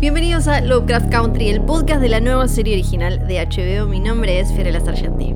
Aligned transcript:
Bienvenidos 0.00 0.48
a 0.48 0.60
Lovecraft 0.60 1.10
Country, 1.10 1.48
el 1.48 1.60
podcast 1.62 2.00
de 2.00 2.08
la 2.08 2.20
nueva 2.20 2.48
serie 2.48 2.74
original 2.74 3.26
de 3.26 3.46
HBO. 3.46 3.86
Mi 3.86 4.00
nombre 4.00 4.40
es 4.40 4.52
Fiorella 4.52 4.80
Sargenti. 4.80 5.34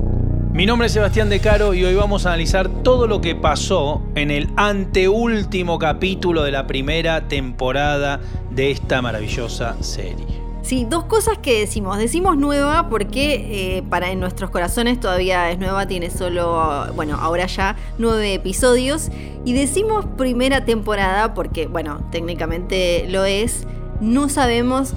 Mi 0.51 0.65
nombre 0.65 0.87
es 0.87 0.93
Sebastián 0.93 1.29
De 1.29 1.39
Caro 1.39 1.73
y 1.73 1.85
hoy 1.85 1.95
vamos 1.95 2.25
a 2.25 2.29
analizar 2.29 2.67
todo 2.83 3.07
lo 3.07 3.21
que 3.21 3.33
pasó 3.33 4.01
en 4.15 4.29
el 4.29 4.49
anteúltimo 4.57 5.79
capítulo 5.79 6.43
de 6.43 6.51
la 6.51 6.67
primera 6.67 7.29
temporada 7.29 8.19
de 8.51 8.71
esta 8.71 9.01
maravillosa 9.01 9.81
serie. 9.81 10.38
Sí, 10.69 10.85
dos 10.87 11.05
cosas 11.05 11.39
que 11.39 11.61
decimos. 11.61 11.97
Decimos 11.97 12.37
nueva 12.37 12.89
porque 12.89 13.77
eh, 13.77 13.83
para 13.89 14.11
en 14.11 14.19
nuestros 14.19 14.51
corazones 14.51 14.99
todavía 14.99 15.49
es 15.49 15.57
nueva, 15.57 15.87
tiene 15.87 16.11
solo, 16.11 16.85
bueno, 16.95 17.17
ahora 17.19 17.47
ya 17.47 17.75
nueve 17.97 18.35
episodios. 18.35 19.09
Y 19.45 19.53
decimos 19.53 20.05
primera 20.15 20.65
temporada 20.65 21.33
porque, 21.33 21.65
bueno, 21.65 22.07
técnicamente 22.11 23.07
lo 23.09 23.25
es. 23.25 23.65
No 23.99 24.29
sabemos 24.29 24.93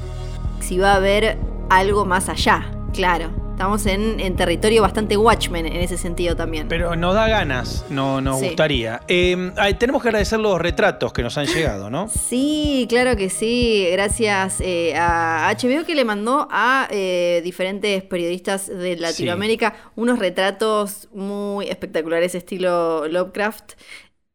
si 0.60 0.76
va 0.76 0.92
a 0.92 0.96
haber 0.96 1.38
algo 1.70 2.04
más 2.04 2.28
allá, 2.28 2.70
claro. 2.92 3.41
Estamos 3.62 3.86
en, 3.86 4.18
en 4.18 4.34
territorio 4.34 4.82
bastante 4.82 5.16
Watchmen 5.16 5.66
en 5.66 5.76
ese 5.76 5.96
sentido 5.96 6.34
también. 6.34 6.66
Pero 6.66 6.96
nos 6.96 7.14
da 7.14 7.28
ganas, 7.28 7.84
no, 7.90 8.20
nos 8.20 8.40
Sí. 8.40 8.46
gustaría. 8.46 9.02
Eh, 9.06 9.52
ay, 9.56 9.74
tenemos 9.74 10.02
que 10.02 10.08
agradecer 10.08 10.40
los 10.40 10.60
retratos 10.60 11.12
que 11.12 11.22
nos 11.22 11.38
han 11.38 11.46
llegado, 11.46 11.88
¿no? 11.88 12.08
Sí, 12.32 12.86
claro 12.88 13.14
que 13.16 13.30
sí. 13.30 13.86
Gracias 13.92 14.60
eh, 14.60 14.94
a 14.96 15.54
HBO 15.56 15.84
que 15.86 15.94
le 15.94 16.04
mandó 16.04 16.48
a 16.50 16.88
eh, 16.90 17.40
diferentes 17.44 18.02
periodistas 18.02 18.66
de 18.66 18.96
Latinoamérica 18.96 19.74
unos 19.94 20.18
retratos 20.18 21.08
muy 21.12 21.68
espectaculares 21.68 22.34
estilo 22.34 23.06
Lovecraft, 23.06 23.74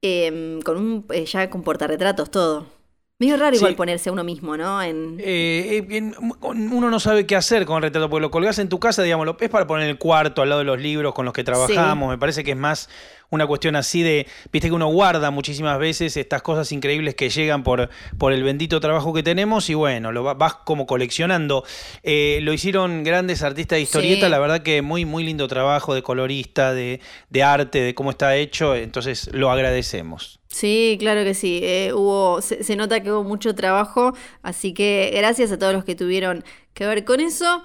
eh, 0.04 0.60
con 0.64 0.78
un 0.78 1.06
eh, 1.12 1.26
ya 1.26 1.50
con 1.50 1.64
portarretratos 1.64 2.32
todo. 2.32 2.77
Medio 3.20 3.36
raro 3.36 3.56
igual 3.56 3.72
Sí. 3.72 3.76
ponerse 3.76 4.10
a 4.10 4.14
uno 4.14 4.24
mismo, 4.24 4.56
¿no? 4.58 4.80
En, 4.80 5.18
Eh, 5.20 5.84
eh, 5.90 5.98
en- 5.98 6.14
uno 6.44 6.92
no 6.92 7.00
sabe 7.00 7.26
qué 7.26 7.36
hacer 7.36 7.66
con 7.66 7.78
el 7.78 7.82
retrato, 7.84 8.12
porque 8.12 8.22
lo 8.22 8.30
colgás 8.30 8.60
en 8.60 8.70
tu 8.70 8.80
casa, 8.80 9.02
digamos, 9.02 9.28
es 9.42 9.50
para 9.50 9.66
poner 9.66 9.90
el 9.90 9.98
cuarto, 9.98 10.44
al 10.44 10.50
lado 10.50 10.60
de 10.60 10.66
los 10.66 10.80
libros 10.80 11.16
con 11.16 11.26
los 11.26 11.34
que 11.34 11.44
trabajamos. 11.44 12.12
Me 12.12 12.20
parece 12.20 12.44
que 12.44 12.52
es 12.52 12.58
más 12.58 12.90
una 13.32 13.48
cuestión 13.48 13.76
así 13.76 14.04
de, 14.04 14.28
viste 14.54 14.68
que 14.70 14.74
uno 14.76 14.86
guarda 14.90 15.32
muchísimas 15.32 15.80
veces 15.80 16.16
estas 16.16 16.44
cosas 16.44 16.72
increíbles 16.72 17.16
que 17.16 17.30
llegan 17.32 17.64
por, 17.64 17.90
por 18.20 18.34
el 18.34 18.44
bendito 18.44 18.80
trabajo 18.80 19.12
que 19.16 19.24
tenemos 19.24 19.68
y 19.72 19.74
bueno, 19.74 20.12
lo 20.12 20.24
va- 20.24 20.36
vas 20.36 20.54
como 20.54 20.86
coleccionando. 20.86 21.64
Eh, 22.04 22.38
lo 22.44 22.54
hicieron 22.54 23.04
grandes 23.04 23.42
artistas 23.42 23.78
de 23.78 23.82
historieta, 23.82 24.28
Sí. 24.28 24.32
la 24.32 24.38
verdad 24.38 24.62
que 24.62 24.84
muy, 24.84 25.06
muy 25.06 25.24
lindo 25.24 25.48
trabajo 25.48 25.96
de 25.96 26.04
colorista, 26.04 26.72
de, 26.76 27.02
de 27.32 27.44
arte, 27.44 27.82
de 27.82 27.96
cómo 27.96 28.12
está 28.12 28.36
hecho, 28.36 28.76
entonces 28.76 29.28
lo 29.34 29.50
agradecemos. 29.50 30.40
Sí, 30.58 30.98
claro 31.00 31.24
que 31.24 31.34
sí. 31.36 31.60
eh, 31.62 31.94
hubo, 31.94 32.42
se, 32.42 32.64
se 32.64 32.76
nota 32.76 33.04
que 33.04 33.12
hubo 33.12 33.24
mucho 33.24 33.54
trabajo, 33.54 34.14
así 34.42 34.74
que 34.74 35.12
gracias 35.16 35.52
a 35.52 35.60
todos 35.60 35.74
los 35.74 35.84
que 35.86 35.96
tuvieron 35.96 36.44
que 36.74 36.88
ver 36.88 37.06
con 37.06 37.20
eso. 37.20 37.62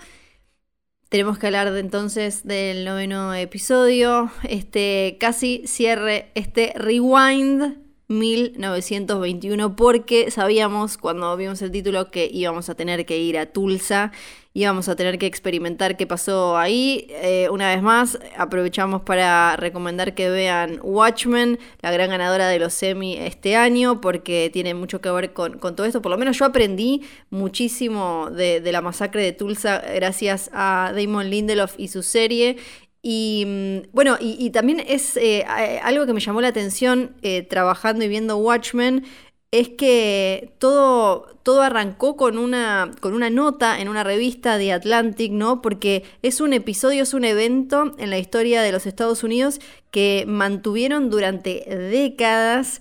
Tenemos 1.08 1.38
que 1.38 1.47
hablar 1.47 1.70
de, 1.72 1.81
entonces 1.81 2.44
del 2.44 2.84
noveno 2.86 3.34
episodio, 3.34 4.31
este 4.48 5.19
casi 5.20 5.62
cierre, 5.66 6.31
este 6.34 6.72
rewind 6.75 7.76
1921, 8.08 9.76
porque 9.76 10.31
sabíamos 10.31 10.97
cuando 10.97 11.36
vimos 11.36 11.60
el 11.60 11.70
título 11.70 12.10
que 12.10 12.31
íbamos 12.32 12.70
a 12.70 12.75
tener 12.75 13.04
que 13.04 13.19
ir 13.19 13.38
a 13.38 13.47
Tulsa, 13.47 14.10
íbamos 14.54 14.88
a 14.88 14.96
tener 14.96 15.18
que 15.18 15.26
experimentar 15.26 15.96
qué 15.96 16.06
pasó 16.06 16.58
ahí. 16.58 17.06
Eh, 17.10 17.48
una 17.50 17.68
vez 17.68 17.82
más, 17.82 18.18
aprovechamos 18.36 19.02
para 19.02 19.56
recomendar 19.56 20.14
que 20.14 20.28
vean 20.30 20.78
Watchmen, 20.82 21.58
la 21.80 21.90
gran 21.90 22.10
ganadora 22.10 22.48
de 22.48 22.58
los 22.58 22.82
Emmy 22.82 23.16
este 23.16 23.56
año, 23.56 24.00
porque 24.00 24.50
tiene 24.52 24.74
mucho 24.74 25.00
que 25.00 25.10
ver 25.10 25.32
con, 25.32 25.58
con 25.58 25.76
todo 25.76 25.86
esto. 25.86 26.02
Por 26.02 26.10
lo 26.10 26.18
menos 26.18 26.38
yo 26.38 26.44
aprendí 26.44 27.02
muchísimo 27.30 28.30
de, 28.30 28.60
de 28.60 28.72
la 28.72 28.82
masacre 28.82 29.22
de 29.22 29.32
Tulsa 29.32 29.82
gracias 29.94 30.50
a 30.52 30.92
Damon 30.94 31.30
Lindelof 31.30 31.74
y 31.78 31.88
su 31.88 32.02
serie. 32.02 32.58
Y 33.02 33.44
mm, 33.46 33.90
bueno, 33.92 34.16
y, 34.20 34.50
también 34.50 34.80
es 34.86 35.16
eh, 35.16 35.44
algo 35.82 36.06
que 36.06 36.12
me 36.12 36.20
llamó 36.20 36.40
la 36.40 36.48
atención 36.48 37.16
eh, 37.22 37.42
trabajando 37.42 38.04
y 38.04 38.08
viendo 38.08 38.36
Watchmen, 38.36 39.04
es 39.52 39.68
que 39.68 40.54
todo, 40.58 41.26
todo 41.42 41.62
arrancó 41.62 42.16
con 42.16 42.38
una, 42.38 42.90
con 43.00 43.12
una 43.12 43.28
nota 43.28 43.78
en 43.80 43.88
una 43.90 44.02
revista 44.02 44.56
de 44.56 44.72
Atlantic, 44.72 45.30
¿no? 45.30 45.60
Porque 45.60 46.04
es 46.22 46.40
un 46.40 46.54
episodio, 46.54 47.02
es 47.02 47.12
un 47.12 47.24
evento 47.24 47.94
en 47.98 48.08
la 48.10 48.18
historia 48.18 48.62
de 48.62 48.72
los 48.72 48.86
Estados 48.86 49.22
Unidos 49.22 49.60
que 49.90 50.24
mantuvieron 50.26 51.10
durante 51.10 51.64
décadas 51.66 52.80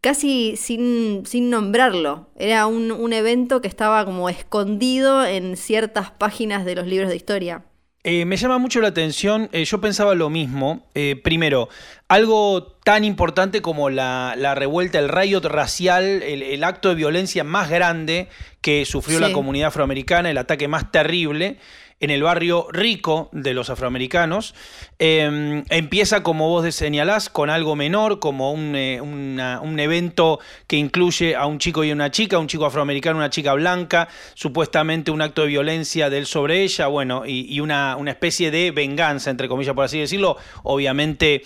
casi 0.00 0.56
sin, 0.56 1.24
sin 1.26 1.48
nombrarlo. 1.48 2.28
Era 2.36 2.66
un, 2.66 2.90
un 2.90 3.12
evento 3.12 3.60
que 3.60 3.68
estaba 3.68 4.04
como 4.04 4.28
escondido 4.28 5.24
en 5.24 5.56
ciertas 5.56 6.10
páginas 6.10 6.64
de 6.64 6.74
los 6.74 6.86
libros 6.88 7.08
de 7.08 7.16
historia. 7.16 7.64
Eh, 8.02 8.24
me 8.24 8.38
llama 8.38 8.56
mucho 8.56 8.80
la 8.80 8.88
atención, 8.88 9.50
eh, 9.52 9.64
yo 9.66 9.78
pensaba 9.80 10.14
lo 10.14 10.30
mismo. 10.30 10.86
Eh, 10.94 11.20
primero, 11.22 11.68
algo 12.08 12.62
tan 12.82 13.04
importante 13.04 13.60
como 13.60 13.90
la, 13.90 14.34
la 14.38 14.54
revuelta, 14.54 14.98
el 14.98 15.10
riot 15.10 15.42
racial, 15.44 16.22
el, 16.22 16.42
el 16.42 16.64
acto 16.64 16.88
de 16.88 16.94
violencia 16.94 17.44
más 17.44 17.68
grande 17.68 18.28
que 18.62 18.86
sufrió 18.86 19.18
Sí. 19.18 19.24
la 19.24 19.32
comunidad 19.32 19.68
afroamericana, 19.68 20.30
el 20.30 20.38
ataque 20.38 20.66
más 20.66 20.90
terrible 20.90 21.58
en 22.00 22.10
el 22.10 22.22
barrio 22.22 22.66
rico 22.72 23.28
de 23.32 23.54
los 23.54 23.70
afroamericanos. 23.70 24.54
Eh, 24.98 25.62
empieza, 25.68 26.22
como 26.22 26.48
vos 26.48 26.74
señalás, 26.74 27.28
con 27.28 27.50
algo 27.50 27.76
menor, 27.76 28.18
como 28.18 28.52
un, 28.52 28.74
eh, 28.74 29.00
un 29.00 29.78
evento 29.78 30.40
que 30.66 30.76
incluye 30.76 31.36
a 31.36 31.46
un 31.46 31.58
chico 31.58 31.84
y 31.84 31.92
una 31.92 32.10
chica, 32.10 32.38
un 32.38 32.48
chico 32.48 32.64
afroamericano, 32.64 33.18
una 33.18 33.30
chica 33.30 33.52
blanca, 33.52 34.08
supuestamente 34.34 35.10
un 35.10 35.22
acto 35.22 35.42
de 35.42 35.48
violencia 35.48 36.10
de 36.10 36.18
él 36.18 36.26
sobre 36.26 36.62
ella, 36.62 36.86
bueno, 36.86 37.24
y, 37.26 37.46
y 37.52 37.60
una, 37.60 37.96
una 37.96 38.10
especie 38.10 38.50
de 38.50 38.70
venganza, 38.70 39.30
entre 39.30 39.48
comillas, 39.48 39.74
por 39.74 39.84
así 39.84 39.98
decirlo. 39.98 40.36
Obviamente 40.62 41.42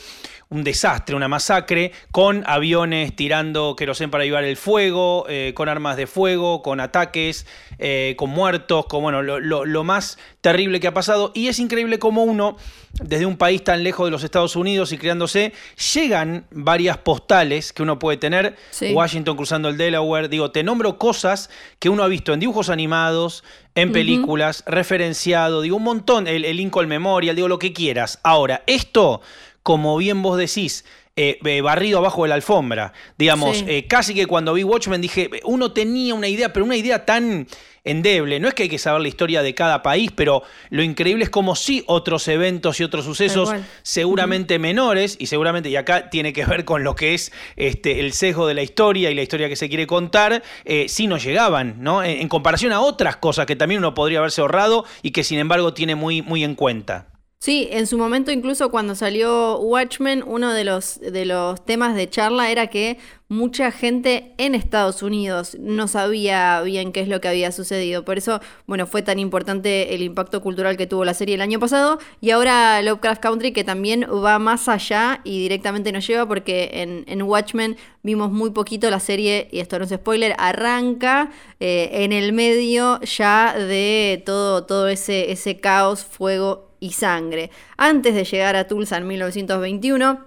un 0.55 0.65
desastre, 0.65 1.17
una 1.17 1.29
masacre, 1.29 1.93
con 2.13 2.45
aviones 2.47 3.15
tirando 3.17 3.75
querosén 3.77 4.11
para 4.11 4.25
llevar 4.25 4.45
el 4.45 4.57
fuego, 4.57 5.27
eh, 5.29 5.53
con 5.55 5.69
armas 5.69 5.97
de 5.97 6.07
fuego, 6.07 6.63
con 6.63 6.81
ataques, 6.81 7.47
eh, 7.79 8.15
con 8.17 8.31
muertos, 8.31 8.87
con 8.87 9.03
bueno, 9.03 9.21
lo, 9.23 9.41
lo- 9.41 9.65
lo 9.65 9.85
más 9.85 10.17
terrible 10.41 10.79
que 10.81 10.87
ha 10.87 10.95
pasado. 10.95 11.33
Y 11.35 11.49
es 11.49 11.59
increíble 11.59 11.99
cómo 11.99 12.23
uno, 12.23 12.57
desde 13.03 13.27
un 13.27 13.37
país 13.37 13.65
tan 13.65 13.83
lejos 13.83 14.07
de 14.07 14.13
los 14.13 14.23
Estados 14.23 14.55
Unidos 14.55 14.93
y 14.93 14.99
criándose, 14.99 15.53
llegan 15.95 16.47
varias 16.53 16.99
postales 16.99 17.73
que 17.73 17.83
uno 17.83 17.99
puede 17.99 18.17
tener. 18.19 18.55
Sí. 18.71 18.93
Washington 18.93 19.37
cruzando 19.37 19.69
el 19.69 19.77
Delaware. 19.77 20.29
Digo, 20.29 20.53
te 20.53 20.63
nombro 20.63 20.99
cosas 20.99 21.51
que 21.81 21.89
uno 21.89 22.05
ha 22.05 22.09
visto 22.09 22.33
en 22.33 22.39
dibujos 22.41 22.69
animados, 22.69 23.43
en 23.75 23.91
películas, 23.91 24.63
referenciado, 24.69 25.61
digo, 25.63 25.77
un 25.79 25.83
montón, 25.83 26.29
el, 26.29 26.45
el 26.45 26.57
Lincoln 26.59 26.87
Memorial, 26.87 27.35
digo, 27.35 27.49
lo 27.49 27.59
que 27.59 27.73
quieras. 27.73 28.21
Ahora, 28.23 28.63
esto, 28.69 29.21
como 29.65 29.97
bien 29.97 30.23
vos 30.23 30.39
decís, 30.39 30.85
eh, 31.17 31.39
eh, 31.45 31.61
barrido 31.61 31.99
abajo 31.99 32.23
de 32.25 32.29
la 32.29 32.35
alfombra. 32.37 32.93
Digamos, 33.19 33.59
Sí. 33.59 33.65
eh, 33.69 33.87
casi 33.89 34.15
que 34.15 34.27
cuando 34.27 34.53
vi 34.53 34.63
Watchmen 34.63 35.01
dije, 35.01 35.31
uno 35.45 35.73
tenía 35.73 36.15
una 36.15 36.29
idea, 36.29 36.53
pero 36.53 36.65
una 36.65 36.77
idea 36.77 37.05
tan 37.07 37.47
endeble. 37.85 38.41
No 38.41 38.49
es 38.49 38.55
que 38.55 38.65
hay 38.65 38.69
que 38.69 38.79
saber 38.79 39.01
la 39.01 39.09
historia 39.09 39.43
de 39.43 39.55
cada 39.55 39.83
país, 39.83 40.11
pero 40.15 40.43
lo 40.71 40.83
increíble 40.83 41.25
es 41.25 41.31
como 41.31 41.55
sí 41.55 41.85
otros 41.87 42.27
eventos 42.29 42.81
y 42.81 42.85
otros 42.85 43.05
sucesos, 43.05 43.51
seguramente 43.83 44.59
menores, 44.59 45.17
y 45.21 45.27
seguramente, 45.27 45.69
y 45.69 45.77
acá 45.77 46.11
tiene 46.11 46.33
que 46.33 46.45
ver 46.47 46.65
con 46.65 46.83
lo 46.83 46.95
que 46.97 47.15
es 47.15 47.31
este, 47.57 48.01
el 48.01 48.13
sesgo 48.13 48.47
de 48.47 48.55
la 48.55 48.63
historia 48.63 49.11
y 49.11 49.15
la 49.15 49.23
historia 49.23 49.49
que 49.49 49.57
se 49.57 49.69
quiere 49.69 49.87
contar, 49.87 50.43
eh, 50.65 50.87
sí 50.89 51.07
nos 51.07 51.23
llegaban, 51.23 51.77
¿no? 51.79 52.03
En, 52.03 52.21
en 52.23 52.29
comparación 52.29 52.73
a 52.73 52.81
otras 52.81 53.17
cosas 53.19 53.47
que 53.47 53.55
también 53.55 53.79
uno 53.79 53.95
podría 53.95 54.19
haberse 54.19 54.41
ahorrado 54.41 54.85
y 55.03 55.13
que 55.13 55.23
sin 55.23 55.39
embargo 55.39 55.75
tiene 55.75 55.95
muy, 55.95 56.23
muy 56.23 56.43
en 56.43 56.55
cuenta. 56.57 57.07
Sí, 57.39 57.69
en 57.71 57.87
su 57.87 57.99
momento 57.99 58.31
incluso 58.31 58.71
cuando 58.71 58.95
salió 58.95 59.59
Watchmen, 59.59 60.25
uno 60.27 60.55
de 60.55 60.65
los, 60.65 60.99
de 60.99 61.27
los 61.27 61.63
temas 61.67 61.95
de 61.95 62.09
charla 62.09 62.51
era 62.51 62.69
que 62.69 62.99
mucha 63.29 63.71
gente 63.71 64.33
en 64.39 64.55
Estados 64.55 65.03
Unidos 65.03 65.55
no 65.61 65.87
sabía 65.87 66.63
bien 66.63 66.91
qué 66.91 67.01
es 67.01 67.09
lo 67.09 67.21
que 67.21 67.29
había 67.29 67.53
sucedido. 67.53 68.03
Por 68.03 68.17
eso, 68.17 68.41
bueno, 68.67 68.87
fue 68.87 69.03
tan 69.03 69.19
importante 69.19 69.95
el 69.95 70.03
impacto 70.03 70.41
cultural 70.41 70.79
que 70.79 70.87
tuvo 70.87 71.05
la 71.05 71.13
serie 71.13 71.35
el 71.35 71.43
año 71.43 71.61
pasado. 71.61 71.99
Y 72.23 72.31
ahora 72.31 72.81
Lovecraft 72.81 73.21
Country, 73.21 73.53
que 73.53 73.65
también 73.65 74.07
va 74.09 74.39
más 74.39 74.67
allá 74.69 75.21
y 75.23 75.41
directamente 75.41 75.93
nos 75.93 76.07
lleva, 76.07 76.27
porque 76.27 76.71
en, 76.73 77.05
en 77.09 77.23
Watchmen 77.23 77.77
vimos 78.03 78.33
muy 78.33 78.53
poquito 78.53 78.89
la 78.89 79.01
serie, 79.01 79.49
y 79.53 79.61
esto 79.61 79.79
no 79.79 79.85
es 79.85 79.91
spoiler, 79.91 80.35
arranca 80.39 81.31
eh, 81.61 81.91
en 81.93 82.13
el 82.13 82.33
medio 82.33 83.01
ya 83.03 83.55
de 83.59 84.23
todo, 84.25 84.65
todo 84.65 84.89
ese, 84.89 85.31
ese 85.31 85.61
caos, 85.61 86.05
fuego 86.05 86.74
y 86.85 86.93
sangre. 86.93 87.51
Antes 87.79 88.15
de 88.15 88.25
llegar 88.25 88.57
a 88.57 88.69
Tulsa 88.69 88.99
en 88.99 89.07
1921, 89.07 90.21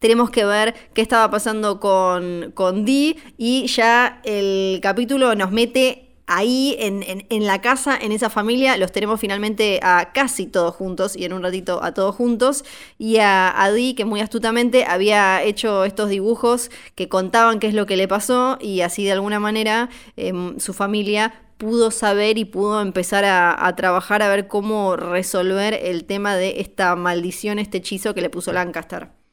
tenemos 0.00 0.30
que 0.30 0.44
ver 0.44 0.74
qué 0.92 1.00
estaba 1.00 1.30
pasando 1.30 1.78
con, 1.78 2.50
con 2.54 2.84
Dee 2.84 3.16
y 3.38 3.66
ya 3.68 4.20
el 4.24 4.80
capítulo 4.82 5.34
nos 5.36 5.52
mete 5.52 6.03
ahí 6.26 6.76
en, 6.78 7.02
en, 7.28 7.46
la 7.46 7.60
casa, 7.60 7.98
en 8.00 8.12
esa 8.12 8.30
familia, 8.30 8.76
los 8.76 8.92
tenemos 8.92 9.20
finalmente 9.20 9.80
a 9.82 10.12
casi 10.12 10.46
todos 10.46 10.74
juntos 10.74 11.16
y 11.16 11.24
en 11.24 11.32
un 11.32 11.42
ratito 11.42 11.82
a 11.82 11.92
todos 11.92 12.14
juntos. 12.14 12.64
Y 12.98 13.18
a, 13.18 13.50
a 13.50 13.70
que 13.96 14.04
muy 14.04 14.20
astutamente 14.20 14.84
había 14.84 15.42
hecho 15.42 15.84
estos 15.84 16.08
dibujos 16.08 16.70
que 16.94 17.08
contaban 17.08 17.58
qué 17.58 17.66
es 17.66 17.74
lo 17.74 17.86
que 17.86 17.96
le 17.96 18.08
pasó 18.08 18.56
y 18.60 18.80
así 18.80 19.04
de 19.04 19.12
alguna 19.12 19.40
manera 19.40 19.90
em, 20.16 20.58
su 20.58 20.72
familia 20.72 21.34
pudo 21.58 21.90
saber 21.90 22.38
y 22.38 22.44
pudo 22.44 22.80
empezar 22.80 23.24
a, 23.24 23.66
a, 23.66 23.76
trabajar 23.76 24.22
a 24.22 24.28
ver 24.28 24.48
cómo 24.48 24.96
resolver 24.96 25.74
el 25.74 26.04
tema 26.04 26.36
de 26.36 26.60
esta 26.60 26.94
maldición, 26.96 27.58
este 27.58 27.78
hechizo 27.78 28.14
que 28.14 28.20
le 28.20 28.30
puso 28.30 28.52
Lancaster. 28.52 29.23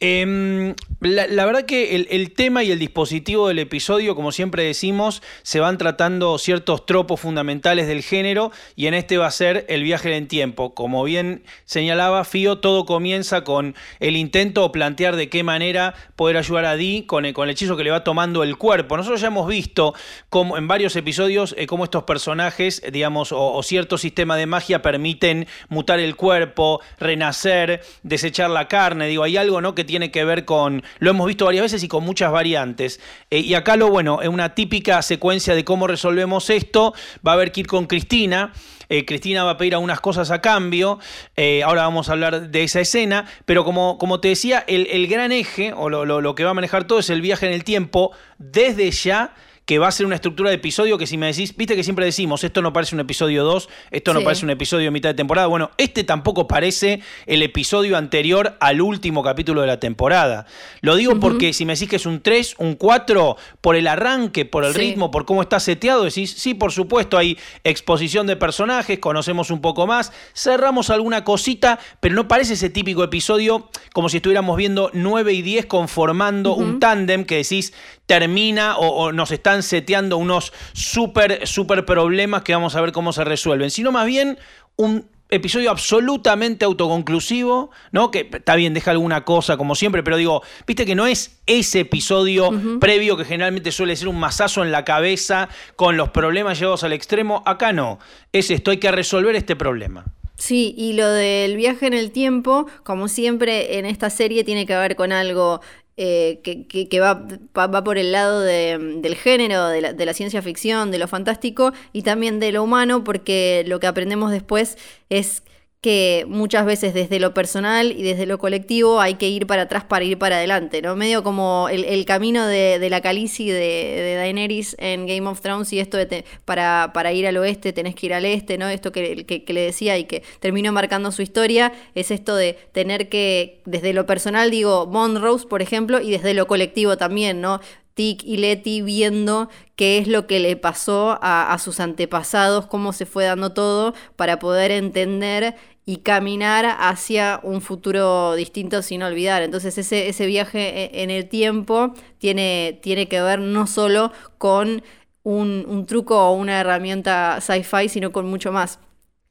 Eh, 0.00 0.74
la, 1.00 1.44
verdad 1.44 1.64
que 1.64 1.96
el, 1.96 2.06
el, 2.10 2.32
tema 2.32 2.62
y 2.62 2.70
el 2.70 2.78
dispositivo 2.78 3.48
del 3.48 3.58
episodio, 3.58 4.14
como 4.14 4.30
siempre 4.30 4.62
decimos, 4.62 5.22
se 5.42 5.58
van 5.58 5.78
tratando 5.78 6.38
ciertos 6.38 6.86
tropos 6.86 7.20
fundamentales 7.20 7.88
del 7.88 8.02
género 8.02 8.52
y 8.76 8.86
en 8.86 8.94
este 8.94 9.18
va 9.18 9.26
a 9.26 9.30
ser 9.32 9.66
el 9.68 9.82
viaje 9.82 10.16
en 10.16 10.28
tiempo. 10.28 10.74
Como 10.74 11.02
bien 11.02 11.42
señalaba 11.64 12.24
Fío, 12.24 12.58
todo 12.58 12.86
comienza 12.86 13.42
con 13.42 13.74
el 13.98 14.16
intento 14.16 14.64
o 14.64 14.72
plantear 14.72 15.16
de 15.16 15.28
qué 15.28 15.42
manera 15.42 15.94
poder 16.14 16.36
ayudar 16.36 16.66
a 16.66 16.76
Dee 16.76 17.04
con 17.06 17.24
el, 17.24 17.34
con 17.34 17.48
el 17.48 17.52
hechizo 17.52 17.76
que 17.76 17.84
le 17.84 17.90
va 17.90 18.04
tomando 18.04 18.42
el 18.44 18.56
cuerpo. 18.56 18.96
Nosotros 18.96 19.20
ya 19.20 19.28
hemos 19.28 19.48
visto 19.48 19.94
como 20.28 20.56
en 20.56 20.68
varios 20.68 20.94
episodios 20.94 21.54
eh, 21.58 21.66
cómo 21.66 21.84
estos 21.84 22.04
personajes, 22.04 22.82
digamos, 22.92 23.32
o, 23.32 23.54
o 23.54 23.62
cierto 23.62 23.98
sistema 23.98 24.36
de 24.36 24.46
magia 24.46 24.82
permiten 24.82 25.46
mutar 25.68 25.98
el 25.98 26.14
cuerpo, 26.14 26.80
renacer, 26.98 27.82
desechar 28.04 28.50
la 28.50 28.68
carne. 28.68 29.06
Digo, 29.08 29.24
hay 29.24 29.36
algo, 29.36 29.60
¿no? 29.60 29.74
Que 29.74 29.81
tiene 29.84 30.10
que 30.10 30.24
ver 30.24 30.44
con, 30.44 30.82
lo 30.98 31.10
hemos 31.10 31.26
visto 31.26 31.44
varias 31.44 31.62
veces 31.62 31.82
y 31.82 31.88
con 31.88 32.04
muchas 32.04 32.30
variantes. 32.32 33.00
Eh, 33.30 33.40
y 33.40 33.54
acá 33.54 33.76
lo 33.76 33.88
bueno, 33.88 34.22
es 34.22 34.28
una 34.28 34.54
típica 34.54 35.00
secuencia 35.02 35.54
de 35.54 35.64
cómo 35.64 35.86
resolvemos 35.86 36.50
esto, 36.50 36.94
va 37.26 37.32
a 37.32 37.34
haber 37.34 37.52
que 37.52 37.60
ir 37.60 37.66
con 37.66 37.86
Cristina. 37.86 38.52
Eh, 38.88 39.06
Cristina 39.06 39.42
va 39.44 39.52
a 39.52 39.56
pedir 39.56 39.74
algunas 39.74 40.00
cosas 40.00 40.30
a 40.30 40.42
cambio, 40.42 40.98
eh, 41.36 41.62
ahora 41.62 41.82
vamos 41.82 42.10
a 42.10 42.12
hablar 42.12 42.50
de 42.50 42.62
esa 42.62 42.80
escena, 42.80 43.24
pero 43.46 43.64
como, 43.64 43.96
como 43.96 44.20
te 44.20 44.28
decía, 44.28 44.64
el, 44.66 44.86
el 44.90 45.06
gran 45.06 45.32
eje, 45.32 45.72
o 45.72 45.88
lo, 45.88 46.04
lo, 46.04 46.20
lo 46.20 46.34
que 46.34 46.44
va 46.44 46.50
a 46.50 46.54
manejar 46.54 46.84
todo 46.84 46.98
es 46.98 47.08
el 47.08 47.22
viaje 47.22 47.46
en 47.46 47.52
el 47.54 47.64
tiempo, 47.64 48.12
desde 48.38 48.90
ya 48.90 49.34
que 49.64 49.78
va 49.78 49.88
a 49.88 49.92
ser 49.92 50.06
una 50.06 50.16
estructura 50.16 50.50
de 50.50 50.56
episodio 50.56 50.98
que 50.98 51.06
si 51.06 51.16
me 51.16 51.26
decís, 51.26 51.56
viste 51.56 51.76
que 51.76 51.84
siempre 51.84 52.04
decimos, 52.04 52.42
esto 52.44 52.62
no 52.62 52.72
parece 52.72 52.94
un 52.94 53.00
episodio 53.00 53.44
2, 53.44 53.68
esto 53.90 54.12
no 54.12 54.20
sí. 54.20 54.24
parece 54.24 54.44
un 54.44 54.50
episodio 54.50 54.84
de 54.86 54.90
mitad 54.90 55.10
de 55.10 55.14
temporada, 55.14 55.46
bueno, 55.46 55.70
este 55.78 56.04
tampoco 56.04 56.48
parece 56.48 57.00
el 57.26 57.42
episodio 57.42 57.96
anterior 57.96 58.56
al 58.60 58.80
último 58.80 59.22
capítulo 59.22 59.60
de 59.60 59.68
la 59.68 59.78
temporada. 59.78 60.46
Lo 60.80 60.96
digo 60.96 61.12
uh 61.12 61.16
-huh. 61.16 61.20
porque 61.20 61.52
si 61.52 61.64
me 61.64 61.74
decís 61.74 61.88
que 61.88 61.96
es 61.96 62.06
un 62.06 62.20
3, 62.20 62.56
un 62.58 62.74
4, 62.74 63.36
por 63.60 63.76
el 63.76 63.86
arranque, 63.86 64.44
por 64.44 64.64
el 64.64 64.72
sí. 64.72 64.80
ritmo, 64.80 65.10
por 65.10 65.24
cómo 65.24 65.42
está 65.42 65.60
seteado, 65.60 66.04
decís, 66.04 66.32
sí, 66.36 66.54
por 66.54 66.72
supuesto, 66.72 67.16
hay 67.16 67.38
exposición 67.62 68.26
de 68.26 68.36
personajes, 68.36 68.98
conocemos 68.98 69.50
un 69.50 69.60
poco 69.60 69.86
más, 69.86 70.12
cerramos 70.34 70.90
alguna 70.90 71.24
cosita, 71.24 71.78
pero 72.00 72.14
no 72.14 72.26
parece 72.26 72.54
ese 72.54 72.70
típico 72.70 73.04
episodio 73.04 73.70
como 73.92 74.08
si 74.08 74.16
estuviéramos 74.16 74.56
viendo 74.56 74.90
9 74.92 75.32
y 75.32 75.42
10 75.42 75.66
conformando 75.66 76.54
uh 76.54 76.58
-huh. 76.58 76.62
un 76.62 76.80
tándem 76.80 77.24
que 77.24 77.36
decís, 77.36 77.72
termina 78.12 78.76
o, 78.76 78.88
o 78.88 79.12
nos 79.12 79.30
está 79.30 79.42
están 79.42 79.62
seteando 79.64 80.18
unos 80.18 80.52
súper, 80.72 81.46
súper 81.46 81.84
problemas 81.84 82.42
que 82.42 82.54
vamos 82.54 82.76
a 82.76 82.80
ver 82.80 82.92
cómo 82.92 83.12
se 83.12 83.24
resuelven, 83.24 83.70
sino 83.70 83.90
más 83.90 84.06
bien 84.06 84.38
un 84.76 85.04
episodio 85.30 85.70
absolutamente 85.70 86.64
autoconclusivo, 86.64 87.70
¿no? 87.90 88.10
Que 88.10 88.30
está 88.32 88.54
bien, 88.54 88.72
deja 88.72 88.92
alguna 88.92 89.24
cosa 89.24 89.56
como 89.56 89.74
siempre, 89.74 90.02
pero 90.02 90.16
digo, 90.16 90.42
viste 90.66 90.86
que 90.86 90.94
no 90.94 91.06
es 91.06 91.40
ese 91.46 91.80
episodio 91.80 92.50
uh 92.50 92.52
-huh. 92.52 92.78
previo 92.78 93.16
que 93.16 93.24
generalmente 93.24 93.72
suele 93.72 93.96
ser 93.96 94.08
un 94.08 94.20
mazazo 94.20 94.62
en 94.62 94.70
la 94.70 94.84
cabeza 94.84 95.48
con 95.74 95.96
los 95.96 96.10
problemas 96.10 96.58
llevados 96.58 96.84
al 96.84 96.92
extremo. 96.92 97.42
Acá 97.44 97.72
no, 97.72 97.98
es 98.32 98.50
esto, 98.50 98.70
hay 98.70 98.78
que 98.78 98.92
resolver 98.92 99.34
este 99.34 99.56
problema. 99.56 100.04
Sí, 100.36 100.74
y 100.76 100.94
lo 100.94 101.08
del 101.08 101.56
viaje 101.56 101.86
en 101.86 101.94
el 101.94 102.10
tiempo, 102.10 102.66
como 102.82 103.06
siempre 103.06 103.78
en 103.78 103.86
esta 103.86 104.10
serie, 104.10 104.44
tiene 104.44 104.66
que 104.66 104.74
ver 104.74 104.96
con 104.96 105.12
algo 105.12 105.60
eh, 105.96 106.40
que, 106.42 106.66
que, 106.66 106.88
que 106.88 107.00
va, 107.00 107.26
va, 107.54 107.84
por 107.84 107.98
el 107.98 108.12
lado 108.12 108.40
de, 108.40 108.78
del 109.02 109.14
género, 109.14 109.68
de 109.68 109.80
la, 109.80 109.92
de 109.92 110.06
la, 110.06 110.14
ciencia 110.14 110.40
ficción, 110.40 110.90
de 110.90 110.98
lo 110.98 111.06
fantástico 111.06 111.72
y 111.92 112.02
también 112.02 112.40
de 112.40 112.50
lo 112.52 112.62
humano, 112.62 113.04
porque 113.04 113.62
lo 113.66 113.78
que 113.78 113.86
aprendemos 113.86 114.30
después 114.30 114.78
es 115.10 115.42
que 115.82 116.24
muchas 116.28 116.64
veces 116.64 116.94
desde 116.94 117.18
lo 117.18 117.34
personal 117.34 117.90
y 117.90 118.04
desde 118.04 118.24
lo 118.24 118.38
colectivo 118.38 119.00
hay 119.00 119.14
que 119.14 119.28
ir 119.28 119.48
para 119.48 119.62
atrás 119.62 119.82
para 119.82 120.04
ir 120.04 120.16
para 120.16 120.36
adelante, 120.36 120.80
¿no? 120.80 120.94
Medio 120.94 121.24
como 121.24 121.68
el, 121.68 121.82
el 121.84 122.04
camino 122.04 122.46
de, 122.46 122.78
de, 122.78 122.88
la 122.88 123.00
Calici 123.00 123.48
de, 123.48 123.58
de, 123.58 124.14
Daenerys 124.14 124.76
en 124.78 125.08
Game 125.08 125.28
of 125.28 125.40
Thrones 125.40 125.72
y 125.72 125.80
esto 125.80 125.96
de 125.96 126.06
te, 126.06 126.24
para, 126.44 126.92
para, 126.94 127.12
ir 127.12 127.26
al 127.26 127.36
oeste 127.36 127.72
tenés 127.72 127.96
que 127.96 128.06
ir 128.06 128.14
al 128.14 128.24
este, 128.24 128.58
¿no? 128.58 128.68
Esto 128.68 128.92
que, 128.92 129.26
que, 129.26 129.42
que, 129.42 129.52
le 129.52 129.62
decía 129.62 129.98
y 129.98 130.04
que 130.04 130.22
terminó 130.38 130.70
marcando 130.70 131.10
su 131.10 131.20
historia 131.20 131.72
es 131.96 132.12
esto 132.12 132.36
de 132.36 132.56
tener 132.70 133.08
que, 133.08 133.60
desde 133.64 133.92
lo 133.92 134.06
personal 134.06 134.52
digo, 134.52 134.86
Monrose, 134.86 135.48
por 135.48 135.62
ejemplo, 135.62 136.00
y 136.00 136.12
desde 136.12 136.32
lo 136.32 136.46
colectivo 136.46 136.96
también, 136.96 137.40
¿no? 137.40 137.60
Tic 137.94 138.22
y 138.24 138.38
Letty 138.38 138.80
viendo 138.82 139.50
qué 139.76 139.98
es 139.98 140.08
lo 140.08 140.26
que 140.26 140.40
le 140.40 140.56
pasó 140.56 141.18
a, 141.20 141.52
a, 141.52 141.58
sus 141.58 141.78
antepasados, 141.80 142.66
cómo 142.66 142.92
se 142.92 143.04
fue 143.04 143.24
dando 143.24 143.52
todo, 143.52 143.94
para 144.16 144.38
poder 144.38 144.70
entender 144.70 145.56
y 145.84 145.98
caminar 145.98 146.76
hacia 146.78 147.40
un 147.42 147.60
futuro 147.60 148.34
distinto 148.34 148.82
sin 148.82 149.02
olvidar. 149.02 149.42
Entonces 149.42 149.76
ese, 149.78 150.08
ese 150.08 150.26
viaje 150.26 150.84
e, 150.84 151.02
en 151.02 151.10
el 151.10 151.28
tiempo 151.28 151.94
tiene, 152.18 152.78
tiene 152.82 153.08
que 153.08 153.20
ver 153.20 153.40
no 153.40 153.66
solo 153.66 154.12
con 154.38 154.82
un, 155.24 155.64
un 155.68 155.86
truco 155.86 156.18
o 156.18 156.32
una 156.34 156.60
herramienta 156.60 157.40
sci-fi, 157.40 157.88
sino 157.88 158.12
con 158.12 158.26
mucho 158.26 158.52
más. 158.52 158.78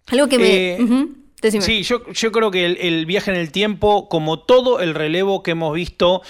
Algo 0.07 0.27
que 0.27 0.37
me... 0.37 0.75
Eh... 0.75 0.77
Uh 0.81 0.87
-huh. 0.87 1.15
Sí, 1.59 1.81
yo, 1.81 2.05
yo 2.11 2.31
creo 2.31 2.51
que 2.51 2.67
el, 2.67 2.77
el, 2.77 3.07
viaje 3.07 3.31
en 3.31 3.37
el 3.37 3.51
tiempo, 3.51 4.07
como 4.09 4.37
todo 4.37 4.79
el 4.79 4.93
relevo 4.93 5.41
que 5.41 5.51
hemos 5.51 5.73
visto 5.73 6.21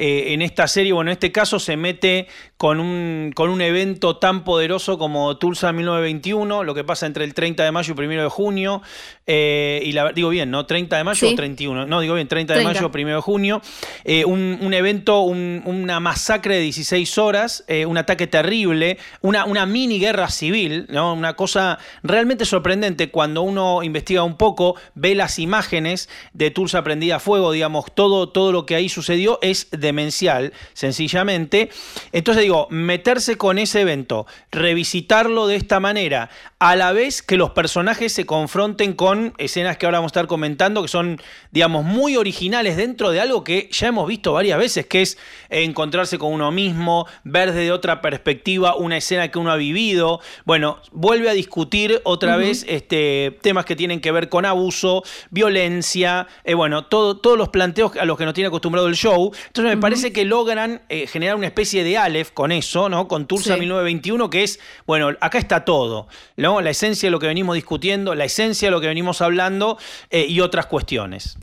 eh, 0.00 0.32
en 0.32 0.42
esta 0.42 0.68
serie, 0.68 0.92
bueno, 0.92 1.10
en 1.10 1.14
este 1.14 1.32
caso 1.32 1.58
se 1.58 1.76
mete 1.76 2.28
con 2.56 2.78
un, 2.78 3.32
con 3.34 3.50
un 3.50 3.60
evento 3.60 4.18
tan 4.18 4.44
poderoso 4.44 4.96
como 4.96 5.38
Tulsa 5.38 5.72
1921, 5.72 6.62
lo 6.62 6.72
que 6.72 6.84
pasa 6.84 7.06
entre 7.06 7.24
el 7.24 7.34
30 7.34 7.64
de 7.64 7.72
mayo 7.72 7.94
y 7.98 8.00
1 8.00 8.22
de 8.22 8.28
junio, 8.28 8.80
eh, 9.26 9.82
y 9.84 9.90
la, 9.90 10.12
digo 10.12 10.28
bien, 10.28 10.52
¿no? 10.52 10.66
30 10.66 10.98
de 10.98 11.02
mayo 11.02 11.26
sí. 11.26 11.32
o 11.32 11.36
31, 11.36 11.86
no, 11.86 12.00
digo 12.00 12.14
bien, 12.14 12.28
30, 12.28 12.54
30. 12.54 12.68
de 12.68 12.74
mayo, 12.74 12.90
1 12.94 13.14
de 13.16 13.20
junio, 13.20 13.60
eh, 14.04 14.24
un, 14.24 14.58
un, 14.60 14.72
evento, 14.72 15.22
un, 15.22 15.62
una 15.64 15.98
masacre 15.98 16.54
de 16.54 16.62
16 16.62 17.18
horas, 17.18 17.64
un 17.86 17.98
ataque 17.98 18.28
terrible, 18.28 18.98
una, 19.20 19.46
una 19.46 19.66
mini 19.66 19.98
guerra 19.98 20.28
civil, 20.30 20.86
¿no? 20.90 21.12
Una 21.12 21.34
cosa 21.34 21.80
realmente 22.04 22.44
sorprendente 22.44 23.10
cuando 23.10 23.42
uno 23.42 23.82
investiga 23.82 24.22
un 24.22 24.36
poco, 24.36 24.76
ve 24.94 25.16
las 25.16 25.40
imágenes 25.40 26.08
de 26.34 26.52
Tulsa 26.52 26.84
prendida 26.84 27.16
a 27.16 27.18
fuego, 27.18 27.50
digamos, 27.50 27.86
todo, 27.94 28.28
todo 28.28 28.52
lo 28.52 28.64
que 28.64 28.76
ahí 28.76 28.88
sucedió 28.88 29.40
es 29.42 29.68
demencial, 29.88 30.52
sencillamente. 30.74 31.70
Entonces, 32.12 32.42
digo, 32.42 32.66
meterse 32.70 33.36
con 33.36 33.58
ese 33.58 33.80
evento, 33.80 34.26
revisitarlo 34.52 35.46
de 35.46 35.56
esta 35.56 35.80
manera, 35.80 36.30
a 36.58 36.76
la 36.76 36.92
vez 36.92 37.22
que 37.22 37.36
los 37.36 37.50
personajes 37.50 38.12
se 38.12 38.26
confronten 38.26 38.92
con 38.92 39.32
escenas 39.38 39.76
que 39.76 39.86
ahora 39.86 39.98
vamos 39.98 40.10
a 40.10 40.14
estar 40.14 40.26
comentando, 40.26 40.82
que 40.82 40.88
son, 40.88 41.20
digamos, 41.52 41.84
muy 41.84 42.16
originales 42.16 42.76
dentro 42.76 43.10
de 43.10 43.20
algo 43.20 43.44
que 43.44 43.68
ya 43.72 43.88
hemos 43.88 44.08
visto 44.08 44.32
varias 44.32 44.58
veces, 44.58 44.86
que 44.86 45.02
es 45.02 45.18
encontrarse 45.50 46.18
con 46.18 46.32
uno 46.32 46.50
mismo, 46.50 47.06
ver 47.24 47.52
desde 47.52 47.72
otra 47.72 48.00
perspectiva 48.00 48.74
una 48.76 48.96
escena 48.96 49.30
que 49.30 49.38
uno 49.38 49.52
ha 49.52 49.56
vivido. 49.56 50.20
Bueno, 50.44 50.80
vuelve 50.92 51.30
a 51.30 51.32
discutir 51.32 52.00
otra 52.04 52.36
uh 52.36 52.36
-huh. 52.36 52.44
vez 52.44 52.64
este, 52.68 53.38
temas 53.40 53.64
que 53.64 53.76
tienen 53.76 54.00
que 54.00 54.12
ver 54.12 54.28
con 54.28 54.44
abuso, 54.44 55.02
violencia, 55.30 56.26
eh, 56.44 56.54
bueno, 56.54 56.86
todo, 56.86 57.16
todos 57.16 57.38
los 57.38 57.48
planteos 57.50 57.96
a 57.96 58.04
los 58.04 58.18
que 58.18 58.24
nos 58.24 58.34
tiene 58.34 58.48
acostumbrado 58.48 58.88
el 58.88 58.94
show. 58.94 59.32
Entonces 59.46 59.74
me 59.74 59.77
uh 59.78 59.80
-huh. 59.80 59.82
parece 59.82 60.12
que 60.12 60.24
logran 60.24 60.82
eh, 60.88 61.06
generar 61.06 61.36
una 61.36 61.46
especie 61.46 61.84
de 61.84 61.96
Aleph, 61.96 62.30
con 62.32 62.52
eso, 62.52 62.88
¿no? 62.88 63.08
Con 63.08 63.26
Tulsa 63.26 63.54
Sí. 63.54 63.60
1921, 63.60 64.30
que 64.30 64.42
es, 64.44 64.60
bueno, 64.86 65.10
acá 65.20 65.38
está 65.38 65.64
todo, 65.64 66.08
¿no? 66.36 66.60
La 66.60 66.70
esencia 66.70 67.06
de 67.06 67.10
lo 67.10 67.18
que 67.18 67.26
venimos 67.26 67.54
discutiendo, 67.54 68.14
la 68.14 68.24
esencia 68.24 68.68
de 68.68 68.72
lo 68.72 68.80
que 68.80 68.86
venimos 68.88 69.20
hablando 69.22 69.78
eh, 70.10 70.26
y 70.28 70.40
otras 70.40 70.66
cuestiones. 70.66 71.38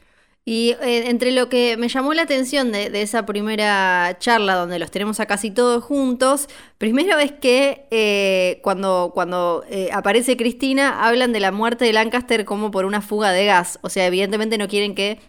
Y 0.47 0.75
eh, 0.83 1.09
entre 1.09 1.31
lo 1.31 1.49
que 1.49 1.75
me 1.75 1.89
llamó 1.89 2.13
la 2.13 2.21
atención 2.21 2.71
de, 2.71 2.91
de 2.91 3.01
esa 3.01 3.25
primera 3.25 4.15
charla 4.19 4.53
donde 4.53 4.77
los 4.77 4.91
tenemos 4.91 5.19
a 5.19 5.25
casi 5.25 5.49
todos 5.49 5.83
juntos, 5.83 6.47
primero 6.77 7.17
es 7.17 7.31
que 7.31 7.87
eh, 7.89 8.59
cuando, 8.61 9.11
cuando 9.15 9.63
eh, 9.71 9.89
aparece 9.91 10.37
Cristina 10.37 11.07
hablan 11.07 11.33
de 11.33 11.39
la 11.39 11.51
muerte 11.51 11.85
de 11.85 11.93
Lancaster 11.93 12.45
como 12.45 12.69
por 12.69 12.85
una 12.85 13.01
fuga 13.01 13.31
de 13.31 13.45
gas. 13.45 13.79
O 13.81 13.89
sea, 13.89 14.05
evidentemente 14.05 14.59
no 14.59 14.67
quieren 14.67 14.93
que 14.93 15.19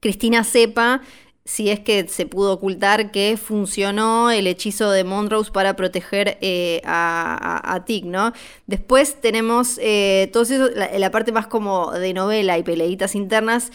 Cristina 0.00 0.42
sepa 0.42 1.02
si 1.44 1.70
es 1.70 1.80
que 1.80 2.06
se 2.08 2.26
pudo 2.26 2.52
ocultar 2.52 3.10
que 3.10 3.36
funcionó 3.36 4.30
el 4.30 4.46
hechizo 4.46 4.90
de 4.90 5.02
Montrose 5.04 5.50
para 5.50 5.74
proteger 5.74 6.38
eh, 6.40 6.80
a, 6.84 7.60
a, 7.64 7.74
a 7.74 7.84
Tig, 7.84 8.04
¿no? 8.04 8.32
Después 8.66 9.20
tenemos 9.20 9.78
eh, 9.82 10.30
todo 10.32 10.44
eso, 10.44 10.70
la, 10.74 10.96
la 10.98 11.10
parte 11.10 11.32
más 11.32 11.48
como 11.48 11.90
de 11.92 12.14
novela 12.14 12.58
y 12.58 12.62
peleitas 12.62 13.14
internas. 13.14 13.72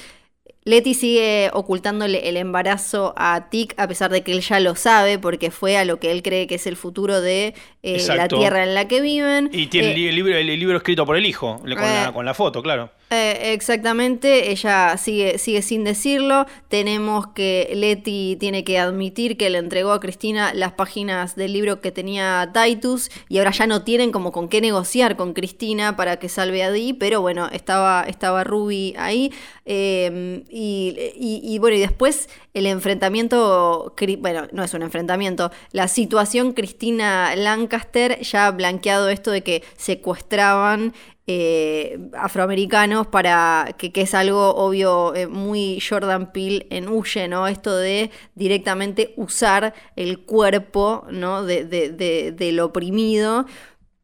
Letty 0.64 0.96
sigue 0.96 1.50
ocultándole 1.54 2.28
el 2.28 2.36
embarazo 2.36 3.14
a 3.16 3.50
Tic 3.50 3.74
a 3.78 3.88
pesar 3.88 4.12
de 4.12 4.22
que 4.22 4.34
él 4.34 4.42
ya 4.42 4.60
lo 4.60 4.76
sabe 4.76 5.18
porque 5.18 5.50
fue 5.50 5.78
a 5.78 5.86
lo 5.86 5.98
que 5.98 6.12
él 6.12 6.22
cree 6.22 6.46
que 6.46 6.56
es 6.56 6.68
el 6.68 6.76
futuro 6.76 7.22
de 7.22 7.54
eh, 7.84 8.04
la 8.08 8.28
tierra 8.28 8.64
en 8.64 8.76
la 8.76 8.86
que 8.86 9.00
viven. 9.00 9.50
Y 9.54 9.68
tiene 9.68 9.92
Eh, 9.92 10.10
el, 10.10 10.16
libro, 10.16 10.36
el 10.36 10.48
libro 10.48 10.76
escrito 10.76 11.06
por 11.06 11.16
el 11.16 11.26
hijo, 11.26 11.60
con, 11.60 11.70
la, 11.70 12.12
con 12.14 12.26
la 12.26 12.34
foto, 12.34 12.62
claro. 12.62 12.92
Eh, 13.10 13.54
exactamente, 13.54 14.52
ella 14.52 14.98
sigue, 14.98 15.38
sigue 15.38 15.62
sin 15.62 15.86
decirlo. 15.86 16.46
Tenemos 16.68 17.28
que 17.28 17.72
Letty 17.74 18.36
tiene 18.38 18.66
que 18.66 18.80
admitir 18.80 19.38
que 19.38 19.50
le 19.50 19.60
entregó 19.60 19.92
a 19.94 20.02
Cristina 20.02 20.54
las 20.54 20.74
páginas 20.74 21.38
del 21.38 21.54
libro 21.54 21.80
que 21.80 21.94
tenía 21.94 22.52
Titus 22.54 23.10
y 23.30 23.38
ahora 23.38 23.52
ya 23.52 23.66
no 23.66 23.84
tienen 23.84 24.12
como 24.12 24.34
con 24.34 24.50
qué 24.50 24.60
negociar 24.60 25.16
con 25.16 25.34
Cristina 25.34 25.96
para 25.96 26.18
que 26.18 26.28
salve 26.28 26.64
a 26.64 26.72
Dee, 26.72 26.94
pero 26.96 27.22
bueno, 27.22 27.48
estaba, 27.50 28.04
estaba 28.04 28.44
Ruby 28.44 28.94
ahí. 28.98 29.32
eh, 29.66 30.44
y, 30.50 30.96
y- 31.44 31.60
bueno, 31.60 31.78
y 31.78 31.80
después 31.80 32.28
el 32.54 32.66
enfrentamiento, 32.66 33.94
bueno, 34.20 34.48
no 34.52 34.64
es 34.64 34.74
un 34.74 34.82
enfrentamiento, 34.82 35.52
la 35.72 35.88
situación 35.88 36.52
Cristina 36.54 37.36
Lancaster 37.36 38.20
ya 38.22 38.48
ha 38.48 38.52
blanqueado 38.52 39.10
esto 39.10 39.32
de 39.32 39.44
que 39.44 39.64
secuestraban 39.78 40.94
eh, 41.28 42.00
afroamericanos 42.14 43.08
para 43.08 43.76
que, 43.78 43.92
que 43.92 44.02
es 44.02 44.14
algo 44.14 44.56
obvio 44.56 45.14
eh, 45.16 45.28
muy 45.28 45.80
Jordan 45.82 46.32
Peele 46.32 46.68
en 46.70 46.88
Huye, 46.88 47.28
¿no? 47.28 47.48
Esto 47.48 47.76
de 47.76 48.12
directamente 48.36 49.14
usar 49.18 49.74
el 49.98 50.20
cuerpo, 50.22 51.06
¿no? 51.12 51.44
De, 51.44 51.66
de- 51.66 51.90
de- 51.90 52.32
del 52.32 52.60
oprimido 52.62 53.46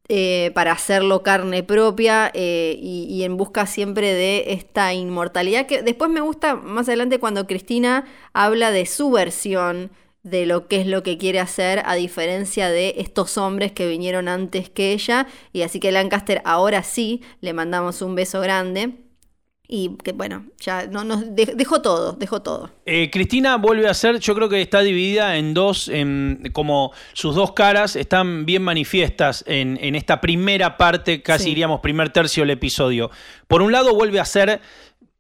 eh, 0.10 0.51
para 0.53 0.74
hacerlo 0.74 1.24
carne 1.24 1.63
propia 1.63 2.30
y, 2.36 3.08
y 3.10 3.24
en 3.24 3.38
busca 3.38 3.65
siempre 3.65 4.13
de 4.13 4.51
esta 4.53 4.94
inmortalidad 4.94 5.65
que 5.65 5.82
después 5.82 6.12
me 6.12 6.20
gusta 6.22 6.56
más 6.56 6.89
adelante 6.89 7.20
cuando 7.20 7.48
Cristina 7.48 8.06
habla 8.34 8.72
de 8.72 8.86
su 8.86 9.12
versión 9.12 9.92
de 10.24 10.46
lo 10.46 10.68
que 10.68 10.80
es 10.82 10.88
lo 10.88 11.03
que 11.03 11.18
quiere 11.18 11.39
hacer 11.39 11.82
a 11.86 11.96
diferencia 11.96 12.70
de 12.70 12.96
estos 12.98 13.38
hombres 13.38 13.72
que 13.74 13.88
vinieron 13.88 14.27
antes 14.30 14.70
que 14.70 14.94
ella 14.94 15.27
y 15.51 15.62
así 15.63 15.80
que 15.80 15.92
Lancaster 15.92 16.42
ahora 16.46 16.82
sí 16.84 17.22
le 17.42 17.51
mandamos 17.53 18.01
un 18.01 18.15
beso 18.15 18.39
grande 18.39 19.00
y 19.68 19.96
que 20.03 20.12
bueno 20.13 20.46
ya 20.60 20.88
no 20.88 21.03
nos 21.03 21.36
de- 21.36 21.53
dejó 21.56 21.82
todo 21.82 22.13
dejó 22.13 22.42
todo 22.42 22.70
Eh, 22.86 23.10
Cristina 23.12 23.56
vuelve 23.58 23.88
a 23.88 23.94
ser, 23.94 24.20
yo 24.20 24.36
creo 24.36 24.48
que 24.50 24.62
está 24.62 24.82
dividida 24.82 25.38
en 25.38 25.53
dos, 25.53 25.88
en- 25.89 26.50
como 26.53 26.92
sus 27.13 27.34
dos 27.36 27.53
caras 27.53 27.96
están 27.96 28.46
bien 28.46 28.62
manifiestas 28.62 29.44
en, 29.48 29.77
en 29.82 29.96
esta 29.96 30.20
primera 30.22 30.77
parte, 30.77 31.22
casi 31.22 31.46
Sí. 31.46 31.50
diríamos 31.51 31.80
primer 31.80 32.10
tercio 32.12 32.44
del 32.44 32.51
episodio. 32.51 33.10
Por 33.48 33.62
un 33.62 33.72
lado 33.72 33.96
vuelve 33.96 34.20
a 34.20 34.25
ser 34.25 34.60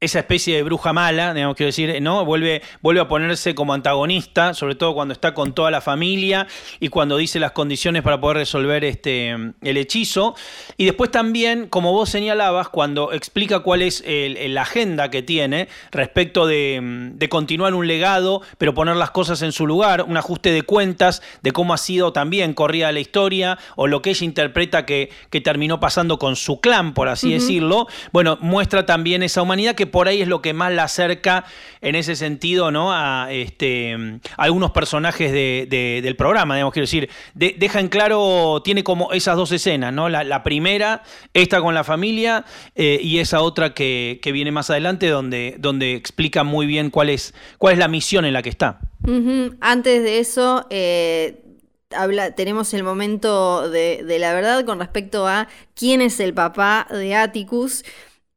esa 0.03 0.19
especie 0.19 0.55
de 0.55 0.63
bruja 0.63 0.93
mala, 0.93 1.33
digamos, 1.33 1.55
quiero 1.55 1.67
decir, 1.67 2.01
¿no? 2.01 2.25
Vuelve, 2.25 2.61
vuelve 2.81 3.01
a 3.01 3.07
ponerse 3.07 3.55
como 3.55 3.73
antagonista, 3.73 4.53
sobre 4.53 4.75
todo 4.75 4.93
cuando 4.93 5.13
está 5.13 5.33
con 5.33 5.53
toda 5.53 5.71
la 5.71 5.81
familia 5.81 6.47
y 6.79 6.89
cuando 6.89 7.17
dice 7.17 7.39
las 7.39 7.51
condiciones 7.51 8.03
para 8.03 8.19
poder 8.19 8.37
resolver 8.37 8.83
este, 8.83 9.31
el 9.31 9.77
hechizo. 9.77 10.35
Y 10.77 10.85
después 10.85 11.11
también, 11.11 11.67
como 11.67 11.91
vos 11.91 12.09
señalabas, 12.09 12.69
cuando 12.69 13.13
explica 13.13 13.59
cuál 13.59 13.81
es 13.81 14.03
la 14.05 14.61
agenda 14.61 15.09
que 15.09 15.21
tiene 15.21 15.67
respecto 15.91 16.47
de, 16.47 17.11
de 17.13 17.29
continuar 17.29 17.73
un 17.73 17.87
legado, 17.87 18.41
pero 18.57 18.73
poner 18.73 18.95
las 18.95 19.11
cosas 19.11 19.41
en 19.41 19.51
su 19.51 19.67
lugar, 19.67 20.03
un 20.07 20.17
ajuste 20.17 20.51
de 20.51 20.63
cuentas 20.63 21.21
de 21.41 21.51
cómo 21.51 21.73
ha 21.73 21.77
sido 21.77 22.13
también 22.13 22.53
corrida 22.53 22.91
la 22.91 22.99
historia 22.99 23.57
o 23.75 23.87
lo 23.87 24.01
que 24.01 24.09
ella 24.11 24.25
interpreta 24.25 24.85
que, 24.85 25.09
que 25.29 25.41
terminó 25.41 25.79
pasando 25.79 26.19
con 26.19 26.35
su 26.35 26.59
clan, 26.59 26.93
por 26.93 27.07
así 27.07 27.31
decirlo. 27.31 27.87
Bueno, 28.11 28.37
muestra 28.41 28.85
también 28.85 29.23
esa 29.23 29.41
humanidad 29.41 29.75
que 29.75 29.87
por 29.93 30.07
ahí 30.07 30.23
es 30.23 30.27
lo 30.27 30.41
que 30.41 30.53
más 30.53 30.73
la 30.73 30.85
acerca 30.85 31.45
en 31.81 31.93
ese 31.93 32.15
sentido, 32.15 32.71
¿no? 32.71 32.91
A 32.91 33.27
este, 33.31 33.95
algunos 34.37 34.71
personajes 34.71 35.31
de- 35.31 35.67
de- 35.69 36.01
del 36.03 36.15
programa, 36.15 36.55
digamos, 36.55 36.73
quiero 36.73 36.83
decir. 36.85 37.09
De- 37.35 37.55
deja 37.57 37.79
en 37.79 37.87
claro, 37.89 38.61
tiene 38.63 38.83
como 38.83 39.13
esas 39.13 39.37
dos 39.37 39.51
escenas, 39.51 39.93
¿no? 39.93 40.09
La, 40.09 40.43
primera, 40.43 41.03
esta 41.33 41.61
con 41.61 41.75
la 41.75 41.83
familia, 41.83 42.43
eh, 42.75 42.99
y 43.01 43.19
esa 43.19 43.41
otra 43.41 43.73
que, 43.75 44.19
que 44.23 44.31
viene 44.31 44.51
más 44.51 44.71
adelante, 44.71 45.07
donde, 45.09 45.55
donde 45.59 45.93
explica 45.93 46.43
muy 46.43 46.65
bien 46.65 46.89
cuál 46.89 47.09
es, 47.09 47.33
cuál 47.59 47.73
es 47.73 47.79
la 47.79 47.87
misión 47.87 48.25
en 48.25 48.33
la 48.33 48.41
que 48.41 48.49
está. 48.49 48.79
Antes 49.61 50.01
de 50.01 50.17
eso, 50.19 50.65
eh, 50.71 51.39
habla, 51.95 52.33
tenemos 52.33 52.73
el 52.73 52.81
momento 52.83 53.69
de, 53.69 54.03
de 54.03 54.17
la 54.17 54.33
verdad 54.33 54.65
con 54.65 54.79
respecto 54.79 55.27
a 55.27 55.47
quién 55.75 56.01
es 56.01 56.19
el 56.19 56.33
papá 56.33 56.87
de 56.89 57.13
Atticus. 57.15 57.83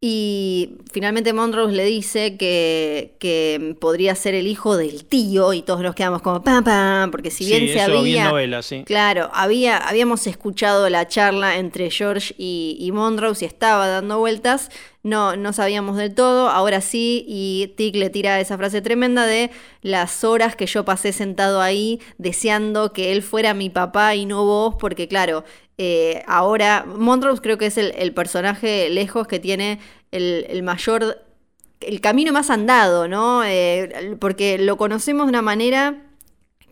Y 0.08 0.76
finalmente 0.92 1.32
Montrose 1.32 1.75
le 1.75 1.84
dice 1.84 2.36
que, 2.36 3.16
que 3.18 3.75
podría 3.80 4.14
ser 4.14 4.36
el 4.36 4.46
hijo 4.46 4.76
del 4.76 5.04
tío 5.04 5.52
y 5.52 5.62
todos 5.62 5.80
nos 5.80 5.96
quedamos 5.96 6.22
como 6.22 6.44
pam 6.44 6.62
pam, 6.62 7.10
porque 7.10 7.32
si 7.32 7.44
bien 7.44 7.62
Sí, 7.62 7.68
se 7.70 7.78
eso 7.80 7.86
bien 7.88 8.20
había... 8.20 8.28
novela, 8.28 8.62
sí. 8.62 8.84
Claro, 8.86 9.30
había, 9.34 9.78
habíamos 9.78 10.28
escuchado 10.28 10.88
la 10.90 11.08
charla 11.08 11.56
entre 11.56 11.90
George 11.90 12.36
y, 12.38 12.78
y 12.78 13.44
estaba 13.44 13.88
dando 13.88 14.20
vueltas, 14.20 14.70
no, 15.02 15.34
no 15.36 15.52
sabíamos 15.52 15.96
del 15.96 16.14
todo, 16.14 16.50
ahora 16.50 16.80
sí, 16.80 17.25
y 17.26 17.75
Tig 17.76 17.96
le 17.96 18.08
tira 18.08 18.38
esa 18.38 18.56
frase 18.56 18.82
tremenda 18.82 19.26
de 19.26 19.50
las 19.82 20.22
horas 20.22 20.54
que 20.54 20.66
yo 20.66 20.84
pasé 20.84 21.12
sentado 21.12 21.60
ahí 21.60 22.00
deseando 22.18 22.92
que 22.92 23.10
él 23.10 23.22
fuera 23.22 23.54
mi 23.54 23.70
papá 23.70 24.14
y 24.14 24.25
no 24.25 24.44
vos, 24.44 24.76
porque 24.78 25.08
claro, 25.08 25.42
eh, 25.78 26.23
ahora 26.26 26.87
Montrose 26.87 27.42
creo 27.42 27.59
que 27.59 27.66
es 27.66 27.76
el, 27.78 28.14
personaje 28.14 28.88
lejos 28.88 29.26
que 29.26 29.38
tiene 29.38 29.78
el, 30.11 30.47
el 30.49 30.62
mayor, 30.62 31.25
el 31.80 32.00
camino 32.00 32.33
más 32.33 32.50
andado, 32.50 33.09
¿no? 33.09 33.45
Eh, 33.45 34.16
porque 34.18 34.59
lo 34.59 34.76
conocemos 34.76 35.26
de 35.26 35.30
una 35.30 35.42
manera... 35.42 36.02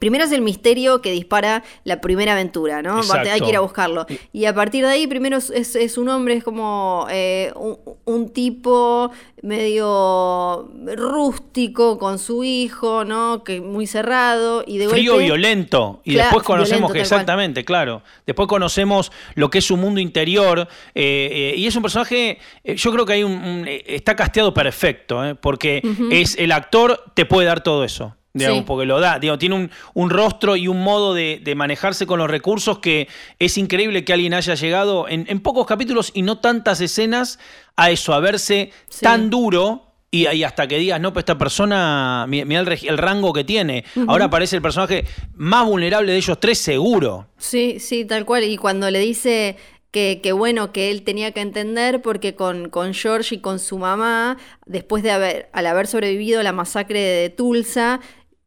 Primero 0.04 0.24
es 0.24 0.32
el 0.32 0.42
misterio 0.42 1.00
que 1.00 1.10
dispara 1.12 1.62
la 1.84 2.02
primera 2.02 2.32
aventura, 2.32 2.82
¿no? 2.82 2.98
Exacto. 2.98 3.30
Hay 3.30 3.40
que 3.40 3.48
ir 3.48 3.56
a 3.56 3.60
buscarlo. 3.60 4.04
Y 4.34 4.44
a 4.44 4.54
partir 4.54 4.84
de 4.84 4.90
ahí, 4.90 5.06
primero 5.06 5.38
es, 5.38 5.48
es- 5.48 5.76
es 5.76 5.96
un 5.96 6.10
hombre, 6.10 6.34
es 6.34 6.44
como 6.44 7.06
eh, 7.10 7.50
un, 7.56 7.78
un 8.04 8.28
tipo 8.28 9.10
medio 9.40 10.68
rústico 10.94 11.98
con 11.98 12.18
su 12.18 12.44
hijo, 12.44 13.04
¿no? 13.04 13.44
Que 13.44 13.60
muy 13.62 13.86
cerrado 13.86 14.62
y 14.66 14.78
de 14.78 14.88
Frío 14.88 15.12
golpe... 15.12 15.24
violento. 15.24 16.00
Y 16.04 16.12
Claro, 16.12 16.26
después 16.26 16.44
conocemos 16.46 16.92
violento, 16.92 17.14
exactamente, 17.14 17.64
claro. 17.64 18.02
Después 18.26 18.46
conocemos 18.48 19.10
lo 19.34 19.48
que 19.50 19.58
es 19.58 19.64
su 19.64 19.76
mundo 19.76 20.00
interior. 20.00 20.68
eh, 20.94 21.52
eh, 21.54 21.54
y 21.56 21.66
es 21.66 21.74
un 21.76 21.82
personaje, 21.82 22.38
yo 22.64 22.92
creo 22.92 23.06
que 23.06 23.14
hay 23.14 23.22
un, 23.22 23.32
un- 23.32 23.64
está 23.68 24.14
casteado 24.16 24.52
perfecto, 24.52 25.24
eh, 25.24 25.34
porque 25.34 25.82
es 26.10 26.36
el 26.38 26.52
actor, 26.52 27.02
te 27.14 27.24
puede 27.24 27.46
dar 27.46 27.62
todo 27.62 27.84
eso. 27.84 28.14
Digamos, 28.36 28.58
Sí. 28.58 28.64
porque 28.66 28.84
lo 28.84 28.98
da, 28.98 29.20
digamos, 29.20 29.38
tiene 29.38 29.54
un, 29.54 29.70
un 29.94 30.10
rostro 30.10 30.56
y 30.56 30.66
un 30.66 30.82
modo 30.82 31.14
de, 31.14 31.40
de 31.44 31.54
manejarse 31.54 32.04
con 32.04 32.18
los 32.18 32.28
recursos 32.28 32.80
que 32.80 33.06
es 33.38 33.56
increíble 33.56 34.04
que 34.04 34.12
alguien 34.12 34.34
haya 34.34 34.54
llegado 34.56 35.08
en, 35.08 35.24
en 35.28 35.38
pocos 35.38 35.66
capítulos 35.68 36.10
y 36.14 36.22
no 36.22 36.38
tantas 36.38 36.80
escenas 36.80 37.38
a 37.76 37.92
eso, 37.92 38.12
a 38.12 38.18
verse 38.18 38.72
Sí. 38.88 39.02
tan 39.04 39.30
duro 39.30 39.92
y 40.10 40.26
ahí 40.26 40.42
hasta 40.42 40.66
que 40.66 40.78
digas, 40.78 41.00
no, 41.00 41.12
pues 41.12 41.22
esta 41.22 41.38
persona, 41.38 42.26
mi- 42.28 42.44
mira 42.44 42.60
el, 42.62 42.68
el 42.88 42.98
rango 42.98 43.32
que 43.32 43.44
tiene. 43.44 43.84
Ahora 44.08 44.24
aparece 44.24 44.56
el 44.56 44.62
personaje 44.62 45.04
más 45.34 45.64
vulnerable 45.66 46.10
de 46.10 46.18
ellos 46.18 46.38
tres, 46.40 46.58
seguro. 46.58 47.28
Sí, 47.38 47.78
sí, 47.78 48.04
tal 48.04 48.24
cual. 48.24 48.42
Y 48.44 48.56
cuando 48.56 48.90
le 48.90 48.98
dice 48.98 49.56
que, 49.92 50.18
que 50.22 50.32
bueno, 50.32 50.72
que 50.72 50.90
él 50.90 51.02
tenía 51.02 51.30
que 51.30 51.40
entender 51.40 52.02
porque 52.02 52.34
con, 52.34 52.68
con 52.68 52.94
George 52.94 53.36
y 53.36 53.38
con 53.38 53.58
su 53.60 53.78
mamá, 53.78 54.38
después 54.66 55.02
de 55.04 55.12
haber, 55.12 55.50
al 55.52 55.66
haber 55.66 55.86
sobrevivido 55.86 56.40
a 56.40 56.42
la 56.42 56.52
masacre 56.52 56.98
de 57.00 57.30
Tulsa, 57.30 58.00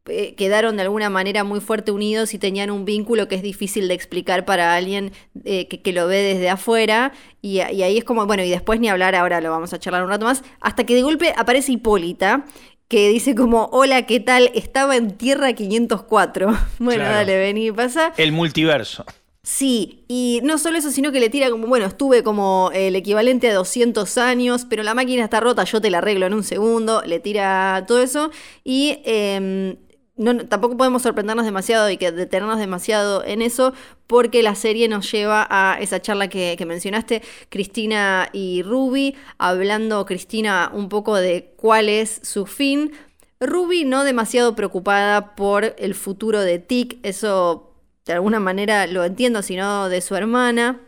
eh, 0.10 0.36
quedaron 0.36 0.76
de 0.78 0.84
alguna 0.84 1.10
manera 1.10 1.44
muy 1.44 1.60
fuerte 1.60 1.92
unidos 1.92 2.34
y 2.34 2.40
tenían 2.40 2.72
un 2.72 2.86
vínculo 2.86 3.28
que 3.28 3.36
es 3.36 3.42
difícil 3.42 3.88
de 3.88 3.94
explicar 3.94 4.46
para 4.46 4.76
alguien 4.76 5.12
eh, 5.46 5.68
que, 5.68 5.82
que 5.82 5.94
lo 5.94 6.08
ve 6.08 6.18
desde 6.22 6.50
afuera. 6.50 7.14
Y, 7.42 7.60
ahí 7.60 7.98
es 7.98 8.04
como, 8.04 8.26
bueno, 8.26 8.44
y 8.44 8.50
después 8.50 8.80
ni 8.80 8.90
hablar, 8.90 9.16
ahora 9.16 9.42
lo 9.42 9.50
vamos 9.52 9.74
a 9.74 9.80
charlar 9.80 10.04
un 10.04 10.10
rato 10.10 10.26
más, 10.26 10.44
hasta 10.60 10.86
que 10.86 10.96
de 10.96 11.02
golpe 11.02 11.34
aparece 11.38 11.72
Hipólita. 11.72 12.46
que 12.88 13.10
dice 13.10 13.36
como, 13.36 13.66
hola, 13.74 14.06
¿qué 14.06 14.20
tal? 14.20 14.50
Estaba 14.56 14.96
en 14.96 15.18
Tierra 15.18 15.54
504. 15.54 16.48
Bueno, 16.80 17.02
Claro. 17.04 17.16
dale, 17.16 17.38
vení, 17.38 17.72
pasa. 17.72 18.14
El 18.18 18.32
multiverso. 18.32 19.06
Sí, 19.44 20.04
y 20.10 20.42
no 20.44 20.58
solo 20.58 20.78
eso, 20.78 20.92
sino 20.92 21.14
que 21.14 21.22
le 21.22 21.30
tira 21.30 21.50
como, 21.50 21.68
bueno, 21.68 21.86
estuve 21.86 22.22
como 22.22 22.70
el 22.74 22.98
equivalente 22.98 23.50
a 23.50 23.54
200 23.54 24.18
años, 24.18 24.66
pero 24.70 24.84
la 24.84 24.94
máquina 24.94 25.24
está 25.24 25.40
rota, 25.40 25.64
yo 25.64 25.80
te 25.80 25.90
la 25.90 26.00
arreglo 26.00 26.26
en 26.26 26.34
un 26.34 26.44
segundo, 26.44 27.02
le 27.06 27.22
tira 27.22 27.86
todo 27.88 28.02
eso 28.02 28.30
y 28.66 29.00
em, 29.06 29.78
no, 30.18 30.48
tampoco 30.48 30.76
podemos 30.76 31.04
sorprendernos 31.04 31.46
demasiado 31.46 31.90
y 31.90 31.98
que 31.98 32.12
detenernos 32.12 32.58
demasiado 32.58 33.24
en 33.24 33.42
eso, 33.42 33.74
porque 34.08 34.42
la 34.42 34.56
serie 34.56 34.88
nos 34.88 35.12
lleva 35.12 35.48
a 35.50 35.78
esa 35.80 36.02
charla 36.02 36.28
que, 36.28 36.58
mencionaste, 36.66 37.22
Cristina 37.50 38.30
y 38.34 38.64
Ruby, 38.64 39.16
hablando 39.38 40.06
Cristina 40.06 40.72
un 40.74 40.90
poco 40.90 41.16
de 41.16 41.54
cuál 41.56 41.88
es 41.88 42.20
su 42.24 42.48
fin. 42.48 42.92
Ruby 43.40 43.86
no 43.86 44.04
demasiado 44.04 44.56
preocupada 44.56 45.36
por 45.36 45.76
el 45.78 45.94
futuro 45.94 46.42
de 46.42 46.58
Tic, 46.58 46.98
eso 47.04 47.76
de 48.06 48.14
alguna 48.14 48.40
manera 48.40 48.88
lo 48.88 49.04
entiendo, 49.04 49.44
sino 49.44 49.88
de 49.90 50.02
su 50.02 50.16
hermana. 50.16 50.82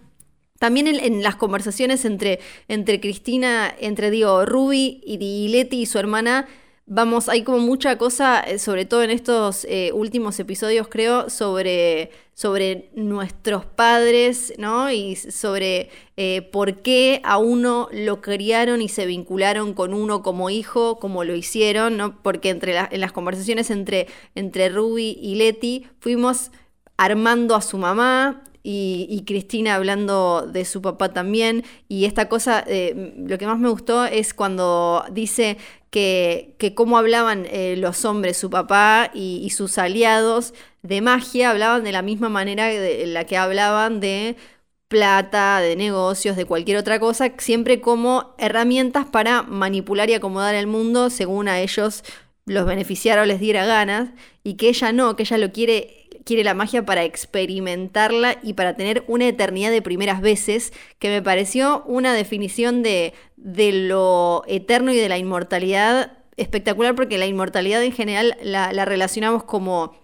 También 0.57 0.87
en, 0.87 0.95
en 0.99 1.21
las 1.21 1.35
conversaciones 1.35 2.03
entre, 2.03 2.39
entre 2.67 2.99
Cristina, 2.99 3.73
entre 3.79 4.09
digo, 4.09 4.45
Ruby 4.45 5.01
y, 5.05 5.23
y 5.23 5.47
Leti 5.49 5.81
y 5.81 5.85
su 5.85 5.99
hermana, 5.99 6.47
vamos, 6.89 7.29
hay 7.29 7.43
como 7.43 7.59
mucha 7.59 7.97
cosa, 7.97 8.41
eh, 8.41 8.59
sobre 8.59 8.85
todo 8.85 9.03
en 9.03 9.11
estos 9.11 9.65
eh, 9.69 9.91
últimos 9.93 10.39
episodios, 10.39 10.87
creo, 10.89 11.29
sobre, 11.29 12.11
sobre 12.33 12.89
nuestros 12.95 13.65
padres, 13.65 14.53
¿no? 14.57 14.91
Y 14.91 15.15
sobre 15.15 15.89
eh, 16.17 16.41
por 16.51 16.81
qué 16.81 17.21
a 17.23 17.37
uno 17.37 17.87
lo 17.93 18.21
criaron 18.21 18.81
y 18.81 18.89
se 18.89 19.05
vincularon 19.05 19.73
con 19.73 19.93
uno 19.93 20.23
como 20.23 20.49
hijo, 20.49 20.99
como 20.99 21.23
lo 21.23 21.35
hicieron, 21.35 21.95
¿no? 21.95 22.21
Porque 22.21 22.49
entre 22.49 22.75
en 22.77 22.99
las 22.99 23.11
conversaciones 23.11 23.69
entre, 23.69 24.07
entre 24.35 24.69
Ruby 24.69 25.17
y 25.21 25.35
Leti 25.35 25.87
fuimos 25.99 26.51
armando 26.97 27.55
a 27.55 27.61
su 27.61 27.77
mamá 27.77 28.43
y, 28.63 29.07
y 29.09 29.23
Cristina 29.23 29.75
hablando 29.75 30.47
de 30.47 30.65
su 30.65 30.81
papá 30.81 31.13
también. 31.13 31.63
Y 31.87 32.05
esta 32.05 32.29
cosa, 32.29 32.63
eh, 32.67 33.13
lo 33.17 33.37
que 33.37 33.47
más 33.47 33.59
me 33.59 33.69
gustó 33.69 34.05
es 34.05 34.33
cuando 34.33 35.05
dice 35.11 35.57
que, 35.89 36.55
que 36.57 36.75
cómo 36.75 36.97
hablaban 36.97 37.45
eh, 37.49 37.75
los 37.77 38.05
hombres, 38.05 38.37
su 38.37 38.49
papá 38.49 39.11
y, 39.13 39.49
sus 39.51 39.77
aliados 39.77 40.53
de 40.83 41.01
magia, 41.01 41.51
hablaban 41.51 41.83
de 41.83 41.91
la 41.91 42.01
misma 42.01 42.29
manera 42.29 42.67
de 42.67 43.03
en 43.03 43.13
la 43.13 43.25
que 43.25 43.37
hablaban 43.37 43.99
de 43.99 44.35
plata, 44.87 45.59
de 45.61 45.75
negocios, 45.75 46.35
de 46.35 46.45
cualquier 46.45 46.77
otra 46.77 46.99
cosa, 46.99 47.31
siempre 47.37 47.79
como 47.79 48.35
herramientas 48.37 49.05
para 49.05 49.43
manipular 49.43 50.09
y 50.09 50.15
acomodar 50.15 50.55
el 50.55 50.67
mundo 50.67 51.09
según 51.09 51.47
a 51.47 51.59
ellos 51.61 52.03
los 52.45 52.65
beneficiara 52.65 53.21
o 53.21 53.25
les 53.25 53.39
diera 53.39 53.65
ganas, 53.65 54.09
y 54.43 54.55
que 54.55 54.69
ella 54.69 54.91
no, 54.91 55.15
que 55.15 55.23
ella 55.23 55.37
lo 55.37 55.51
quiere, 55.51 55.98
quiere 56.29 56.43
la 56.43 56.53
magia 56.53 56.85
para 56.85 57.05
experimentarla 57.05 58.37
y 58.43 58.53
para 58.53 58.75
tener 58.75 59.03
una 59.07 59.27
eternidad 59.27 59.71
de 59.71 59.81
primeras 59.81 60.21
veces, 60.21 60.73
que 60.99 61.09
me 61.09 61.23
pareció 61.23 61.83
una 61.87 62.13
definición 62.13 62.83
de, 62.83 63.15
de 63.35 63.71
lo 63.71 64.43
eterno 64.45 64.93
y 64.93 64.97
de 64.97 65.09
la 65.09 65.17
inmortalidad 65.17 66.19
espectacular, 66.37 66.93
porque 66.93 67.17
la 67.17 67.25
inmortalidad 67.25 67.83
en 67.83 67.93
general 67.93 68.37
la, 68.43 68.71
la 68.73 68.85
relacionamos 68.85 69.43
como 69.43 69.95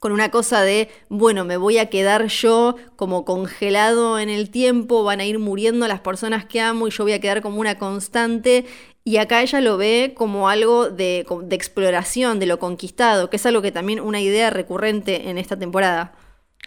con 0.00 0.12
una 0.12 0.30
cosa 0.30 0.60
de, 0.60 0.90
bueno, 1.08 1.46
me 1.46 1.56
voy 1.56 1.78
a 1.78 1.88
quedar 1.88 2.26
yo 2.26 2.76
como 2.94 3.24
congelado 3.24 4.18
en 4.18 4.28
el 4.28 4.50
tiempo, 4.50 5.02
van 5.02 5.20
a 5.20 5.24
ir 5.24 5.38
muriendo 5.38 5.88
las 5.88 6.00
personas 6.00 6.44
que 6.44 6.60
amo 6.60 6.88
y 6.88 6.90
yo 6.90 7.04
voy 7.04 7.14
a 7.14 7.22
quedar 7.22 7.40
como 7.40 7.58
una 7.58 7.78
constante. 7.78 8.66
Y 9.04 9.18
acá 9.18 9.42
ella 9.42 9.60
lo 9.60 9.76
ve 9.76 10.14
como 10.16 10.48
algo 10.48 10.88
de, 10.88 11.26
exploración, 11.50 12.38
de 12.38 12.46
lo 12.46 12.58
conquistado, 12.58 13.28
que 13.28 13.36
es 13.36 13.44
algo 13.44 13.60
que 13.60 13.70
también 13.70 14.00
una 14.00 14.20
idea 14.20 14.48
recurrente 14.48 15.28
en 15.28 15.36
esta 15.36 15.58
temporada. 15.58 16.12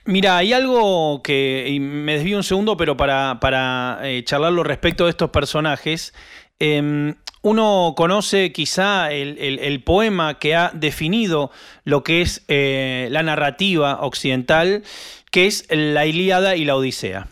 Mira, 0.06 0.38
hay 0.38 0.54
algo 0.54 1.22
que 1.24 1.66
y 1.68 1.80
me 1.80 2.14
desvío 2.14 2.38
un 2.38 2.44
segundo, 2.44 2.78
pero 2.78 2.96
para, 2.96 4.00
eh, 4.04 4.24
charlarlo 4.24 4.64
respecto 4.64 5.06
de 5.06 5.10
estos 5.10 5.32
personajes. 5.32 6.14
eh, 6.60 7.14
uno 7.42 7.94
conoce 7.96 8.52
quizá 8.52 9.12
el 9.12 9.84
poema 9.84 10.38
que 10.38 10.56
ha 10.56 10.72
definido 10.74 11.52
lo 11.86 12.04
que 12.04 12.22
es 12.22 12.44
eh, 12.48 13.08
la 13.12 13.24
narrativa 13.24 14.02
occidental, 14.02 14.84
que 15.32 15.46
es 15.46 15.66
la 15.70 16.06
Ilíada 16.06 16.56
y 16.56 16.66
la 16.66 16.76
Odisea. 16.76 17.28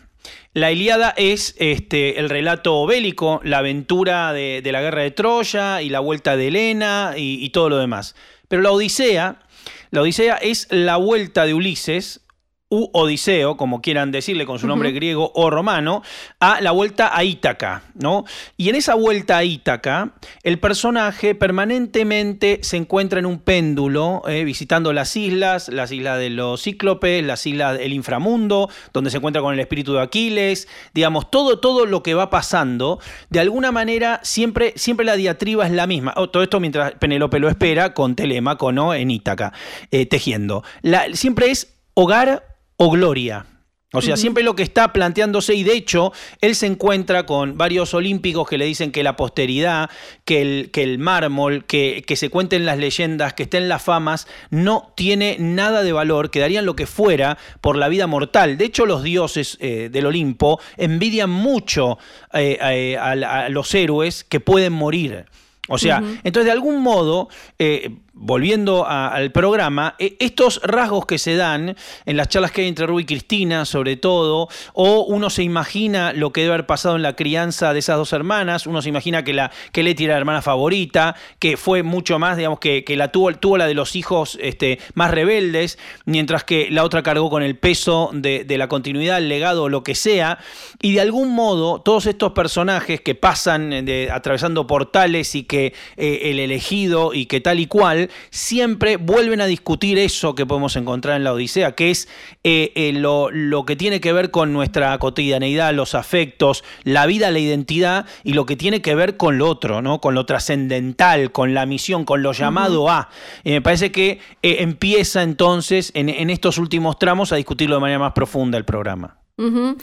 La 0.56 0.72
Ilíada 0.72 1.12
es 1.18 1.54
este, 1.58 2.18
el 2.18 2.30
relato 2.30 2.86
bélico, 2.86 3.42
la 3.44 3.58
aventura 3.58 4.32
de, 4.32 4.62
la 4.64 4.80
guerra 4.80 5.02
de 5.02 5.10
Troya 5.10 5.82
y 5.82 5.90
la 5.90 6.00
vuelta 6.00 6.34
de 6.34 6.48
Helena 6.48 7.12
y, 7.14 7.44
y 7.44 7.50
todo 7.50 7.68
lo 7.68 7.76
demás. 7.76 8.14
Pero 8.48 8.62
la 8.62 8.70
Odisea, 8.70 9.42
la 9.90 10.00
Odisea 10.00 10.36
es 10.36 10.66
la 10.70 10.96
vuelta 10.96 11.44
de 11.44 11.52
Ulises, 11.52 12.22
u 12.68 12.88
Odiseo, 12.92 13.56
como 13.56 13.80
quieran 13.80 14.10
decirle 14.10 14.44
con 14.44 14.58
su 14.58 14.66
nombre 14.66 14.90
griego 14.90 15.30
o 15.36 15.50
romano, 15.50 16.02
a 16.40 16.60
la 16.60 16.72
vuelta 16.72 17.16
a 17.16 17.22
Ítaca, 17.22 17.82
¿no? 17.94 18.24
Y 18.56 18.68
en 18.70 18.74
esa 18.74 18.94
vuelta 18.96 19.36
a 19.38 19.44
Ítaca, 19.44 20.14
el 20.42 20.58
personaje 20.58 21.36
permanentemente 21.36 22.58
se 22.62 22.76
encuentra 22.76 23.18
en 23.20 23.26
un 23.26 23.38
péndulo, 23.38 24.22
eh, 24.26 24.42
visitando 24.44 24.92
las 24.92 25.16
islas, 25.16 25.68
las 25.68 25.92
islas 25.92 26.18
de 26.18 26.30
los 26.30 26.62
cíclopes, 26.62 27.24
las 27.24 27.46
islas 27.46 27.78
del 27.78 27.92
inframundo, 27.92 28.68
donde 28.92 29.10
se 29.10 29.18
encuentra 29.18 29.42
con 29.42 29.54
el 29.54 29.60
espíritu 29.60 29.92
de 29.94 30.00
Aquiles, 30.02 30.66
digamos, 30.94 31.30
todo, 31.30 31.60
todo 31.60 31.86
lo 31.86 32.02
que 32.02 32.14
va 32.14 32.30
pasando, 32.30 32.98
de 33.30 33.40
alguna 33.40 33.70
manera 33.72 34.20
siempre, 34.24 34.72
siempre 34.76 35.06
la 35.06 35.14
diatriba 35.16 35.66
es 35.66 35.72
la 35.72 35.86
misma. 35.86 36.14
Oh, 36.16 36.30
todo 36.30 36.42
esto 36.42 36.58
mientras 36.58 36.92
Penélope 36.94 37.38
lo 37.38 37.48
espera 37.48 37.94
con 37.94 38.16
Telémaco, 38.16 38.72
¿no? 38.72 38.92
En 38.94 39.10
Ítaca, 39.10 39.52
eh, 39.90 40.06
tejiendo. 40.06 40.64
La- 40.82 41.14
siempre 41.14 41.50
es 41.50 41.74
hogar 41.94 42.55
o 42.76 42.90
gloria. 42.90 43.46
O 43.92 44.02
sea, 44.02 44.16
siempre 44.18 44.42
lo 44.42 44.54
que 44.54 44.62
está 44.62 44.92
planteándose, 44.92 45.54
y 45.54 45.62
de 45.62 45.72
hecho, 45.72 46.12
él 46.42 46.54
se 46.54 46.66
encuentra 46.66 47.24
con 47.24 47.56
varios 47.56 47.94
olímpicos 47.94 48.46
que 48.46 48.58
le 48.58 48.66
dicen 48.66 48.92
que 48.92 49.02
la 49.02 49.16
posteridad, 49.16 49.88
que 50.26 50.42
el, 50.42 50.70
que 50.70 50.82
el 50.82 50.98
mármol, 50.98 51.64
que, 51.64 52.04
que 52.06 52.16
se 52.16 52.28
cuenten 52.28 52.66
las 52.66 52.76
leyendas, 52.76 53.32
que 53.32 53.44
estén 53.44 53.70
las 53.70 53.82
famas, 53.82 54.26
no 54.50 54.92
tiene 54.96 55.36
nada 55.38 55.82
de 55.82 55.92
valor, 55.92 56.30
que 56.30 56.40
darían 56.40 56.66
lo 56.66 56.76
que 56.76 56.86
fuera 56.86 57.38
por 57.62 57.78
la 57.78 57.88
vida 57.88 58.06
mortal. 58.06 58.58
De 58.58 58.66
hecho, 58.66 58.84
los 58.84 59.02
dioses 59.02 59.56
eh, 59.60 59.88
del 59.90 60.06
Olimpo 60.06 60.60
envidian 60.76 61.30
mucho 61.30 61.96
eh, 62.34 62.58
eh, 62.60 62.96
a, 62.98 63.12
a 63.12 63.48
los 63.48 63.74
héroes 63.74 64.24
que 64.24 64.40
pueden 64.40 64.74
morir. 64.74 65.24
O 65.68 65.78
sea, 65.78 66.02
entonces 66.22 66.44
de 66.44 66.52
algún 66.52 66.80
modo, 66.80 67.28
eh, 67.58 67.90
volviendo 68.18 68.86
al 68.88 69.30
programa, 69.30 69.94
eh, 69.98 70.16
estos 70.20 70.60
rasgos 70.64 71.04
que 71.04 71.18
se 71.18 71.36
dan 71.36 71.76
en 72.06 72.16
las 72.16 72.28
charlas 72.28 72.50
que 72.50 72.62
hay 72.62 72.68
entre 72.68 72.86
Ruby 72.86 73.02
y 73.02 73.06
Cristina, 73.06 73.66
sobre 73.66 73.96
todo, 73.96 74.48
o 74.72 75.04
uno 75.04 75.28
se 75.28 75.42
imagina 75.42 76.14
lo 76.14 76.32
que 76.32 76.40
debe 76.40 76.54
haber 76.54 76.66
pasado 76.66 76.96
en 76.96 77.02
la 77.02 77.14
crianza 77.14 77.74
de 77.74 77.78
esas 77.78 77.98
dos 77.98 78.14
hermanas, 78.14 78.66
uno 78.66 78.80
se 78.80 78.88
imagina 78.88 79.22
que, 79.22 79.34
la, 79.34 79.52
que 79.70 79.82
Leti 79.82 80.04
era 80.04 80.14
la 80.14 80.20
hermana 80.20 80.40
favorita, 80.40 81.14
que 81.38 81.58
fue 81.58 81.82
mucho 81.82 82.18
más, 82.18 82.38
digamos, 82.38 82.58
que, 82.58 82.84
la 82.96 83.12
tuvo, 83.12 83.32
tuvo 83.34 83.58
la 83.58 83.66
de 83.66 83.74
los 83.74 83.94
hijos 83.94 84.38
este, 84.40 84.78
más 84.94 85.10
rebeldes, 85.10 85.78
mientras 86.06 86.42
que 86.44 86.68
la 86.70 86.84
otra 86.84 87.02
cargó 87.02 87.28
con 87.28 87.42
el 87.42 87.58
peso 87.58 88.10
de, 88.14 88.46
la 88.56 88.68
continuidad, 88.68 89.18
el 89.18 89.28
legado, 89.28 89.68
lo 89.68 89.84
que 89.84 89.94
sea, 89.94 90.38
y 90.80 90.94
de 90.94 91.02
algún 91.02 91.34
modo 91.34 91.82
todos 91.82 92.06
estos 92.06 92.32
personajes 92.32 93.02
que 93.02 93.14
pasan 93.14 93.74
eh, 93.74 93.82
de- 93.82 94.10
atravesando 94.10 94.66
portales 94.66 95.34
y 95.34 95.42
que 95.42 95.74
eh, 95.98 96.20
el 96.24 96.40
elegido 96.40 97.12
y 97.12 97.26
que 97.26 97.42
tal 97.42 97.60
y 97.60 97.66
cual, 97.66 98.05
siempre 98.30 98.96
vuelven 98.96 99.40
a 99.40 99.46
discutir 99.46 99.98
eso 99.98 100.34
que 100.34 100.46
podemos 100.46 100.76
encontrar 100.76 101.16
en 101.16 101.24
la 101.24 101.32
Odisea, 101.32 101.72
que 101.72 101.90
es 101.90 102.08
eh, 102.44 102.72
eh, 102.74 102.92
lo, 102.92 103.30
lo 103.30 103.64
que 103.64 103.76
tiene 103.76 104.00
que 104.00 104.12
ver 104.12 104.30
con 104.30 104.52
nuestra 104.52 104.96
cotidianeidad, 104.98 105.74
los 105.74 105.94
afectos, 105.94 106.64
la 106.84 107.06
vida, 107.06 107.30
la 107.30 107.38
identidad 107.38 108.06
y 108.24 108.32
lo 108.32 108.46
que 108.46 108.56
tiene 108.56 108.82
que 108.82 108.94
ver 108.94 109.16
con 109.16 109.38
lo 109.38 109.48
otro, 109.48 109.82
¿no? 109.82 110.00
con 110.00 110.14
lo 110.14 110.26
trascendental, 110.26 111.32
con 111.32 111.54
la 111.54 111.66
misión, 111.66 112.04
con 112.04 112.22
lo 112.22 112.32
llamado 112.32 112.88
a. 112.88 113.08
Y 113.44 113.50
me 113.50 113.62
parece 113.62 113.92
que 113.92 114.20
eh, 114.42 114.56
empieza 114.60 115.22
entonces 115.22 115.90
en, 115.94 116.08
en 116.08 116.30
estos 116.30 116.58
últimos 116.58 116.98
tramos 116.98 117.32
a 117.32 117.36
discutirlo 117.36 117.76
de 117.76 117.80
manera 117.80 117.98
más 117.98 118.12
profunda 118.12 118.58
el 118.58 118.64
programa. 118.64 119.18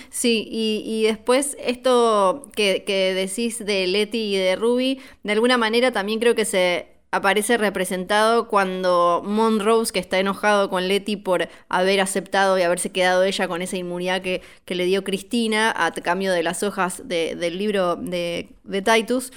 Sí, 0.09 0.47
y, 0.49 0.81
y 0.83 1.03
después 1.03 1.55
esto 1.59 2.49
que, 2.55 2.83
que 2.85 3.13
decís 3.13 3.63
de 3.63 3.85
Leti 3.85 4.33
y 4.33 4.37
de 4.37 4.55
Ruby, 4.55 4.99
de 5.21 5.31
alguna 5.31 5.59
manera 5.59 5.91
también 5.91 6.19
creo 6.19 6.33
que 6.33 6.45
se 6.45 6.92
aparece 7.13 7.57
representado 7.57 8.47
cuando 8.47 9.21
Monrose, 9.23 9.93
que 9.93 9.99
está 9.99 10.19
enojado 10.19 10.69
con 10.69 10.87
Leti 10.87 11.15
por 11.15 11.47
haber 11.69 12.01
aceptado 12.01 12.57
y 12.57 12.63
haberse 12.63 12.91
quedado 12.91 13.23
ella 13.23 13.47
con 13.47 13.61
esa 13.61 13.77
inmunidad 13.77 14.21
que, 14.21 14.41
que 14.65 14.75
le 14.75 14.85
dio 14.85 15.03
Cristina 15.03 15.73
a 15.75 15.91
cambio 15.93 16.31
de 16.33 16.43
las 16.43 16.63
hojas 16.63 17.07
de- 17.07 17.35
del 17.35 17.57
libro 17.57 17.95
de, 17.95 18.55
de 18.63 18.81
Titus, 18.81 19.31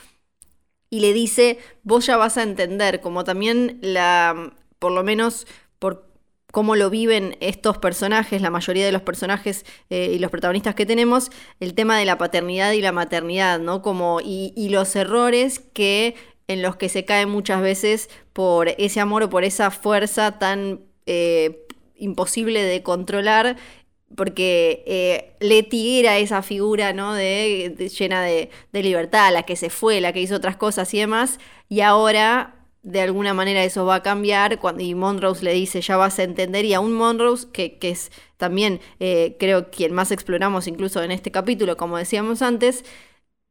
y 0.89 1.01
le 1.01 1.13
dice, 1.13 1.59
vos 1.83 2.07
ya 2.07 2.17
vas 2.17 2.37
a 2.39 2.43
entender, 2.43 3.01
como 3.01 3.25
también 3.25 3.79
la, 3.83 4.55
por 4.79 4.93
lo 4.93 5.03
menos 5.03 5.47
por 5.79 6.07
cómo 6.53 6.77
lo 6.77 6.91
viven 6.91 7.37
estos 7.41 7.77
personajes, 7.79 8.41
la 8.41 8.51
mayoría 8.51 8.87
de 8.87 8.93
los 8.93 9.03
personajes 9.03 9.67
eh, 9.91 10.13
y 10.15 10.19
los 10.19 10.31
protagonistas 10.31 10.75
que 10.75 10.87
tenemos, 10.87 11.31
el 11.61 11.75
tema 11.75 11.99
de 11.99 12.05
la 12.07 12.19
paternidad 12.19 12.73
y 12.73 12.81
la 12.81 12.93
maternidad, 12.93 13.59
¿no? 13.59 13.83
Como, 13.83 14.21
y, 14.23 14.53
y 14.57 14.71
los 14.71 14.95
errores 14.97 15.59
que 15.59 16.15
en 16.49 16.63
los 16.63 16.77
que 16.77 16.89
se 16.89 17.05
cae 17.05 17.27
muchas 17.27 17.61
veces 17.61 18.09
por 18.33 18.69
ese 18.79 19.01
amor 19.01 19.25
o 19.25 19.31
por 19.31 19.45
esa 19.45 19.71
fuerza 19.71 20.39
tan 20.39 20.81
eh, 21.07 21.67
imposible 21.97 22.63
de 22.63 22.83
controlar 22.83 23.57
porque 24.15 24.85
eh, 24.87 25.35
Leti 25.41 25.99
era 25.99 26.19
esa 26.19 26.43
figura, 26.43 26.93
¿no? 26.93 27.15
De, 27.15 27.91
llena 27.99 28.23
de, 28.23 28.51
libertad, 28.73 29.33
la 29.33 29.43
que 29.43 29.57
se 29.57 29.71
fue, 29.71 30.01
la 30.01 30.13
que 30.13 30.21
hizo 30.21 30.37
otras 30.37 30.57
cosas 30.57 30.93
y 30.95 31.01
demás, 31.01 31.41
y 31.69 31.81
ahora 31.81 32.55
de 32.83 33.01
alguna 33.01 33.35
manera 33.35 33.65
eso 33.65 33.85
va 33.85 33.97
a 33.97 34.03
cambiar 34.03 34.61
cuando 34.61 34.85
y 34.85 34.95
Monrose 34.95 35.45
le 35.45 35.53
dice 35.53 35.81
ya 35.81 35.97
vas 35.97 36.21
a 36.21 36.23
entender 36.23 36.65
y 36.65 36.73
a 36.73 36.79
un 36.79 36.93
Monrose 36.93 37.49
que, 37.53 37.79
que 37.79 37.91
es 37.91 38.13
también 38.37 38.81
eh, 39.01 39.35
creo 39.41 39.73
quien 39.73 39.93
más 39.93 40.13
exploramos 40.13 40.69
incluso 40.69 41.03
en 41.03 41.11
este 41.11 41.33
capítulo 41.33 41.77
como 41.77 41.99
decíamos 41.99 42.43
antes 42.43 42.85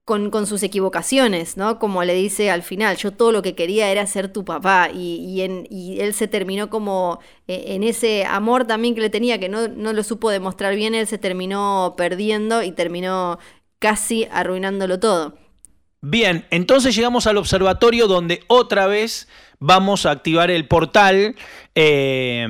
con, 0.06 0.46
sus 0.46 0.62
equivocaciones, 0.62 1.58
¿no? 1.58 1.80
Como 1.80 2.04
le 2.04 2.14
dice 2.14 2.52
al 2.52 2.62
final, 2.62 2.96
yo 2.96 3.12
todo 3.12 3.32
lo 3.32 3.42
que 3.42 3.56
quería 3.56 3.90
era 3.90 4.06
ser 4.06 4.32
tu 4.32 4.46
papá 4.46 4.90
y, 4.94 5.42
él 5.42 6.14
se 6.14 6.28
terminó 6.28 6.70
como 6.70 7.20
eh, 7.48 7.66
en 7.70 7.84
ese 7.84 8.24
amor 8.24 8.66
también 8.66 8.94
que 8.94 9.02
le 9.02 9.10
tenía, 9.10 9.40
que 9.40 9.50
no, 9.50 9.68
no 9.68 9.94
lo 9.94 10.04
supo 10.04 10.30
demostrar 10.30 10.76
bien, 10.76 10.94
él 10.94 11.08
se 11.08 11.18
terminó 11.18 11.96
perdiendo 11.98 12.62
y 12.62 12.72
terminó 12.72 13.40
casi 13.80 14.28
arruinándolo 14.32 15.00
todo. 15.00 15.40
Bien, 16.02 16.46
entonces 16.52 16.96
llegamos 16.96 17.26
al 17.26 17.38
observatorio 17.38 18.08
donde 18.08 18.44
otra 18.46 18.86
vez 18.86 19.28
vamos 19.60 20.06
a 20.06 20.12
activar 20.12 20.52
el 20.52 20.68
portal 20.68 21.36
eh, 21.74 22.48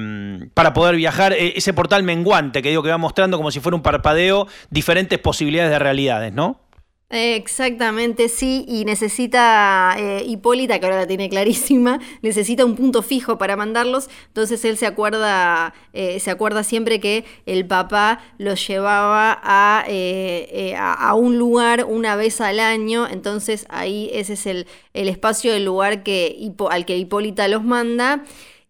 para 0.54 0.74
poder 0.74 0.98
viajar, 0.98 1.32
e, 1.32 1.54
ese 1.56 1.74
portal 1.74 2.04
menguante 2.04 2.62
que 2.62 2.70
digo 2.70 2.84
que 2.84 2.89
va 2.89 2.98
mostrando 2.98 3.38
como 3.38 3.52
si 3.52 3.62
fuera 3.62 3.78
un 3.78 3.82
parpadeo 3.82 4.48
diferentes 4.70 5.20
posibilidades 5.20 5.72
de 5.72 5.80
realidades, 5.80 6.34
¿no? 6.34 6.64
Exactamente, 7.12 8.30
sí, 8.30 8.65
y 8.68 8.84
necesita 8.84 9.96
eh, 9.98 10.24
Hipólita, 10.26 10.80
que 10.80 10.86
ahora 10.88 10.98
la 10.98 11.08
tiene 11.08 11.30
clarísima, 11.30 12.00
necesita 12.24 12.65
un 12.65 12.76
punto 12.76 13.04
fijo 13.04 13.38
para 13.38 13.56
mandarlos, 13.56 14.10
entonces 14.28 14.65
él 14.65 14.76
se 14.76 14.88
acuerda, 14.88 15.76
eh, 15.94 16.20
se 16.20 16.32
acuerda 16.32 16.63
siempre 16.63 17.00
que 17.00 17.24
el 17.46 17.68
papá 17.68 18.22
los 18.39 18.68
llevaba 18.68 19.39
eh, 19.88 20.74
a, 20.78 20.94
a, 20.94 21.13
un 21.13 21.38
lugar 21.38 21.86
una 21.88 22.15
vez 22.15 22.41
al 22.41 22.60
año, 22.60 23.08
entonces 23.08 23.68
ahí 23.70 24.10
ese 24.12 24.34
es 24.34 24.48
el, 24.48 24.68
el 24.94 25.08
espacio 25.08 25.54
del 25.54 25.63
lugar 25.63 26.02
que, 26.02 26.52
al 26.72 26.86
que 26.88 26.98
Hipólita 26.98 27.48
los 27.48 27.63
manda, 27.63 28.24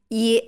y 0.10 0.44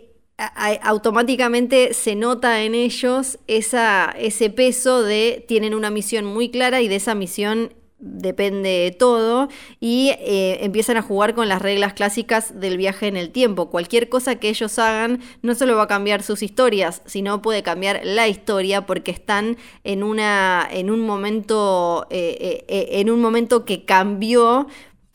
automáticamente 0.84 1.94
se 1.96 2.16
nota 2.16 2.62
en 2.62 2.76
ellos 2.76 3.40
esa, 3.48 4.14
ese 4.20 4.52
peso 4.52 5.02
de 5.02 5.44
tienen 5.48 5.74
una 5.74 5.90
misión 5.90 6.26
muy 6.26 6.50
clara 6.50 6.82
y 6.82 6.88
de 6.88 6.98
esa 6.98 7.16
misión 7.16 7.74
depende 8.00 8.96
todo 8.98 9.48
y 9.80 10.12
eh, 10.20 10.60
empiezan 10.62 10.98
a 10.98 11.02
jugar 11.02 11.34
con 11.34 11.50
las 11.50 11.62
reglas 11.62 11.94
clásicas 11.94 12.60
del 12.60 12.78
viaje 12.78 13.08
en 13.08 13.18
el 13.18 13.32
tiempo. 13.32 13.70
Cualquier 13.70 14.08
cosa 14.08 14.36
que 14.36 14.50
ellos 14.50 14.78
hagan 14.78 15.20
no 15.42 15.56
solo 15.56 15.76
va 15.76 15.84
a 15.84 15.88
cambiar 15.88 16.22
sus 16.22 16.44
historias, 16.44 17.02
sino 17.06 17.42
puede 17.42 17.64
cambiar 17.64 18.02
la 18.04 18.28
historia 18.28 18.86
porque 18.86 19.12
están 19.12 19.58
en 19.84 20.04
una 20.04 20.68
en 20.70 20.92
un 20.92 21.02
momento 21.02 22.06
eh, 22.10 22.66
eh, 22.68 22.88
en 23.00 23.10
un 23.10 23.20
momento 23.20 23.66
que 23.66 23.84
cambió 23.84 24.68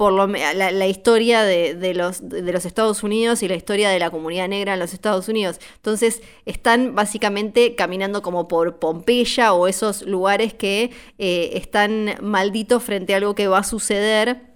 por 0.02 0.12
lo, 0.12 0.26
la, 0.26 0.86
historia 0.88 1.44
de, 1.44 1.94
los, 1.94 2.28
de 2.28 2.52
los 2.52 2.64
Estados 2.64 3.04
Unidos 3.04 3.44
y 3.44 3.46
la 3.46 3.54
historia 3.54 3.88
de 3.88 4.00
la 4.00 4.10
comunidad 4.10 4.48
negra 4.48 4.74
en 4.74 4.80
los 4.80 4.94
Estados 4.94 5.28
Unidos. 5.28 5.60
Entonces 5.76 6.22
están 6.44 6.96
básicamente 6.96 7.76
caminando 7.76 8.20
como 8.20 8.48
por 8.48 8.80
Pompeya 8.80 9.52
o 9.52 9.68
esos 9.68 10.02
lugares 10.02 10.54
que 10.54 10.90
eh, 11.18 11.50
están 11.52 12.16
malditos 12.20 12.82
frente 12.82 13.14
a 13.14 13.18
algo 13.18 13.36
que 13.36 13.46
va 13.46 13.58
a 13.58 13.62
suceder 13.62 14.51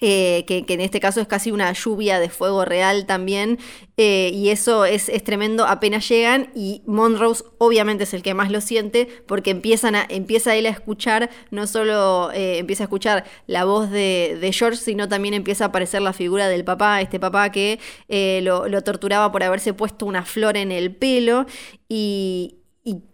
eh, 0.00 0.44
que, 0.46 0.64
en 0.68 0.80
este 0.80 1.00
caso 1.00 1.20
es 1.20 1.26
casi 1.26 1.50
una 1.50 1.72
lluvia 1.72 2.20
de 2.20 2.28
fuego 2.28 2.64
real 2.64 3.04
también, 3.06 3.58
eh, 3.96 4.30
y 4.32 4.50
eso 4.50 4.84
es, 4.84 5.10
tremendo. 5.24 5.66
Apenas 5.66 6.08
llegan, 6.08 6.50
y 6.54 6.82
Monrose 6.86 7.44
obviamente 7.58 8.04
es 8.04 8.14
el 8.14 8.22
que 8.22 8.32
más 8.32 8.50
lo 8.50 8.60
siente, 8.60 9.08
porque 9.26 9.50
empiezan 9.50 9.96
a, 9.96 10.06
empieza 10.08 10.54
él 10.54 10.66
a 10.66 10.70
escuchar, 10.70 11.30
no 11.50 11.66
solo 11.66 12.30
eh, 12.32 12.58
empieza 12.58 12.84
a 12.84 12.86
escuchar 12.86 13.24
la 13.46 13.64
voz 13.64 13.90
de, 13.90 14.50
George, 14.52 14.78
sino 14.78 15.08
también 15.08 15.34
empieza 15.34 15.64
a 15.64 15.68
aparecer 15.68 16.00
la 16.00 16.12
figura 16.12 16.48
del 16.48 16.64
papá, 16.64 17.00
este 17.00 17.18
papá 17.18 17.50
que 17.50 17.80
lo, 18.42 18.82
torturaba 18.82 19.32
por 19.32 19.42
haberse 19.42 19.74
puesto 19.74 20.06
una 20.06 20.24
flor 20.24 20.56
en 20.56 20.70
el 20.70 20.94
pelo, 20.94 21.46
y, 21.88 22.54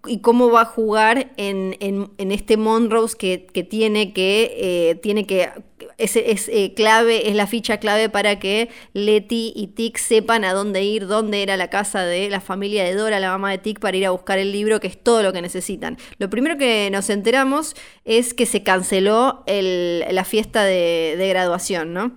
y, 0.07 0.19
cómo 0.19 0.51
va 0.51 0.63
a 0.63 0.67
jugar 0.67 1.33
en, 1.37 1.77
este 2.19 2.57
Monrose 2.57 3.17
que, 3.17 3.67
tiene 3.69 4.13
que, 4.13 4.99
tiene 5.03 5.27
que 5.27 5.51
es, 5.99 6.17
es 6.17 6.49
eh, 6.49 6.73
clave, 6.75 7.29
es 7.29 7.35
la 7.35 7.47
ficha 7.47 7.79
clave 7.79 8.09
para 8.09 8.39
que 8.39 8.69
Letty 8.93 9.53
y 9.55 9.69
Tic 9.69 9.99
sepan 9.99 10.45
a 10.45 10.53
dónde 10.53 10.83
ir, 10.83 11.07
dónde 11.07 11.43
era 11.43 11.57
la 11.57 11.69
casa 11.69 12.05
de 12.05 12.29
la 12.31 12.41
familia 12.41 12.85
de 12.85 12.95
Dora, 12.95 13.21
la 13.21 13.31
mamá 13.31 13.51
de 13.51 13.59
Tic, 13.59 13.79
para 13.81 13.97
ir 13.97 14.07
a 14.07 14.11
buscar 14.11 14.39
el 14.39 14.53
libro, 14.53 14.81
que 14.81 14.89
es 14.89 15.03
todo 15.03 15.23
lo 15.23 15.33
que 15.33 15.43
necesitan. 15.43 15.97
Lo 16.19 16.29
primero 16.31 16.57
que 16.57 16.89
nos 16.91 17.11
enteramos 17.11 17.75
es 18.05 18.35
que 18.35 18.47
se 18.47 18.63
canceló 18.63 19.45
la 19.47 20.25
fiesta 20.25 20.65
de, 20.65 21.27
graduación, 21.29 21.95
¿no? 21.95 22.13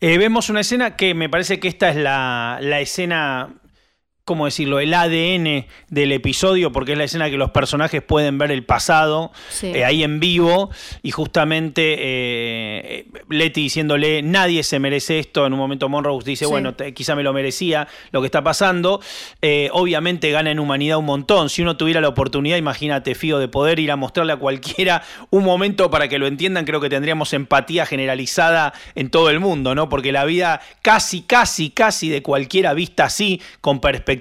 Eh, 0.00 0.18
vemos 0.18 0.50
una 0.50 0.60
escena 0.60 0.94
que 0.94 1.14
me 1.14 1.28
parece 1.28 1.58
que 1.58 1.68
esta 1.68 1.88
es 1.88 1.96
la 1.96 2.80
escena 2.80 3.60
¿cómo 4.26 4.46
decirlo?, 4.46 4.80
el 4.80 4.92
ADN 4.92 5.66
del 5.88 6.10
episodio, 6.10 6.72
porque 6.72 6.92
es 6.92 6.98
la 6.98 7.04
escena 7.04 7.30
que 7.30 7.36
los 7.36 7.52
personajes 7.52 8.02
pueden 8.02 8.38
ver 8.38 8.50
el 8.50 8.64
pasado 8.64 9.30
eh, 9.62 9.84
ahí 9.84 10.02
en 10.02 10.18
vivo, 10.18 10.68
y 11.04 11.12
justamente 11.12 11.94
eh, 11.96 13.06
Letty 13.28 13.62
diciéndole, 13.62 14.22
nadie 14.22 14.64
se 14.64 14.80
merece 14.80 15.20
esto, 15.20 15.46
en 15.46 15.52
un 15.52 15.60
momento 15.60 15.88
Monrose 15.88 16.28
dice, 16.28 16.44
bueno, 16.44 16.74
quizá 16.92 17.14
me 17.14 17.22
lo 17.22 17.32
merecía 17.32 17.86
lo 18.10 18.20
que 18.20 18.26
está 18.26 18.42
pasando, 18.42 19.00
eh, 19.42 19.70
obviamente 19.72 20.32
gana 20.32 20.50
en 20.50 20.58
humanidad 20.58 20.98
un 20.98 21.04
montón, 21.04 21.48
si 21.48 21.62
uno 21.62 21.76
tuviera 21.76 22.00
la 22.00 22.08
oportunidad, 22.08 22.56
imagínate, 22.56 23.14
Fío, 23.14 23.38
de 23.38 23.46
poder 23.46 23.78
ir 23.78 23.92
a 23.92 23.96
mostrarle 23.96 24.32
a 24.32 24.38
cualquiera 24.38 25.04
un 25.30 25.44
momento 25.44 25.88
para 25.88 26.08
que 26.08 26.18
lo 26.18 26.26
entiendan, 26.26 26.64
creo 26.64 26.80
que 26.80 26.88
tendríamos 26.88 27.32
empatía 27.32 27.86
generalizada 27.86 28.72
en 28.96 29.08
todo 29.08 29.30
el 29.30 29.38
mundo, 29.38 29.76
¿no? 29.76 29.88
Porque 29.88 30.10
la 30.10 30.24
vida 30.24 30.62
casi, 30.82 31.22
casi, 31.22 31.70
casi 31.70 32.08
de 32.08 32.22
cualquiera 32.22 32.74
vista 32.74 33.04
así, 33.04 33.40
con 33.60 33.80
perspectiva, 33.80 34.15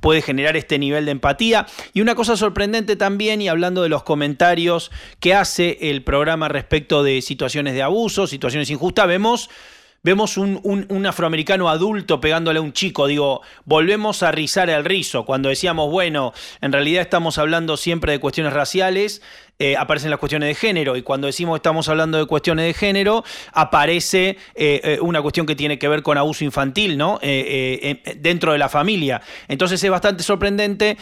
puede 0.00 0.22
generar 0.22 0.56
este 0.56 0.78
nivel 0.78 1.04
de 1.04 1.12
empatía. 1.12 1.66
Y 1.92 2.00
una 2.00 2.14
cosa 2.14 2.36
sorprendente 2.36 2.96
también, 2.96 3.40
y 3.40 3.48
hablando 3.48 3.82
de 3.82 3.88
los 3.88 4.02
comentarios 4.02 4.90
que 5.20 5.34
hace 5.34 5.78
el 5.90 6.02
programa 6.02 6.48
respecto 6.48 7.02
de 7.02 7.22
situaciones 7.22 7.74
de 7.74 7.82
abuso, 7.82 8.26
situaciones 8.26 8.70
injustas, 8.70 9.06
vemos 9.06 9.50
vemos 10.04 10.36
un, 10.36 10.60
un, 10.62 11.06
afroamericano 11.06 11.70
adulto 11.70 12.20
pegándole 12.20 12.58
a 12.58 12.62
un 12.62 12.74
chico. 12.74 13.06
Digo, 13.06 13.40
volvemos 13.64 14.22
a 14.22 14.30
rizar 14.30 14.68
el 14.68 14.84
rizo. 14.84 15.24
Cuando 15.24 15.48
decíamos, 15.48 15.90
bueno, 15.90 16.34
en 16.60 16.72
realidad 16.72 17.00
estamos 17.00 17.38
hablando 17.38 17.78
siempre 17.78 18.12
de 18.12 18.20
cuestiones 18.20 18.52
raciales, 18.52 19.22
eh, 19.60 19.76
aparecen 19.76 20.10
las 20.10 20.18
cuestiones 20.18 20.48
de 20.48 20.54
género. 20.56 20.96
Y 20.96 21.02
cuando 21.02 21.28
decimos 21.28 21.56
estamos 21.56 21.88
hablando 21.88 22.18
de 22.18 22.26
cuestiones 22.26 22.66
de 22.66 22.74
género, 22.74 23.22
aparece 23.52 24.36
eh, 24.56 24.80
eh, 24.82 24.98
una 25.00 25.22
cuestión 25.22 25.46
que 25.46 25.54
tiene 25.54 25.78
que 25.78 25.86
ver 25.86 26.02
con 26.02 26.18
abuso 26.18 26.44
infantil, 26.44 26.98
¿no? 26.98 27.20
dentro 28.16 28.52
de 28.52 28.58
la 28.58 28.68
familia. 28.68 29.22
Entonces 29.48 29.82
es 29.82 29.90
bastante 29.90 30.22
sorprendente, 30.22 30.96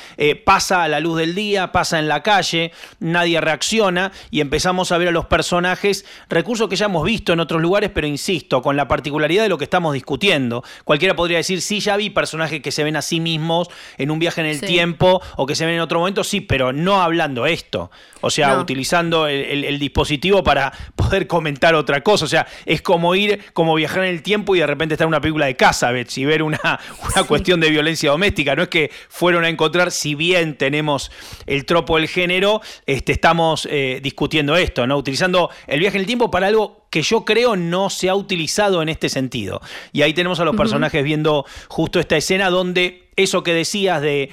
pasa 0.45 0.83
a 0.83 0.89
la 0.89 1.01
luz 1.01 1.19
del 1.19 1.35
día, 1.35 1.73
pasa 1.73 1.99
en 1.99 2.09
la 2.09 2.23
calle, 2.23 2.73
nadie 3.01 3.41
reacciona 3.41 4.13
y 4.31 4.41
empezamos 4.41 4.93
a 4.93 4.99
ver 4.99 5.09
a 5.09 5.11
los 5.11 5.27
personajes, 5.27 6.05
recursos 6.29 6.69
que 6.69 6.77
ya 6.77 6.87
hemos 6.87 7.05
visto 7.05 7.33
en 7.33 7.41
otros 7.41 7.61
lugares, 7.61 7.91
pero 7.95 8.07
insisto, 8.07 8.63
con 8.63 8.77
la 8.77 8.89
particularidad 8.89 9.45
de 9.45 9.49
lo 9.49 9.59
que 9.59 9.65
estamos 9.65 9.95
discutiendo. 9.95 10.63
Cualquiera 10.85 11.17
podría 11.17 11.39
decir, 11.39 11.63
sí, 11.63 11.81
ya 11.81 11.97
vi 11.97 12.11
personajes 12.11 12.61
que 12.61 12.71
se 12.71 12.85
ven 12.85 12.97
a 12.97 13.03
sí 13.03 13.21
mismos 13.21 13.69
en 13.99 14.11
un 14.11 14.19
viaje 14.19 14.41
en 14.41 14.47
el 14.47 14.61
tiempo 14.61 15.23
o 15.37 15.47
que 15.47 15.55
se 15.55 15.65
ven 15.65 15.77
en 15.77 15.81
otro 15.81 15.99
momento, 15.99 16.23
sí, 16.25 16.41
pero 16.41 16.73
no 16.73 17.03
hablando 17.03 17.47
esto. 17.47 17.91
O 18.21 18.31
sea, 18.31 18.42
utilizando 18.59 19.27
el, 19.27 19.79
dispositivo 19.79 20.43
para 20.43 20.73
poder 20.95 21.27
comentar 21.27 21.75
otra 21.75 22.03
cosa. 22.03 22.25
O 22.25 22.29
sea, 22.29 22.47
es 22.67 22.83
como 22.83 23.15
ir, 23.15 23.41
como 23.53 23.75
viajar 23.75 24.05
en 24.05 24.11
el 24.11 24.23
tiempo 24.23 24.55
y 24.55 24.61
de 24.61 24.67
repente 24.67 24.95
estar 24.95 25.07
en 25.07 25.11
una 25.11 25.21
película 25.21 25.47
de 25.47 25.57
casa, 25.57 25.91
y 26.17 26.25
ver 26.25 26.43
una, 26.43 26.81
una 27.15 27.25
cuestión 27.25 27.61
de 27.61 27.71
violencia 27.71 28.11
doméstica. 28.11 28.55
No 28.55 28.63
es 28.63 28.69
que 28.69 28.91
fueron 29.09 29.45
a 29.45 29.49
encontrar, 29.49 29.91
si 29.91 30.15
bien 30.15 30.57
tenemos 30.57 31.11
el 31.47 31.65
tropo 31.65 31.97
del 31.97 32.09
género, 32.09 32.61
este, 32.87 33.13
estamos 33.13 33.67
eh, 33.71 34.01
discutiendo 34.03 34.57
esto, 34.57 34.87
¿no? 34.87 34.97
Utilizando 34.97 35.51
el 35.67 35.81
viaje 35.81 35.97
en 35.97 36.03
el 36.03 36.07
tiempo 36.07 36.31
para 36.31 36.47
algo 36.47 36.87
que 36.91 37.03
yo 37.03 37.25
creo 37.25 37.57
no 37.57 37.89
se 37.89 38.11
ha 38.11 38.15
utilizado 38.15 38.83
en 38.83 38.91
este 38.91 39.09
sentido. 39.09 39.61
Y 39.93 40.03
ahí 40.03 40.13
tenemos 40.13 40.41
a 40.41 40.45
los 40.45 40.55
personajes 40.55 41.03
viendo 41.03 41.47
justo 41.69 41.99
esta 41.99 42.19
escena 42.19 42.51
donde 42.51 43.02
eso 43.17 43.43
que 43.43 43.55
decías 43.55 44.01
de, 44.01 44.31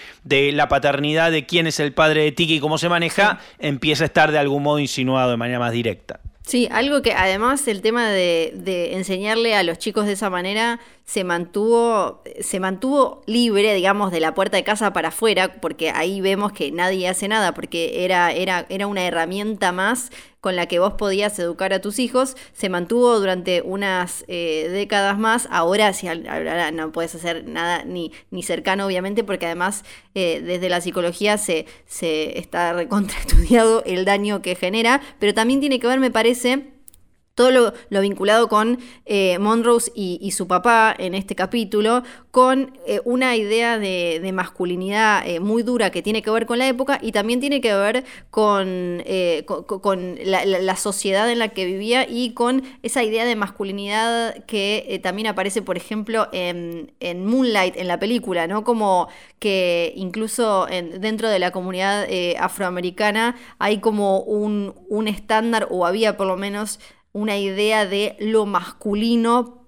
la 0.54 0.68
paternidad, 0.68 1.32
de 1.32 1.46
quién 1.46 1.68
es 1.68 1.80
el 1.80 1.94
padre 1.94 2.24
de 2.24 2.32
Tiki 2.32 2.56
y 2.56 2.60
cómo 2.60 2.78
se 2.78 2.90
maneja, 2.90 3.40
empieza 3.60 4.04
a 4.04 4.08
estar 4.08 4.32
de 4.32 4.40
algún 4.40 4.64
modo 4.64 4.80
insinuado 4.80 5.32
de 5.32 5.38
manera 5.38 5.60
más 5.60 5.72
directa. 5.72 6.20
Sí, 6.50 6.68
algo 6.72 7.04
que 7.04 7.14
además 7.14 7.68
el 7.68 7.82
tema 7.82 8.10
de, 8.10 8.94
enseñarle 8.94 9.56
a 9.56 9.62
los 9.62 9.78
chicos 9.78 10.08
de 10.08 10.14
esa 10.14 10.32
manera 10.32 10.80
se 11.10 11.24
mantuvo, 11.24 12.22
se 12.40 12.60
mantuvo 12.60 13.24
libre, 13.26 13.74
digamos, 13.74 14.12
de 14.12 14.20
la 14.20 14.36
puerta 14.36 14.58
de 14.58 14.64
casa 14.64 14.94
para 14.94 15.08
afuera, 15.08 15.60
porque 15.60 15.90
ahí 15.90 16.22
vemos 16.22 16.52
que 16.52 16.72
nadie 16.72 17.08
hace 17.08 17.28
nada, 17.28 17.56
porque 17.56 18.06
era, 18.06 18.32
era, 18.32 18.68
era 18.70 18.86
una 18.86 19.04
herramienta 19.04 19.72
más 19.72 20.12
con 20.40 20.56
la 20.56 20.68
que 20.68 20.78
vos 20.78 20.94
podías 20.94 21.40
educar 21.40 21.74
a 21.74 21.82
tus 21.82 21.98
hijos, 21.98 22.38
se 22.54 22.70
mantuvo 22.70 23.20
durante 23.20 23.64
unas 23.64 24.24
eh, 24.28 24.68
décadas 24.72 25.18
más. 25.18 25.48
Ahora, 25.50 25.94
si 25.94 26.08
ahora 26.08 26.70
no 26.70 26.92
puedes 26.92 27.16
hacer 27.16 27.44
nada 27.48 27.84
ni, 27.86 28.12
ni 28.30 28.44
cercano, 28.44 28.86
obviamente, 28.86 29.24
porque 29.24 29.48
además 29.48 29.86
eh, 30.14 30.44
desde 30.46 30.70
la 30.70 30.80
psicología 30.80 31.40
se, 31.40 31.66
se 31.88 32.38
está 32.38 32.72
recontraestudiado 32.74 33.82
el 33.88 34.06
daño 34.06 34.44
que 34.44 34.54
genera, 34.54 35.02
pero 35.18 35.34
también 35.34 35.60
tiene 35.60 35.80
que 35.80 35.88
ver, 35.88 36.00
me 36.00 36.12
parece, 36.12 36.79
todo 37.40 37.74
lo, 37.90 38.02
vinculado 38.02 38.50
con 38.50 38.80
eh, 39.06 39.40
Monrose 39.40 39.90
y, 39.96 40.30
su 40.32 40.46
papá 40.46 40.94
en 41.00 41.16
este 41.16 41.36
capítulo, 41.36 42.04
con 42.32 42.78
eh, 42.86 43.00
una 43.06 43.38
idea 43.38 43.80
de, 43.80 44.30
masculinidad 44.34 45.26
eh, 45.26 45.40
muy 45.40 45.64
dura 45.64 45.90
que 45.90 46.02
tiene 46.02 46.22
que 46.22 46.32
ver 46.32 46.46
con 46.46 46.60
la 46.60 46.68
época 46.68 47.00
y 47.02 47.14
también 47.14 47.40
tiene 47.40 47.62
que 47.62 47.74
ver 47.74 48.04
con, 48.30 49.02
con, 49.46 50.18
la, 50.22 50.76
sociedad 50.76 51.32
en 51.32 51.40
la 51.40 51.48
que 51.48 51.64
vivía 51.64 52.06
y 52.10 52.34
con 52.34 52.62
esa 52.84 53.04
idea 53.04 53.24
de 53.24 53.38
masculinidad 53.38 54.44
que 54.44 55.00
también 55.02 55.28
aparece, 55.28 55.62
por 55.62 55.78
ejemplo, 55.78 56.28
en, 56.34 56.92
Moonlight, 57.26 57.78
en 57.78 57.88
la 57.88 58.00
película, 58.00 58.48
¿no? 58.48 58.66
Como 58.66 59.08
que 59.40 59.94
incluso 59.96 60.68
dentro 61.00 61.30
de 61.30 61.40
la 61.40 61.52
comunidad 61.52 62.06
afroamericana 62.38 63.38
hay 63.60 63.78
como 63.80 64.20
un, 64.20 64.76
un 64.90 65.08
estándar, 65.08 65.70
o 65.72 65.86
había 65.86 66.18
por 66.18 66.28
lo 66.28 66.36
menos 66.36 66.82
una 67.14 67.38
idea 67.38 67.86
de 67.86 68.16
lo 68.20 68.46
masculino 68.46 69.60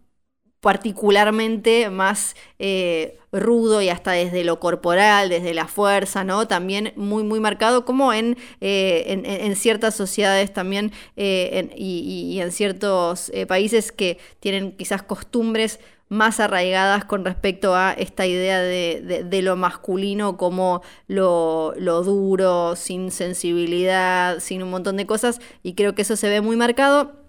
particularmente 0.62 1.90
más 1.90 2.36
eh, 2.60 3.20
rudo 3.32 3.82
y 3.82 3.90
hasta 3.90 4.12
desde 4.12 4.44
lo 4.44 4.60
corporal, 4.60 5.30
desde 5.30 5.56
la 5.56 5.68
fuerza, 5.68 6.24
¿no? 6.24 6.48
También 6.48 6.94
muy, 6.96 7.24
muy 7.24 7.40
marcado, 7.40 7.84
como 7.84 8.14
en, 8.14 8.38
eh, 8.62 9.22
en, 9.26 9.56
ciertas 9.56 9.96
sociedades 9.96 10.54
también 10.54 10.92
eh, 11.18 11.72
y, 11.76 12.40
en 12.40 12.52
ciertos 12.52 13.32
países 13.48 13.92
que 13.92 14.20
tienen 14.40 14.74
quizás 14.78 15.02
costumbres 15.02 15.80
más 16.10 16.40
arraigadas 16.40 17.06
con 17.06 17.26
respecto 17.26 17.74
a 17.74 17.94
esta 17.94 18.28
idea 18.28 18.60
de, 18.60 19.42
lo 19.42 19.56
masculino 19.56 20.38
como 20.38 20.84
lo, 21.08 21.74
lo, 21.78 22.04
duro, 22.04 22.76
sin 22.76 23.12
sensibilidad, 23.12 24.40
sin 24.40 24.62
un 24.62 24.70
montón 24.70 24.98
de 24.98 25.08
cosas, 25.08 25.40
y 25.64 25.74
creo 25.74 25.96
que 25.96 26.04
eso 26.04 26.16
se 26.18 26.30
ve 26.30 26.42
muy 26.42 26.58
marcado. 26.58 27.21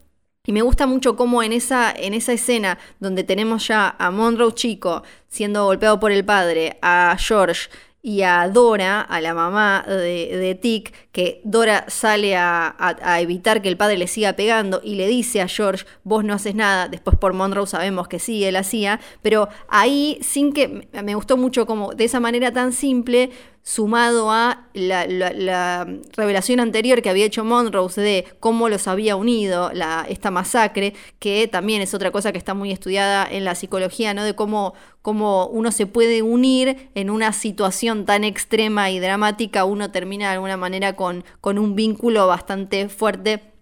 Y 0.45 0.51
me 0.51 0.63
gusta 0.63 0.89
mucho 0.89 1.15
cómo 1.15 1.41
en 1.45 1.53
esa, 1.53 1.93
en 1.93 2.15
esa 2.15 2.33
escena 2.33 2.77
donde 2.99 3.23
tenemos 3.23 3.69
ya 3.69 3.95
a 3.97 4.11
Monroe 4.11 4.53
chico 4.55 5.05
siendo 5.29 5.65
golpeado 5.65 6.01
por 6.01 6.11
el 6.11 6.25
padre, 6.25 6.79
a 6.83 7.17
George 7.17 7.69
y 8.03 8.23
a 8.23 8.49
Dora, 8.49 9.03
a 9.03 9.21
la 9.21 9.35
mamá 9.35 9.85
de, 9.87 10.37
de 10.37 10.55
Tick, 10.57 10.93
que 11.13 11.41
Dora 11.45 11.85
sale 11.87 12.37
a, 12.37 12.75
evitar 13.21 13.63
que 13.63 13.69
el 13.69 13.77
padre 13.77 13.97
le 13.97 14.09
siga 14.09 14.33
pegando 14.33 14.81
y 14.83 14.97
le 14.97 15.07
dice 15.07 15.41
a 15.41 15.47
George, 15.47 15.87
vos 16.03 16.25
no 16.25 16.35
haces 16.35 16.57
nada, 16.57 16.89
después 16.89 17.17
por 17.17 17.35
Monroe 17.35 17.69
sabemos 17.69 18.09
que 18.09 18.19
sí, 18.19 18.43
él 18.43 18.57
hacía, 18.57 18.99
pero 19.23 19.49
ahí 19.69 20.19
sin 20.23 20.53
que, 20.53 20.89
me 21.05 21.15
gustó 21.15 21.37
mucho 21.37 21.67
como 21.67 21.95
de 21.95 22.03
esa 22.03 22.19
manera 22.19 22.53
tan 22.53 22.73
simple, 22.73 23.31
sumado 23.63 24.33
a 24.33 24.67
la, 24.75 25.87
revelación 26.17 26.59
anterior 26.59 27.01
que 27.01 27.11
había 27.11 27.25
hecho 27.25 27.45
Monrose 27.45 28.01
de 28.01 28.27
cómo 28.41 28.69
los 28.69 28.89
había 28.89 29.15
unido 29.15 29.71
esta 30.09 30.31
masacre, 30.31 30.95
que 31.21 31.47
también 31.47 31.81
es 31.81 31.95
otra 31.95 32.11
cosa 32.11 32.33
que 32.33 32.39
está 32.39 32.55
muy 32.55 32.73
estudiada 32.73 33.27
en 33.31 33.45
la 33.45 33.55
psicología, 33.55 34.15
¿no? 34.15 34.25
De 34.25 34.35
cómo, 34.35 34.75
cómo 35.01 35.47
uno 35.47 35.71
se 35.71 35.87
puede 35.87 36.23
unir 36.23 36.91
en 36.95 37.11
una 37.11 37.33
situación 37.33 38.05
tan 38.05 38.25
extrema 38.25 38.91
y 38.91 38.99
dramática, 38.99 39.65
uno 39.65 39.91
termina 39.93 40.27
de 40.27 40.35
alguna 40.35 40.57
manera 40.57 40.97
con, 40.97 41.25
con 41.41 41.59
un 41.59 41.77
vínculo 41.77 42.27
bastante 42.27 42.89
fuerte 42.89 43.53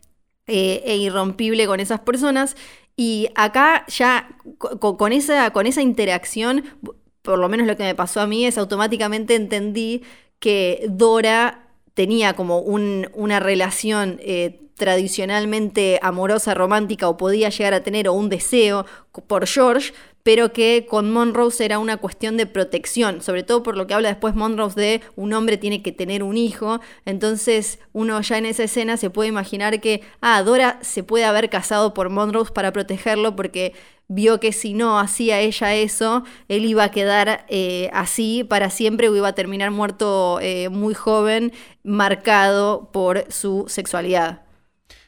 eh, 0.47 0.83
e 0.85 0.97
irrompible 0.97 1.67
con 1.67 1.79
esas 1.79 2.01
personas. 2.01 2.57
Y 2.97 3.31
acá 3.35 3.87
ya 3.89 4.37
con, 4.59 5.13
esa, 5.13 5.53
con 5.53 5.67
esa 5.67 5.81
interacción 5.81 6.65
por 7.23 7.39
lo 7.39 7.49
menos 7.49 7.67
lo 7.67 7.77
que 7.77 7.83
me 7.85 7.95
pasó 7.95 8.21
a 8.21 8.27
mí 8.27 8.45
es 8.47 8.59
automáticamente 8.59 9.35
entendí 9.35 10.03
que 10.39 10.87
Dora 10.89 11.69
tenía 11.95 12.35
como 12.35 12.61
una 12.61 13.41
relación 13.41 14.19
eh, 14.23 14.60
tradicionalmente 14.81 16.01
amorosa, 16.03 16.55
romántica, 16.55 17.07
o 17.07 17.19
podía 17.19 17.51
llegar 17.51 17.75
a 17.75 17.83
tener, 17.83 18.09
o 18.09 18.15
un 18.15 18.31
deseo 18.31 18.87
por 19.29 19.47
George, 19.47 19.93
pero 20.23 20.53
que 20.53 20.87
con 20.89 21.13
Monrose 21.13 21.65
era 21.65 21.79
una 21.79 21.99
cuestión 21.99 22.39
de 22.39 22.47
protección, 22.47 23.21
sobre 23.21 23.43
todo 23.43 23.63
por 23.63 23.77
lo 23.77 23.87
que 23.87 23.93
habla 23.95 24.09
después 24.09 24.35
Monrose 24.35 24.81
de 24.81 25.01
un 25.17 25.35
hombre 25.35 25.59
tiene 25.59 25.83
que 25.83 25.93
tener 25.93 26.23
un 26.23 26.39
hijo, 26.39 26.81
entonces 27.05 27.79
uno 27.93 28.21
ya 28.23 28.39
en 28.39 28.47
esa 28.47 28.65
escena 28.65 28.97
se 28.97 29.11
puede 29.11 29.29
imaginar 29.29 29.81
que, 29.81 30.03
ah, 30.23 30.43
Dora 30.43 30.79
se 30.81 31.03
puede 31.03 31.25
haber 31.27 31.51
casado 31.51 31.93
por 31.95 32.09
Monrose 32.09 32.53
para 32.53 32.73
protegerlo 32.73 33.37
porque 33.37 33.75
vio 34.09 34.41
que 34.41 34.53
si 34.53 34.75
no 34.75 34.99
hacía 34.99 35.41
ella 35.41 35.75
eso, 35.75 36.25
él 36.49 36.65
iba 36.65 36.85
a 36.85 36.91
quedar 36.91 37.45
eh, 37.49 37.91
así 37.93 38.45
para 38.45 38.71
siempre 38.71 39.09
o 39.09 39.15
iba 39.15 39.29
a 39.29 39.35
terminar 39.35 39.71
muerto 39.71 40.39
eh, 40.41 40.69
muy 40.69 40.95
joven, 40.95 41.53
marcado 41.85 42.91
por 42.93 43.25
su 43.31 43.67
sexualidad. 43.69 44.50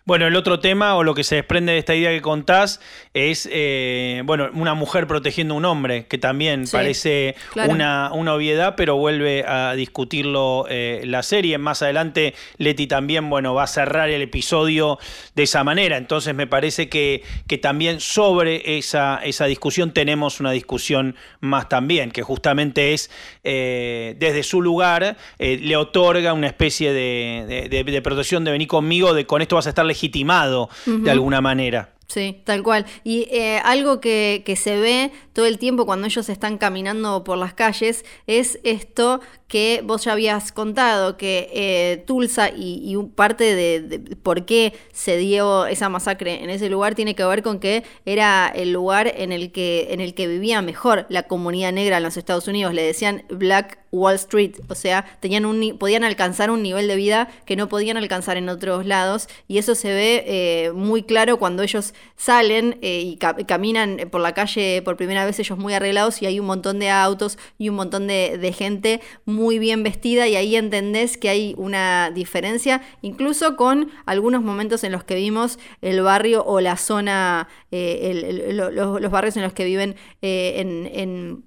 Bueno, 0.04 0.26
el 0.26 0.34
otro 0.34 0.58
tema 0.58 0.96
o 0.96 1.04
lo 1.04 1.14
que 1.14 1.22
se 1.22 1.36
desprende 1.36 1.72
de 1.72 1.78
esta 1.78 1.94
idea 1.94 2.10
que 2.10 2.20
contás 2.20 2.80
es, 3.14 3.48
eh, 3.52 4.22
bueno, 4.24 4.50
una 4.52 4.74
mujer 4.74 5.06
protegiendo 5.06 5.54
a 5.54 5.58
un 5.58 5.64
hombre, 5.64 6.06
que 6.06 6.18
también 6.18 6.64
parece 6.72 7.36
una, 7.68 8.10
una, 8.12 8.34
obviedad, 8.34 8.74
pero 8.76 8.96
vuelve 8.96 9.44
a 9.46 9.74
discutirlo 9.74 10.66
eh, 10.68 11.02
la 11.04 11.22
serie. 11.22 11.56
Más 11.58 11.82
adelante, 11.82 12.34
Leti 12.56 12.88
también, 12.88 13.30
bueno, 13.30 13.54
va 13.54 13.62
a 13.62 13.66
cerrar 13.68 14.10
el 14.10 14.22
episodio 14.22 14.98
de 15.36 15.44
esa 15.44 15.62
manera. 15.62 15.98
Entonces 15.98 16.34
me 16.34 16.48
parece 16.48 16.88
que, 16.88 17.22
que 17.46 17.58
también 17.58 18.00
sobre 18.00 18.78
esa, 18.78 19.20
esa 19.22 19.46
discusión 19.46 19.92
tenemos 19.92 20.40
una 20.40 20.50
discusión 20.50 21.14
más 21.38 21.68
también, 21.68 22.10
que 22.10 22.22
justamente 22.22 22.92
es 22.92 23.08
eh, 23.44 24.16
desde 24.18 24.42
su 24.42 24.60
lugar, 24.62 25.16
le 25.38 25.76
otorga 25.76 26.32
una 26.32 26.48
especie 26.48 26.92
de, 26.92 27.68
de, 27.70 28.02
protección 28.02 28.42
de 28.42 28.50
venir 28.50 28.66
conmigo, 28.66 29.14
de 29.14 29.26
con 29.26 29.42
esto 29.42 29.54
vas 29.54 29.66
a 29.66 29.68
estar 29.68 29.86
legitimado 29.92 30.68
de 30.86 31.10
alguna 31.10 31.40
manera. 31.40 31.92
Sí, 32.12 32.42
tal 32.44 32.62
cual. 32.62 32.84
Y 33.04 33.26
eh, 33.30 33.58
algo 33.64 33.98
que, 33.98 34.42
que, 34.44 34.54
se 34.54 34.78
ve 34.78 35.12
todo 35.32 35.46
el 35.46 35.58
tiempo 35.58 35.86
cuando 35.86 36.06
ellos 36.06 36.28
están 36.28 36.58
caminando 36.58 37.24
por 37.24 37.38
las 37.38 37.54
calles 37.54 38.04
es 38.26 38.58
esto 38.64 39.22
que 39.48 39.80
vos 39.82 40.04
ya 40.04 40.12
habías 40.12 40.52
contado, 40.52 41.16
que 41.16 41.48
eh, 41.54 42.04
Tulsa 42.06 42.50
y, 42.54 42.96
parte 43.14 43.54
de, 43.54 44.16
por 44.22 44.44
qué 44.44 44.74
se 44.92 45.16
dio 45.16 45.64
esa 45.64 45.88
masacre 45.88 46.42
en 46.44 46.50
ese 46.50 46.68
lugar 46.68 46.94
tiene 46.94 47.14
que 47.14 47.24
ver 47.24 47.42
con 47.42 47.58
que 47.58 47.82
era 48.04 48.52
el 48.54 48.72
lugar 48.72 49.12
en 49.16 49.32
el 49.32 49.50
que, 49.50 49.88
en 49.90 50.00
el 50.00 50.12
que 50.12 50.26
vivía 50.26 50.60
mejor 50.60 51.06
la 51.08 51.22
comunidad 51.22 51.72
negra 51.72 51.96
en 51.96 52.02
los 52.02 52.18
Estados 52.18 52.46
Unidos. 52.46 52.74
Le 52.74 52.82
decían 52.82 53.24
Black 53.30 53.81
Wall 53.92 54.14
Street, 54.14 54.54
o 54.68 54.74
sea, 54.74 55.04
tenían 55.20 55.44
un, 55.44 55.76
podían 55.78 56.02
alcanzar 56.02 56.50
un 56.50 56.62
nivel 56.62 56.88
de 56.88 56.96
vida 56.96 57.28
que 57.44 57.56
no 57.56 57.68
podían 57.68 57.98
alcanzar 57.98 58.38
en 58.38 58.48
otros 58.48 58.86
lados 58.86 59.28
y 59.48 59.58
eso 59.58 59.74
se 59.74 59.88
ve 59.92 60.24
eh, 60.26 60.72
muy 60.72 61.02
claro 61.02 61.38
cuando 61.38 61.62
ellos 61.62 61.92
salen 62.16 62.78
eh, 62.80 63.02
y 63.02 63.16
caminan 63.18 64.08
por 64.10 64.22
la 64.22 64.32
calle 64.32 64.80
por 64.82 64.96
primera 64.96 65.26
vez 65.26 65.38
ellos 65.38 65.58
muy 65.58 65.74
arreglados 65.74 66.22
y 66.22 66.26
hay 66.26 66.40
un 66.40 66.46
montón 66.46 66.78
de 66.78 66.88
autos 66.88 67.36
y 67.58 67.68
un 67.68 67.74
montón 67.76 68.06
de, 68.06 68.52
gente 68.52 69.00
muy 69.24 69.58
bien 69.58 69.82
vestida 69.82 70.26
y 70.26 70.36
ahí 70.36 70.56
entendés 70.56 71.16
que 71.16 71.28
hay 71.28 71.54
una 71.58 72.10
diferencia, 72.10 72.82
incluso 73.02 73.56
con 73.56 73.90
algunos 74.06 74.42
momentos 74.42 74.84
en 74.84 74.92
los 74.92 75.04
que 75.04 75.14
vimos 75.14 75.58
el 75.80 76.02
barrio 76.02 76.44
o 76.44 76.60
la 76.60 76.76
zona, 76.76 77.48
eh, 77.70 78.50
los, 78.52 79.10
barrios 79.10 79.36
en 79.36 79.42
los 79.42 79.52
que 79.52 79.64
viven 79.64 79.96
en, 80.22 80.86
en, 80.86 81.44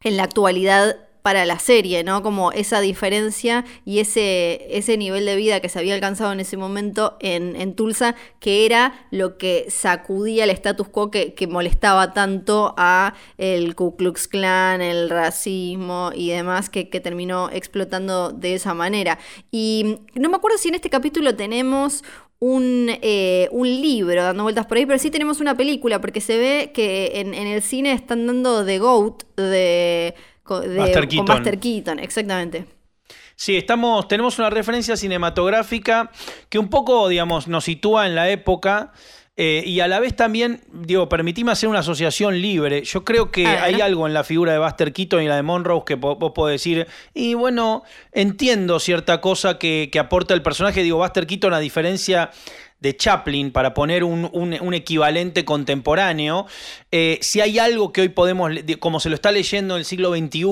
en 0.00 0.16
la 0.16 0.24
actualidad 0.24 0.96
para 1.24 1.46
la 1.46 1.58
serie, 1.58 2.04
¿no? 2.04 2.22
Como 2.22 2.52
esa 2.52 2.82
diferencia 2.82 3.64
y 3.86 4.00
ese, 4.00 4.76
ese 4.76 4.98
nivel 4.98 5.24
de 5.24 5.36
vida 5.36 5.60
que 5.60 5.70
se 5.70 5.78
había 5.78 5.94
alcanzado 5.94 6.34
en 6.34 6.40
ese 6.40 6.58
momento 6.58 7.16
en, 7.18 7.74
Tulsa, 7.76 8.14
que 8.40 8.66
era 8.66 9.06
lo 9.10 9.38
que 9.38 9.64
sacudía 9.70 10.44
el 10.44 10.50
status 10.50 10.86
quo 10.88 11.10
que, 11.10 11.34
molestaba 11.48 12.12
tanto 12.12 12.74
a 12.76 13.14
el 13.38 13.74
Ku 13.74 13.96
Klux 13.96 14.28
Klan, 14.28 14.82
el 14.82 15.08
racismo 15.08 16.10
y 16.14 16.28
demás, 16.28 16.68
que, 16.68 16.84
terminó 16.84 17.48
explotando 17.50 18.30
de 18.30 18.56
esa 18.56 18.74
manera. 18.74 19.18
Y 19.50 20.00
no 20.14 20.28
me 20.28 20.36
acuerdo 20.36 20.58
si 20.58 20.68
en 20.68 20.74
este 20.74 20.90
capítulo 20.90 21.34
tenemos 21.34 22.04
un, 22.38 22.90
eh, 23.00 23.48
un, 23.50 23.66
libro 23.66 24.22
dando 24.22 24.42
vueltas 24.42 24.66
por 24.66 24.76
ahí, 24.76 24.84
pero 24.84 24.98
sí 24.98 25.10
tenemos 25.10 25.40
una 25.40 25.56
película, 25.56 26.02
porque 26.02 26.20
se 26.20 26.36
ve 26.36 26.72
que 26.74 27.12
en, 27.14 27.32
en 27.32 27.46
el 27.46 27.62
cine 27.62 27.92
están 27.92 28.26
dando 28.26 28.62
The 28.62 28.78
Goat 28.78 29.22
de 29.36 30.14
con, 30.44 30.76
Buster 30.76 31.58
Keaton. 31.58 31.98
exactamente. 31.98 32.66
Sí, 33.36 33.56
estamos, 33.56 34.06
tenemos 34.06 34.38
una 34.38 34.50
referencia 34.50 34.96
cinematográfica 34.96 36.10
que 36.48 36.58
un 36.58 36.68
poco, 36.68 37.08
digamos, 37.08 37.48
nos 37.48 37.64
sitúa 37.64 38.06
en 38.06 38.14
la 38.14 38.30
época. 38.30 38.92
eh, 39.36 39.64
y 39.66 39.80
a 39.80 39.88
la 39.88 39.98
vez 39.98 40.14
también, 40.14 40.60
digo, 40.72 41.08
permitime 41.08 41.50
hacer 41.50 41.68
una 41.68 41.80
asociación 41.80 42.40
libre. 42.40 42.84
Yo 42.84 43.04
creo 43.04 43.32
que 43.32 43.48
hay 43.48 43.80
algo 43.80 44.06
en 44.06 44.14
la 44.14 44.22
figura 44.22 44.52
de 44.52 44.58
Buster 44.60 44.92
Keaton 44.92 45.24
y 45.24 45.26
la 45.26 45.34
de 45.34 45.42
Monroe 45.42 45.82
que 45.84 45.96
vos 45.96 46.32
podés 46.32 46.60
decir, 46.60 46.86
y 47.12 47.34
bueno, 47.34 47.82
entiendo 48.12 48.78
cierta 48.78 49.20
cosa 49.20 49.58
que, 49.58 49.88
que 49.90 49.98
aporta 49.98 50.34
el 50.34 50.42
personaje. 50.42 50.84
Digo, 50.84 50.98
Buster 50.98 51.26
Keaton, 51.26 51.52
a 51.52 51.58
diferencia 51.58 52.30
de 52.84 52.94
Chaplin, 52.94 53.50
para 53.50 53.72
poner 53.72 54.04
un, 54.04 54.28
un- 54.32 54.74
equivalente 54.74 55.44
contemporáneo, 55.46 56.46
eh, 56.92 57.18
si 57.22 57.40
hay 57.40 57.58
algo 57.58 57.92
que 57.92 58.02
hoy 58.02 58.10
podemos, 58.10 58.52
como 58.78 59.00
se 59.00 59.08
lo 59.08 59.14
está 59.14 59.32
leyendo 59.32 59.74
en 59.74 59.78
el 59.78 59.84
siglo 59.86 60.10
XXI, 60.14 60.44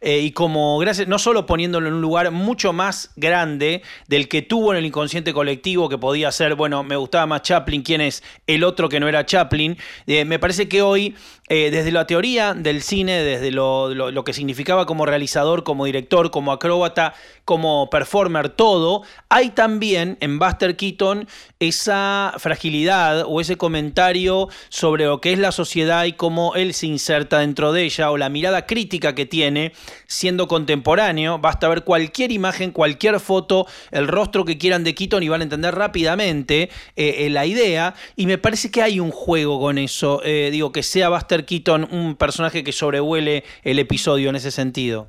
eh, 0.00 0.18
y 0.20 0.32
como 0.32 0.78
gracias, 0.78 1.06
no 1.06 1.18
solo 1.20 1.46
poniéndolo 1.46 1.86
en 1.86 1.94
un 1.94 2.00
lugar 2.00 2.32
mucho 2.32 2.72
más 2.72 3.12
grande 3.14 3.82
del 4.08 4.26
que 4.28 4.42
tuvo 4.42 4.72
en 4.72 4.78
el 4.78 4.86
inconsciente 4.86 5.32
colectivo, 5.32 5.88
que 5.88 5.96
podía 5.96 6.32
ser, 6.32 6.56
bueno, 6.56 6.82
me 6.82 6.96
gustaba 6.96 7.26
más 7.26 7.42
Chaplin, 7.42 7.82
quién 7.82 8.00
es 8.00 8.24
el 8.48 8.64
otro 8.64 8.88
que 8.88 8.98
no 8.98 9.08
era 9.08 9.24
Chaplin, 9.24 9.78
eh, 10.08 10.24
me 10.24 10.40
parece 10.40 10.68
que 10.68 10.82
hoy, 10.82 11.14
eh, 11.52 11.72
desde 11.72 11.90
la 11.90 12.06
teoría 12.06 12.54
del 12.54 12.80
cine, 12.80 13.24
desde 13.24 13.50
lo, 13.50 14.22
que 14.24 14.32
significaba 14.32 14.86
como 14.86 15.04
realizador, 15.04 15.64
como 15.64 15.84
director, 15.84 16.30
como 16.30 16.52
acróbata, 16.52 17.12
como 17.44 17.90
performer, 17.90 18.50
todo, 18.50 19.02
hay 19.28 19.50
también 19.50 20.16
en 20.20 20.38
Buster 20.38 20.76
Keaton 20.76 21.26
esa 21.58 22.34
fragilidad 22.38 23.24
o 23.26 23.40
ese 23.40 23.56
comentario 23.56 24.48
sobre 24.68 25.06
lo 25.06 25.20
que 25.20 25.32
es 25.32 25.40
la 25.40 25.50
sociedad 25.50 26.04
y 26.04 26.12
cómo 26.12 26.54
él 26.54 26.72
se 26.72 26.86
inserta 26.86 27.40
dentro 27.40 27.72
de 27.72 27.82
ella 27.82 28.12
o 28.12 28.16
la 28.16 28.28
mirada 28.28 28.64
crítica 28.64 29.16
que 29.16 29.26
tiene 29.26 29.72
siendo 30.06 30.46
contemporáneo. 30.46 31.40
Basta 31.40 31.68
ver 31.68 31.82
cualquier 31.82 32.30
imagen, 32.30 32.70
cualquier 32.70 33.18
foto, 33.18 33.66
el 33.90 34.06
rostro 34.06 34.44
que 34.44 34.56
quieran 34.56 34.84
de 34.84 34.94
Keaton 34.94 35.24
y 35.24 35.28
van 35.28 35.40
a 35.40 35.44
entender 35.44 35.74
rápidamente 35.74 36.70
eh, 36.94 37.26
eh, 37.26 37.30
la 37.30 37.44
idea. 37.44 37.96
Y 38.14 38.26
me 38.26 38.38
parece 38.38 38.70
que 38.70 38.82
hay 38.82 39.00
un 39.00 39.10
juego 39.10 39.58
con 39.58 39.78
eso. 39.78 40.22
Digo, 40.24 40.70
que 40.70 40.84
sea 40.84 41.08
Buster 41.08 41.39
Keaton 41.44 41.88
un 41.90 42.16
personaje 42.16 42.64
que 42.64 42.72
sobrevuele 42.72 43.44
el 43.62 43.78
episodio 43.78 44.30
en 44.30 44.36
ese 44.36 44.50
sentido. 44.50 45.08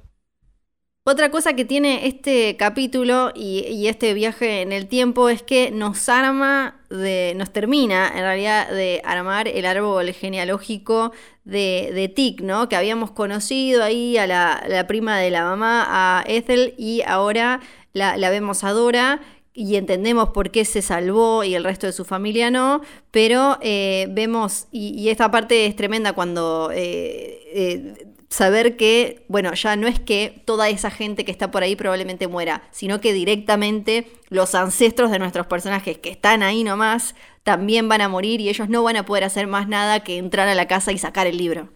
Otra 1.03 1.31
cosa 1.31 1.55
que 1.55 1.65
tiene 1.65 2.05
este 2.05 2.55
capítulo 2.57 3.31
y, 3.33 3.87
este 3.87 4.13
viaje 4.13 4.61
en 4.61 4.71
el 4.71 4.87
tiempo 4.87 5.29
es 5.29 5.41
que 5.41 5.71
nos 5.71 6.07
arma, 6.09 6.79
nos 6.91 7.51
termina 7.51 8.07
en 8.07 8.19
realidad 8.19 8.69
de 8.69 9.01
armar 9.03 9.47
el 9.47 9.65
árbol 9.65 10.11
genealógico 10.13 11.11
de, 11.43 11.89
de 11.95 12.07
Tic, 12.07 12.41
¿no? 12.41 12.69
Que 12.69 12.75
habíamos 12.75 13.09
conocido 13.09 13.83
ahí 13.83 14.15
a 14.19 14.27
la, 14.27 14.63
la 14.67 14.85
prima 14.85 15.17
de 15.17 15.31
la 15.31 15.43
mamá, 15.43 15.87
a 15.89 16.23
Ethel, 16.27 16.75
y 16.77 17.01
ahora 17.07 17.61
la, 17.93 18.15
la 18.15 18.29
vemos 18.29 18.63
a 18.63 18.69
Dora 18.69 19.21
y 19.53 19.75
entendemos 19.75 20.29
por 20.29 20.51
qué 20.51 20.63
se 20.65 20.81
salvó 20.81 21.43
y 21.43 21.55
el 21.55 21.63
resto 21.63 21.87
de 21.87 21.93
su 21.93 22.05
familia 22.05 22.49
no, 22.51 22.81
pero 23.11 23.57
eh, 23.61 24.07
vemos, 24.09 24.67
y, 24.71 25.09
esta 25.09 25.29
parte 25.29 25.65
es 25.65 25.75
tremenda 25.75 26.13
cuando 26.13 26.71
eh, 26.73 27.41
eh, 27.53 28.07
saber 28.29 28.77
que, 28.77 29.25
bueno, 29.27 29.53
ya 29.53 29.75
no 29.75 29.87
es 29.87 29.99
que 29.99 30.41
toda 30.45 30.69
esa 30.69 30.89
gente 30.89 31.25
que 31.25 31.31
está 31.31 31.51
por 31.51 31.63
ahí 31.63 31.75
probablemente 31.75 32.27
muera, 32.27 32.63
sino 32.71 33.01
que 33.01 33.11
directamente 33.11 34.07
los 34.29 34.55
ancestros 34.55 35.11
de 35.11 35.19
nuestros 35.19 35.47
personajes 35.47 35.97
que 35.97 36.11
están 36.11 36.43
ahí 36.43 36.63
nomás 36.63 37.13
también 37.43 37.89
van 37.89 38.01
a 38.01 38.07
morir 38.07 38.39
y 38.39 38.47
ellos 38.47 38.69
no 38.69 38.83
van 38.83 38.95
a 38.95 39.05
poder 39.05 39.25
hacer 39.25 39.47
más 39.47 39.67
nada 39.67 40.01
que 40.01 40.17
entrar 40.17 40.47
a 40.47 40.55
la 40.55 40.67
casa 40.67 40.93
y 40.93 40.97
sacar 40.97 41.27
el 41.27 41.37
libro. 41.37 41.69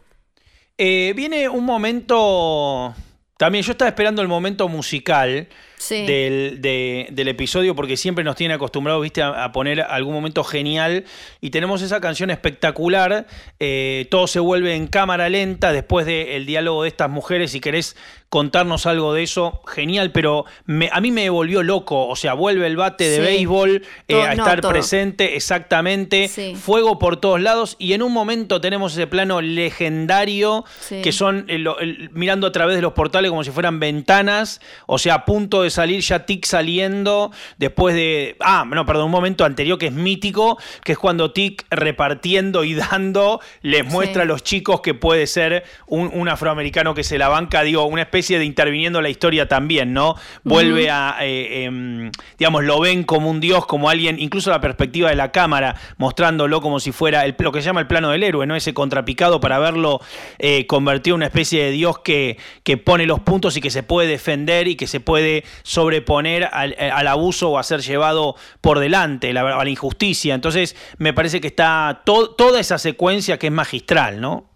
Viene 0.78 1.50
un 1.50 1.66
momento. 1.66 2.94
También 3.38 3.64
yo 3.64 3.72
estaba 3.72 3.90
esperando 3.90 4.22
el 4.22 4.28
momento 4.28 4.68
musical 4.70 5.50
Sí. 5.78 6.06
del, 6.06 6.62
de- 6.62 7.08
del 7.12 7.28
episodio 7.28 7.76
porque 7.76 7.98
siempre 7.98 8.24
nos 8.24 8.36
tiene 8.36 8.54
acostumbrados, 8.54 9.02
viste, 9.04 9.22
a, 9.22 9.44
a 9.44 9.52
poner 9.52 9.82
algún 9.82 10.14
momento 10.14 10.44
genial 10.44 11.04
y 11.42 11.50
tenemos 11.50 11.82
esa 11.82 12.00
canción 12.02 12.30
espectacular. 12.32 13.28
eh, 13.60 14.08
todo 14.10 14.28
se 14.28 14.40
vuelve 14.40 14.76
en 14.76 14.88
cámara 14.88 15.30
lenta 15.30 15.72
después 15.72 16.06
del 16.06 16.46
diálogo 16.46 16.84
de 16.84 16.90
estas 16.90 17.10
mujeres. 17.10 17.52
Si 17.52 17.60
querés 17.60 17.96
contarnos 18.30 18.86
algo 18.86 19.14
de 19.14 19.24
eso, 19.24 19.62
genial, 19.68 20.12
pero 20.12 20.46
me- 20.66 20.90
a 20.92 21.00
mí 21.00 21.12
me 21.12 21.30
volvió 21.30 21.64
loco. 21.64 22.08
O 22.08 22.16
sea, 22.16 22.34
vuelve 22.34 22.68
el 22.68 22.76
bate 22.76 23.08
de 23.10 23.18
Sí. 23.18 23.22
béisbol 23.22 23.84
eh, 24.08 24.22
a 24.22 24.36
no, 24.36 24.44
estar 24.44 24.62
todo. 24.62 24.72
presente 24.72 25.36
exactamente. 25.36 26.28
Sí. 26.28 26.56
Fuego 26.56 27.00
por 27.00 27.18
todos 27.18 27.40
lados 27.42 27.76
y 27.80 27.94
en 27.94 28.02
un 28.02 28.12
momento 28.12 28.60
tenemos 28.60 28.94
ese 28.94 29.08
plano 29.08 29.42
legendario 29.42 30.66
que 31.04 31.12
son 31.12 31.46
el- 31.48 31.68
el- 31.80 32.10
mirando 32.14 32.48
a 32.48 32.52
través 32.52 32.76
de 32.76 32.82
los 32.82 32.94
portales 32.94 33.30
como 33.30 33.44
si 33.44 33.52
fueran 33.52 33.80
ventanas, 33.80 34.62
o 34.88 34.98
sea, 34.98 35.16
a 35.16 35.26
punto 35.26 35.62
de 35.62 35.65
salir 35.70 36.02
ya 36.02 36.26
Tic 36.26 36.46
saliendo 36.46 37.32
después 37.58 37.96
de, 37.96 38.36
ah, 38.40 38.66
no, 38.68 38.86
perdón, 38.86 39.06
un 39.06 39.12
momento 39.12 39.46
anterior 39.46 39.78
que 39.78 39.88
es 39.88 39.94
mítico, 39.94 40.58
que 40.84 40.94
es 40.94 40.98
cuando 40.98 41.32
Tic 41.32 41.66
repartiendo 41.70 42.64
y 42.64 42.74
dando 42.74 43.42
les 43.62 43.86
muestra 43.86 44.24
a 44.24 44.26
los 44.26 44.44
chicos 44.44 44.82
que 44.82 44.94
puede 44.94 45.28
ser 45.28 45.64
un, 45.88 46.10
un 46.14 46.30
afroamericano 46.30 46.94
que 46.94 47.04
se 47.04 47.18
la 47.18 47.30
banca, 47.30 47.64
digo, 47.64 47.86
una 47.86 48.02
especie 48.02 48.40
de 48.40 48.46
interviniendo 48.46 49.02
la 49.02 49.10
historia 49.10 49.48
también, 49.48 49.94
¿no? 49.94 50.16
Vuelve 50.44 50.90
a, 50.90 51.18
eh, 51.22 51.64
em, 51.66 52.12
digamos, 52.38 52.64
lo 52.64 52.80
ven 52.80 53.04
como 53.04 53.30
un 53.30 53.40
dios, 53.40 53.66
como 53.66 53.90
alguien, 53.90 54.20
incluso 54.20 54.50
la 54.50 54.62
perspectiva 54.62 55.10
de 55.10 55.16
la 55.16 55.32
cámara, 55.32 55.76
mostrándolo 55.98 56.62
como 56.62 56.80
si 56.80 56.92
fuera 56.92 57.26
el, 57.26 57.36
lo 57.38 57.52
que 57.52 57.62
se 57.62 57.66
llama 57.66 57.82
el 57.82 57.88
plano 57.88 58.12
del 58.12 58.24
héroe, 58.24 58.46
¿no? 58.46 58.56
Ese 58.56 58.74
contrapicado 58.74 59.40
para 59.40 59.60
verlo 59.60 60.00
eh, 60.40 60.66
convertido 60.68 61.16
en 61.16 61.20
una 61.20 61.26
especie 61.28 61.64
de 61.64 61.72
dios 61.72 62.00
que, 62.00 62.38
que 62.64 62.78
pone 62.78 63.06
los 63.06 63.20
puntos 63.20 63.58
y 63.58 63.62
que 63.62 63.70
se 63.70 63.84
puede 63.84 64.08
defender 64.08 64.68
y 64.68 64.76
que 64.76 64.88
se 64.88 65.00
puede 65.00 65.44
sobreponer 65.64 66.50
al, 66.52 66.74
eh, 66.74 66.90
al 66.92 67.08
abuso 67.08 67.52
o 67.52 67.58
a 67.58 67.64
ser 67.64 67.82
llevado 67.82 68.36
por 68.62 68.80
delante, 68.80 69.34
la, 69.34 69.42
a 69.60 69.64
la 69.64 69.70
injusticia. 69.70 70.34
Entonces, 70.36 70.76
me 70.98 71.14
parece 71.14 71.42
que 71.42 71.48
está 71.48 72.02
to- 72.06 72.32
toda 72.32 72.60
esa 72.60 72.78
secuencia 72.78 73.38
que 73.40 73.48
es 73.48 73.54
magistral, 73.54 74.20
¿no? 74.22 74.50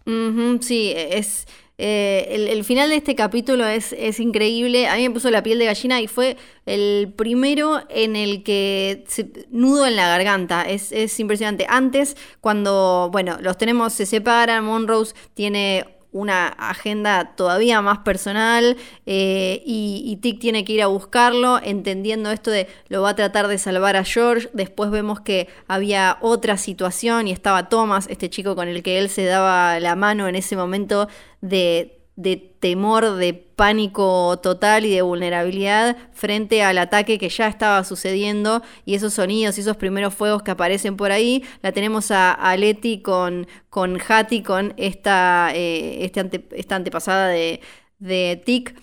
Sí, 0.62 0.91
es. 0.95 1.47
eh, 1.77 2.27
el, 2.31 2.47
el 2.47 2.63
final 2.63 2.89
de 2.89 2.95
este 2.97 3.15
capítulo 3.15 3.65
es, 3.65 3.93
es 3.93 4.19
increíble. 4.19 4.88
A 4.88 4.95
mí 4.95 5.03
me 5.07 5.13
puso 5.13 5.29
la 5.31 5.43
piel 5.43 5.59
de 5.59 5.65
gallina 5.65 6.01
y 6.01 6.07
fue 6.07 6.35
el 6.65 7.13
primero 7.15 7.81
en 7.89 8.15
el 8.15 8.43
que 8.43 9.03
se- 9.07 9.29
nudo 9.51 9.85
en 9.85 9.95
la 9.95 10.07
garganta. 10.07 10.63
Es, 10.63 10.91
es 10.91 11.19
impresionante. 11.19 11.65
Antes, 11.69 12.17
cuando, 12.41 13.09
bueno, 13.12 13.38
los 13.41 13.57
tenemos, 13.57 13.93
se 13.93 14.05
separan, 14.05 14.65
Monrose 14.65 15.13
tiene 15.35 15.85
una 16.12 16.48
agenda 16.48 17.36
todavía 17.36 17.82
más 17.82 18.00
personal 18.00 18.78
eh, 19.06 19.62
y, 19.65 20.04
y 20.06 20.15
Tic 20.17 20.39
tiene 20.39 20.65
que 20.65 20.74
ir 20.74 20.82
a 20.82 20.88
buscarlo, 20.88 21.60
entendiendo 21.63 22.32
esto 22.32 22.50
de 22.50 22.67
lo 22.88 23.02
va 23.02 23.10
a 23.10 23.15
tratar 23.15 23.48
de 23.48 23.58
salvar 23.58 23.95
a 23.95 24.04
George. 24.04 24.50
Después 24.54 24.89
vemos 24.89 25.22
que 25.22 25.48
había 25.67 26.17
otra 26.22 26.58
situación 26.58 27.28
y 27.28 27.32
estaba 27.32 27.69
Thomas, 27.69 28.08
este 28.10 28.30
chico 28.30 28.56
con 28.56 28.67
el 28.67 28.82
que 28.82 28.98
él 28.98 29.10
se 29.10 29.26
daba 29.26 29.80
la 29.80 29.95
mano 29.95 30.28
en 30.28 30.36
ese 30.36 30.56
momento 30.56 31.08
de, 31.41 31.98
de 32.21 32.36
temor, 32.36 33.15
de 33.15 33.34
pánico 33.34 34.38
total 34.43 34.86
y 34.86 34.89
de 34.93 35.01
vulnerabilidad 35.01 35.95
frente 36.12 36.63
al 36.63 36.77
ataque 36.77 37.17
que 37.17 37.29
ya 37.29 37.47
estaba 37.47 37.82
sucediendo 37.86 38.62
y 38.84 38.95
esos 38.95 39.13
sonidos 39.13 39.58
y 39.58 39.62
esos 39.62 39.77
primeros 39.77 40.13
fuegos 40.13 40.43
que 40.43 40.51
aparecen 40.51 40.97
por 40.97 41.13
ahí. 41.13 41.45
La 41.62 41.71
tenemos 41.71 42.12
a, 42.12 42.55
Leti 42.58 43.01
con, 43.01 43.47
con 43.69 43.97
Hattie, 44.05 44.43
con 44.43 44.73
esta, 44.75 45.51
eh, 45.55 46.03
este 46.03 46.19
ante- 46.19 46.49
esta 46.51 46.75
antepasada 46.75 47.29
de, 47.29 47.62
de 47.99 48.41
Tic 48.45 48.75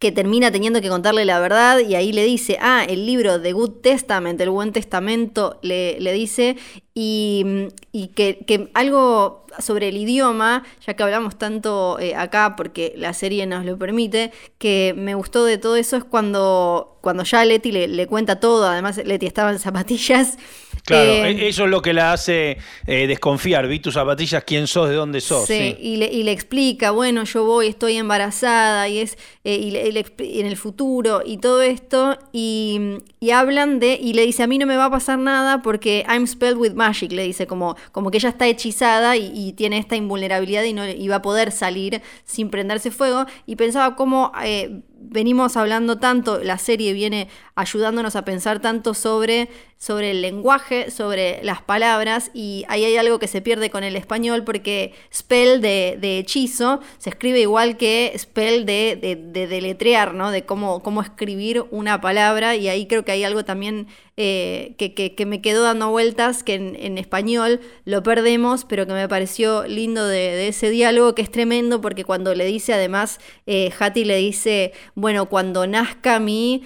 que 0.00 0.12
termina 0.12 0.50
teniendo 0.50 0.80
que 0.80 0.88
contarle 0.88 1.24
la 1.24 1.40
verdad 1.40 1.78
y 1.80 1.94
ahí 1.94 2.12
le 2.12 2.24
dice, 2.24 2.58
ah, 2.60 2.84
el 2.88 3.04
libro 3.06 3.38
de 3.38 3.52
Good 3.52 3.80
Testament, 3.82 4.40
el 4.40 4.50
Buen 4.50 4.72
Testamento, 4.72 5.58
le, 5.62 5.98
le 6.00 6.12
dice, 6.12 6.56
y, 7.00 7.68
y 7.92 8.08
que, 8.08 8.44
que 8.44 8.70
algo 8.74 9.46
sobre 9.60 9.88
el 9.88 9.96
idioma, 9.96 10.64
ya 10.84 10.94
que 10.94 11.02
hablamos 11.04 11.38
tanto 11.38 11.96
eh, 12.00 12.16
acá 12.16 12.54
porque 12.56 12.92
la 12.96 13.12
serie 13.12 13.46
nos 13.46 13.64
lo 13.64 13.78
permite, 13.78 14.32
que 14.58 14.94
me 14.96 15.14
gustó 15.14 15.44
de 15.44 15.58
todo 15.58 15.76
eso 15.76 15.96
es 15.96 16.02
cuando, 16.02 16.98
cuando 17.00 17.22
ya 17.22 17.44
Leti 17.44 17.70
le, 17.70 17.86
le 17.86 18.06
cuenta 18.08 18.40
todo, 18.40 18.66
además 18.66 18.96
Leti 19.04 19.26
estaba 19.26 19.52
en 19.52 19.60
zapatillas. 19.60 20.38
Claro, 20.84 21.10
eh, 21.12 21.30
e- 21.30 21.48
eso 21.48 21.64
es 21.64 21.70
lo 21.70 21.82
que 21.82 21.92
la 21.92 22.12
hace 22.12 22.56
eh, 22.86 23.06
desconfiar. 23.06 23.66
Vi 23.68 23.78
tus 23.78 23.94
zapatillas, 23.94 24.42
quién 24.44 24.66
sos, 24.66 24.88
de 24.88 24.94
dónde 24.94 25.20
sos. 25.20 25.46
Sí, 25.46 25.74
sí. 25.76 25.76
Y, 25.80 25.96
le, 25.98 26.06
y 26.06 26.22
le 26.22 26.32
explica, 26.32 26.92
bueno, 26.92 27.24
yo 27.24 27.44
voy, 27.44 27.66
estoy 27.68 27.96
embarazada 27.96 28.88
y 28.88 28.98
es 28.98 29.18
eh, 29.44 29.54
y 29.56 29.70
le- 29.70 29.92
le 29.92 30.04
en 30.18 30.46
el 30.46 30.56
futuro 30.56 31.22
y 31.24 31.38
todo 31.38 31.60
esto 31.62 32.18
y, 32.32 32.80
y 33.20 33.30
hablan 33.30 33.80
de 33.80 33.98
y 34.00 34.14
le 34.14 34.24
dice 34.24 34.42
a 34.42 34.46
mí 34.46 34.56
no 34.58 34.66
me 34.66 34.76
va 34.76 34.86
a 34.86 34.90
pasar 34.90 35.18
nada 35.18 35.62
porque 35.62 36.04
I'm 36.08 36.26
spelled 36.26 36.56
with 36.58 36.72
magic, 36.72 36.87
le 37.08 37.22
dice 37.22 37.46
como 37.46 37.76
como 37.92 38.10
que 38.10 38.18
ella 38.18 38.28
está 38.30 38.46
hechizada 38.46 39.16
y, 39.16 39.52
tiene 39.52 39.78
esta 39.78 39.96
invulnerabilidad 39.96 40.62
y 40.64 40.72
no 40.72 40.82
va 41.10 41.16
a 41.16 41.22
poder 41.22 41.52
salir 41.52 42.02
sin 42.24 42.50
prenderse 42.50 42.90
fuego. 42.90 43.26
Y 43.46 43.56
pensaba 43.56 43.96
cómo 43.96 44.32
eh, 44.44 44.82
venimos 45.00 45.56
hablando 45.56 45.98
tanto, 45.98 46.40
la 46.42 46.58
serie 46.58 46.92
viene 46.92 47.28
ayudándonos 47.54 48.16
a 48.16 48.24
pensar 48.24 48.60
tanto 48.60 48.94
sobre, 48.94 49.48
sobre 49.76 50.10
el 50.10 50.22
lenguaje, 50.22 50.90
sobre 50.90 51.40
las 51.42 51.62
palabras, 51.62 52.30
y 52.34 52.64
ahí 52.68 52.84
hay 52.84 52.96
algo 52.96 53.18
que 53.18 53.28
se 53.28 53.40
pierde 53.40 53.70
con 53.70 53.84
el 53.84 53.96
español 53.96 54.44
porque 54.44 54.92
spell 55.14 55.60
de, 55.60 56.18
hechizo 56.18 56.80
se 56.98 57.10
escribe 57.10 57.40
igual 57.40 57.76
que 57.76 58.12
spell 58.18 58.66
de, 58.66 58.96
de, 59.00 59.46
deletrear, 59.46 60.14
¿no? 60.14 60.30
De 60.30 60.44
cómo, 60.44 60.82
cómo 60.82 61.00
escribir 61.00 61.64
una 61.70 62.00
palabra, 62.00 62.56
y 62.56 62.68
ahí 62.68 62.86
creo 62.86 63.04
que 63.04 63.12
hay 63.12 63.24
algo 63.24 63.44
también 63.44 63.86
eh, 64.20 64.74
que, 64.76 65.26
me 65.26 65.40
quedó 65.40 65.62
dando 65.62 65.90
vueltas, 65.90 66.42
que 66.42 66.54
en, 66.56 66.98
español 66.98 67.60
lo 67.84 68.02
perdemos, 68.02 68.64
pero 68.64 68.84
que 68.84 68.92
me 68.92 69.08
pareció 69.08 69.64
lindo 69.68 70.08
de, 70.08 70.48
ese 70.48 70.70
diálogo, 70.70 71.14
que 71.14 71.22
es 71.22 71.30
tremendo 71.30 71.80
porque 71.80 72.02
cuando 72.02 72.34
le 72.34 72.44
dice 72.44 72.74
además, 72.74 73.20
eh, 73.46 73.70
Hattie 73.78 74.04
le 74.04 74.16
dice, 74.16 74.72
bueno, 74.98 75.26
cuando 75.26 75.66
nazca 75.66 76.18
mi, 76.18 76.64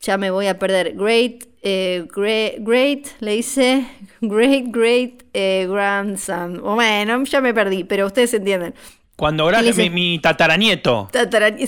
ya 0.00 0.16
me 0.16 0.30
voy 0.30 0.46
a 0.46 0.58
perder, 0.58 0.94
great, 0.94 1.44
eh, 1.62 2.06
great, 2.14 3.08
le 3.20 3.32
dice, 3.32 3.86
great, 4.20 4.66
great 4.68 5.24
grandson. 5.32 6.62
Bueno, 6.62 7.24
ya 7.24 7.40
me 7.40 7.52
perdí, 7.52 7.84
pero 7.84 8.06
ustedes 8.06 8.34
entienden. 8.34 8.74
Cuando 9.16 9.44
ahora 9.44 9.62
mi, 9.62 9.90
mi, 9.90 10.18
tataranieto. 10.18 11.08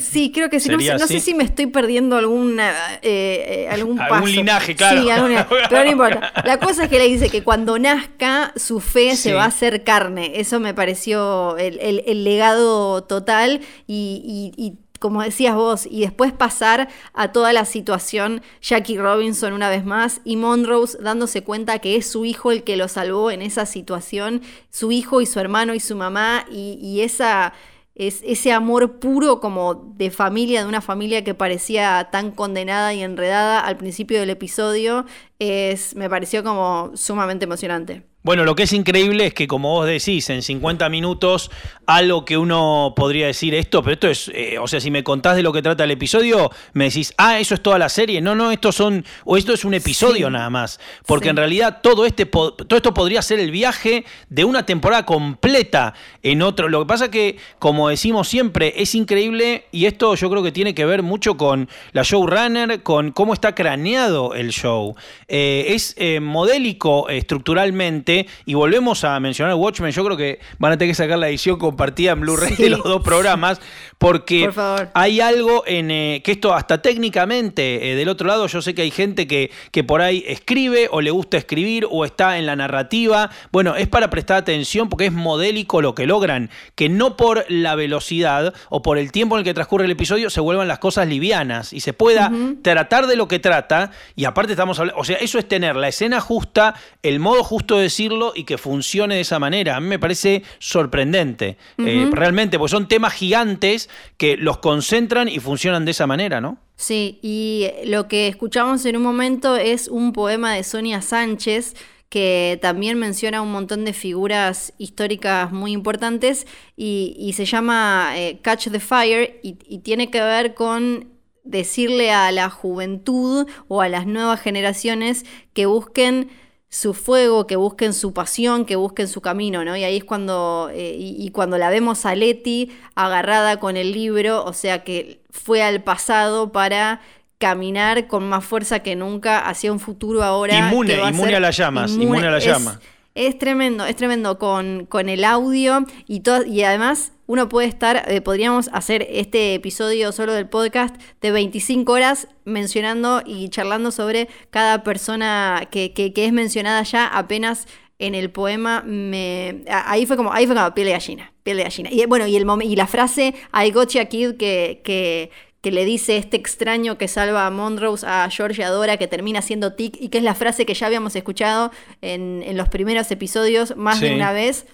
sí, 0.01 0.33
creo 0.33 0.51
que 0.51 0.59
sí. 0.59 0.69
No, 0.69 1.07
sé, 1.07 1.21
si 1.21 1.33
me 1.33 1.45
estoy 1.45 1.67
perdiendo 1.67 2.17
alguna, 2.17 2.73
eh, 3.03 3.67
eh, 3.67 3.69
algún 3.71 3.97
paso. 3.97 4.15
Algún 4.15 4.33
linaje, 4.33 4.75
claro. 4.75 5.01
Sí, 5.01 5.35
pero 5.71 5.85
no 5.85 5.91
importa. 5.93 6.33
La 6.45 6.59
cosa 6.59 6.85
es 6.85 6.91
que 6.91 6.99
le 6.99 7.07
dice 7.07 7.31
que 7.31 7.45
cuando 7.45 7.79
nazca, 7.79 8.53
su 8.57 8.81
fe 8.81 9.15
se 9.15 9.33
va 9.33 9.45
a 9.45 9.47
hacer 9.47 9.85
carne. 9.85 10.33
Eso 10.35 10.59
me 10.59 10.75
pareció 10.75 11.57
el, 11.57 12.25
legado 12.25 13.05
total 13.05 13.61
y, 13.87 14.53
y 14.57 14.75
como 14.99 15.23
decías 15.23 15.55
vos, 15.55 15.87
y 15.87 16.01
después 16.01 16.33
pasar 16.33 16.89
a 17.13 17.33
toda 17.33 17.53
la 17.53 17.65
situación 17.65 18.43
Jackie 18.61 18.99
Robinson 18.99 19.53
una 19.53 19.69
vez 19.69 19.85
más 19.85 20.21
y 20.25 20.37
Monrose 20.37 20.99
dándose 21.01 21.43
cuenta 21.43 21.79
que 21.79 21.97
es 21.97 22.07
su 22.07 22.25
hijo 22.25 22.53
el 22.53 22.65
que 22.65 22.77
lo 22.77 22.89
salvó 22.89 23.31
en 23.31 23.43
esa 23.43 23.67
situación, 23.67 24.43
su 24.71 24.93
hijo 24.93 25.21
y 25.21 25.27
su 25.27 25.41
hermano 25.41 25.75
y 25.75 25.81
su 25.81 25.97
mamá, 25.97 26.45
y, 26.51 27.01
esa, 27.01 27.53
es, 27.95 28.21
ese 28.25 28.53
amor 28.53 28.99
puro 28.99 29.41
como 29.41 29.75
de 29.75 30.11
familia, 30.11 30.63
de 30.63 30.69
una 30.69 30.81
familia 30.81 31.25
que 31.25 31.35
parecía 31.35 32.09
tan 32.11 32.31
condenada 32.31 32.95
y 32.95 33.03
enredada 33.03 33.61
al 33.61 33.77
principio 33.77 34.21
del 34.21 34.31
episodio, 34.31 35.07
es, 35.39 35.95
me 35.97 36.09
pareció 36.09 36.43
como 36.45 36.93
sumamente 36.95 37.45
emocionante. 37.45 38.05
Bueno, 38.27 38.45
lo 38.45 38.57
que 38.57 38.65
es 38.65 38.73
increíble 38.73 39.27
es 39.27 39.35
que, 39.35 39.47
como 39.47 39.71
vos 39.71 39.87
decís, 39.87 40.29
en 40.31 40.43
50 40.43 40.89
minutos, 40.89 41.49
algo 41.87 42.25
que 42.25 42.37
uno 42.37 42.93
podría 42.97 43.29
decir 43.29 43.55
esto, 43.55 43.85
pero 43.85 43.95
esto 43.95 44.09
es, 44.09 44.33
eh, 44.35 44.59
o 44.59 44.67
sea, 44.67 44.81
si 44.81 44.91
me 44.91 45.05
contás 45.05 45.37
de 45.37 45.45
lo 45.45 45.53
que 45.53 45.63
trata 45.63 45.85
el 45.85 45.93
episodio, 45.93 46.51
me 46.73 46.87
decís, 46.87 47.15
ah, 47.19 47.39
eso 47.39 47.55
es 47.55 47.63
toda 47.63 47.79
la 47.79 47.89
serie. 47.89 48.21
No, 48.21 48.35
no, 48.35 48.51
esto 48.51 48.73
son, 48.73 49.05
o 49.25 49.37
esto 49.37 49.53
es 49.53 49.65
un 49.65 49.75
episodio 49.75 50.29
nada 50.29 50.51
más. 50.51 50.81
Porque 51.07 51.29
en 51.29 51.37
realidad 51.37 51.79
todo, 51.85 52.05
este, 52.05 52.27
todo 52.27 52.67
esto 52.69 52.93
podría 52.93 53.23
ser 53.23 53.39
el 53.39 53.53
viaje 53.53 54.05
de 54.29 54.45
una 54.45 54.67
temporada 54.67 55.07
completa 55.07 55.95
en 56.25 56.43
otro. 56.43 56.69
Lo 56.69 56.81
que 56.81 56.87
pasa 56.87 57.13
que, 57.13 57.37
como 57.61 57.91
decimos 57.91 58.27
siempre, 58.27 58.75
es 58.77 58.97
increíble, 58.97 59.67
y 59.71 59.85
esto 59.85 60.17
yo 60.17 60.29
creo 60.31 60.43
que 60.43 60.51
tiene 60.51 60.75
que 60.75 60.85
ver 60.85 61.05
mucho 61.05 61.37
con 61.37 61.69
la 61.93 62.03
showrunner, 62.03 62.83
con 62.83 63.13
cómo 63.13 63.35
está 63.35 63.55
craneado 63.55 64.35
el 64.35 64.51
show. 64.51 64.97
Eh, 65.29 65.67
es 65.69 65.95
eh, 65.97 66.19
modélico 66.19 67.09
estructuralmente 67.09 68.16
y 68.45 68.55
volvemos 68.55 69.05
a 69.05 69.19
mencionar 69.21 69.55
Watchmen, 69.55 69.93
yo 69.93 70.05
creo 70.05 70.17
que 70.17 70.41
van 70.59 70.73
a 70.73 70.79
tener 70.79 70.93
que 70.93 70.95
sacar 70.95 71.19
la 71.19 71.29
edición 71.29 71.59
compartida 71.59 72.13
en 72.13 72.21
Blu-ray 72.21 72.57
de 72.57 72.71
los 72.71 72.83
dos 72.83 73.03
programas, 73.03 73.61
porque 73.99 74.51
hay 74.95 75.21
algo 75.21 75.65
en 75.67 75.91
eh, 75.91 76.23
que 76.25 76.33
esto 76.33 76.55
hasta 76.55 76.81
técnicamente, 76.81 77.93
eh, 77.93 77.97
del 77.97 78.09
otro 78.09 78.29
lado, 78.29 78.47
yo 78.47 78.63
sé 78.63 78.75
que 78.75 78.83
hay 78.83 78.91
gente 78.91 79.27
que, 79.27 79.51
que 79.71 79.85
por 79.85 80.01
ahí 80.01 80.25
escribe 80.27 80.89
o 80.91 81.01
le 81.01 81.11
gusta 81.11 81.37
escribir 81.37 81.87
o 81.91 82.05
está 82.05 82.39
en 82.39 82.47
la 82.47 82.57
narrativa. 82.57 83.31
Bueno, 83.53 83.77
es 83.77 83.89
para 83.89 84.11
prestar 84.11 84.37
atención 84.39 84.89
porque 84.89 85.07
es 85.07 85.13
modélico 85.13 85.83
lo 85.83 85.95
que 85.95 86.07
logran, 86.07 86.51
que 86.75 86.89
no 86.89 87.17
por 87.17 87.45
la 87.49 87.75
velocidad 87.75 88.55
o 88.69 88.83
por 88.83 88.99
el 88.99 89.13
tiempo 89.13 89.37
en 89.37 89.41
el 89.41 89.45
que 89.45 89.55
transcurre 89.55 89.85
el 89.85 89.91
episodio 89.91 90.31
se 90.31 90.41
vuelvan 90.41 90.69
las 90.69 90.79
cosas 90.79 91.09
livianas 91.09 91.73
y 91.73 91.81
se 91.81 91.93
pueda 91.93 92.31
tratar 92.63 93.07
de 93.07 93.17
lo 93.17 93.29
que 93.29 93.39
trata. 93.39 93.91
Y 94.15 94.25
aparte 94.25 94.53
estamos 94.53 94.79
hablando, 94.79 95.01
o 95.01 95.05
sea, 95.05 95.17
eso 95.17 95.39
es 95.39 95.49
tener 95.49 95.77
la 95.77 95.89
escena 95.89 96.21
justa, 96.21 96.75
el 97.03 97.21
modo 97.21 97.43
justo 97.45 97.77
de 97.77 97.85
decir 97.85 98.06
y 98.35 98.45
que 98.45 98.59
funcione 98.59 99.17
de 99.17 99.21
esa 99.23 99.39
manera. 99.39 99.77
A 99.77 99.81
mí 99.81 99.87
me 99.87 99.99
parece 99.99 100.43
sorprendente, 100.59 101.57
eh, 101.79 102.09
realmente, 102.13 102.59
porque 102.59 102.71
son 102.71 102.89
temas 102.89 103.13
gigantes 103.13 103.89
que 104.17 104.37
los 104.37 104.59
concentran 104.59 105.29
y 105.29 105.39
funcionan 105.39 105.85
de 105.85 105.91
esa 105.91 106.07
manera, 106.07 106.41
¿no? 106.41 106.59
Sí, 106.77 107.19
y 107.23 107.69
lo 107.85 108.07
que 108.09 108.29
escuchamos 108.29 108.85
en 108.85 108.97
un 108.97 109.03
momento 109.03 109.57
es 109.57 109.89
un 109.89 110.13
poema 110.13 110.55
de 110.55 110.63
Sonia 110.63 111.01
Sánchez 111.01 111.75
que 112.09 112.59
también 112.63 112.99
menciona 112.99 113.43
un 113.43 113.51
montón 113.51 113.85
de 113.85 113.93
figuras 113.93 114.73
históricas 114.79 115.53
muy 115.53 115.73
importantes 115.73 116.47
y, 116.77 117.33
se 117.37 117.45
llama 117.45 118.13
eh, 118.15 118.39
Catch 118.43 118.69
the 118.71 118.81
Fire 118.81 119.41
y, 119.43 119.57
y 119.67 119.79
tiene 119.79 120.11
que 120.11 120.21
ver 120.21 120.55
con 120.55 121.17
decirle 121.47 122.11
a 122.11 122.31
la 122.33 122.51
juventud 122.51 123.47
o 123.69 123.81
a 123.81 123.89
las 123.89 124.07
nuevas 124.07 124.41
generaciones 124.41 125.25
que 125.53 125.67
busquen 125.67 126.29
su 126.69 126.95
fuego, 126.95 127.47
que 127.47 127.57
busquen 127.57 127.93
su 127.93 128.13
pasión, 128.13 128.65
que 128.65 128.77
busquen 128.77 129.09
su 129.09 129.21
camino, 129.21 129.65
¿no? 129.65 129.77
Y 129.77 129.85
ahí 129.85 129.99
es 129.99 130.05
cuando, 130.05 130.71
eh, 130.73 130.97
y, 130.99 131.31
cuando 131.31 131.59
la 131.59 131.71
vemos 131.71 132.05
a 132.07 132.15
Leti 132.15 132.71
agarrada 132.95 133.59
con 133.61 133.77
el 133.77 133.93
libro, 133.93 134.45
o 134.45 134.53
sea 134.53 134.85
que 134.85 135.21
fue 135.31 135.63
al 135.63 135.83
pasado 135.83 136.53
para 136.53 137.01
caminar 137.39 138.09
con 138.09 138.29
más 138.29 138.45
fuerza 138.45 138.81
que 138.81 138.97
nunca 138.97 139.39
hacia 139.39 139.73
un 139.73 139.81
futuro 139.81 140.23
ahora. 140.23 140.59
Inmune, 140.59 140.99
inmune 141.09 141.37
a 141.37 141.41
las 141.41 141.57
llamas, 141.57 141.93
inmune, 141.93 142.27
a 142.27 142.31
la 142.31 142.39
llama. 142.39 142.81
Es 143.15 143.39
tremendo, 143.39 143.87
es 143.87 143.97
tremendo 143.97 144.39
con, 144.39 144.87
con 144.87 145.09
el 145.09 145.25
audio 145.25 145.87
y, 146.07 146.21
todo, 146.21 146.45
y 146.45 146.63
además 146.65 147.13
uno 147.27 147.49
puede 147.49 147.69
estar, 147.69 148.05
eh, 148.11 148.21
podríamos 148.21 148.69
hacer 148.73 149.07
este 149.11 149.55
episodio 149.55 150.13
solo 150.13 150.33
del 150.33 150.49
podcast 150.49 150.95
de 151.21 151.31
25 151.31 151.93
horas 151.93 152.29
mencionando 152.45 153.23
y 153.25 153.49
charlando 153.49 153.91
sobre 153.91 154.29
cada 154.51 154.83
persona 154.83 155.69
que, 155.71 155.93
que, 155.93 156.13
es 156.17 156.33
mencionada 156.33 156.83
ya 156.83 157.07
apenas 157.07 157.67
en 157.99 158.15
el 158.15 158.31
poema 158.31 158.83
me 158.83 159.65
ahí 159.69 160.05
fue 160.05 160.17
como 160.17 160.33
ahí 160.33 160.47
fue 160.47 160.55
como 160.55 160.75
piel 160.75 160.89
de 160.89 160.93
gallina 160.93 161.33
piel 161.43 161.57
de 161.57 161.63
gallina 161.63 161.91
y 161.91 162.05
bueno 162.05 162.27
y 162.27 162.37
el 162.37 162.47
y 162.63 162.77
la 162.77 162.87
frase 162.87 163.35
I 163.55 163.71
got 163.71 163.89
kid 163.89 164.37
que, 164.37 164.83
que, 164.85 165.31
que 165.67 165.73
le 165.73 165.85
dice 165.85 166.17
este 166.17 166.37
extraño 166.37 166.97
que 166.97 167.09
salva 167.09 167.45
a 167.45 167.51
Monrose 167.51 168.07
a 168.07 168.29
George 168.31 168.63
Adora, 168.63 168.99
que 168.99 169.09
termina 169.09 169.43
siendo 169.43 169.73
Tic, 169.73 169.97
y 170.01 170.11
que 170.11 170.19
es 170.19 170.23
la 170.23 170.37
frase 170.37 170.65
que 170.65 170.75
ya 170.75 170.87
habíamos 170.87 171.17
escuchado 171.17 171.73
en, 172.03 172.57
los 172.57 172.69
primeros 172.69 173.11
episodios 173.11 173.77
más 173.77 173.99
de 173.99 174.15
una 174.15 174.31
vez. 174.31 174.67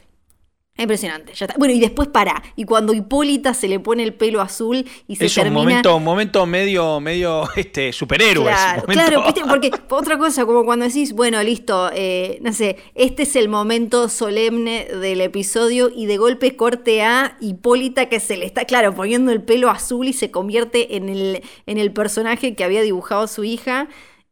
Impresionante, 0.78 1.34
ya 1.34 1.44
está. 1.44 1.58
Bueno, 1.58 1.74
y 1.74 1.80
después 1.80 2.08
para. 2.08 2.42
Y 2.56 2.64
cuando 2.64 2.94
Hipólita 2.94 3.52
se 3.52 3.68
le 3.68 3.78
pone 3.78 4.02
el 4.02 4.14
pelo 4.14 4.40
azul 4.40 4.88
y 5.06 5.16
se 5.16 5.26
es 5.26 5.34
termina. 5.34 5.58
un 5.60 5.66
momento, 5.66 5.96
un 5.96 6.04
momento 6.04 6.46
medio, 6.46 6.98
medio 6.98 7.46
este, 7.56 7.92
superhéroes. 7.92 8.56
Claro, 8.86 9.22
porque 9.48 9.70
otra 9.90 10.16
cosa, 10.16 10.46
como 10.46 10.64
cuando 10.64 10.86
decís, 10.86 11.12
bueno, 11.12 11.42
listo, 11.42 11.90
eh, 11.92 12.38
no 12.40 12.54
sé, 12.54 12.78
este 12.94 13.24
es 13.24 13.36
el 13.36 13.50
momento 13.50 14.08
solemne 14.08 14.86
del 14.86 15.20
episodio 15.20 15.90
y 15.94 16.06
de 16.06 16.16
golpe 16.16 16.56
corte 16.56 17.02
a 17.02 17.36
Hipólita 17.40 18.06
que 18.08 18.18
se 18.18 18.38
le 18.38 18.46
está, 18.46 18.64
claro, 18.64 18.94
poniendo 18.94 19.30
el 19.30 19.42
pelo 19.42 19.68
azul 19.68 20.08
y 20.08 20.14
se 20.14 20.30
convierte 20.30 20.96
en 20.96 21.10
el, 21.10 21.42
en 21.66 21.76
el 21.76 21.92
personaje 21.92 22.54
que 22.54 22.64
había 22.64 22.80
dibujado 22.80 23.26
su 23.26 23.44
hija. 23.44 23.88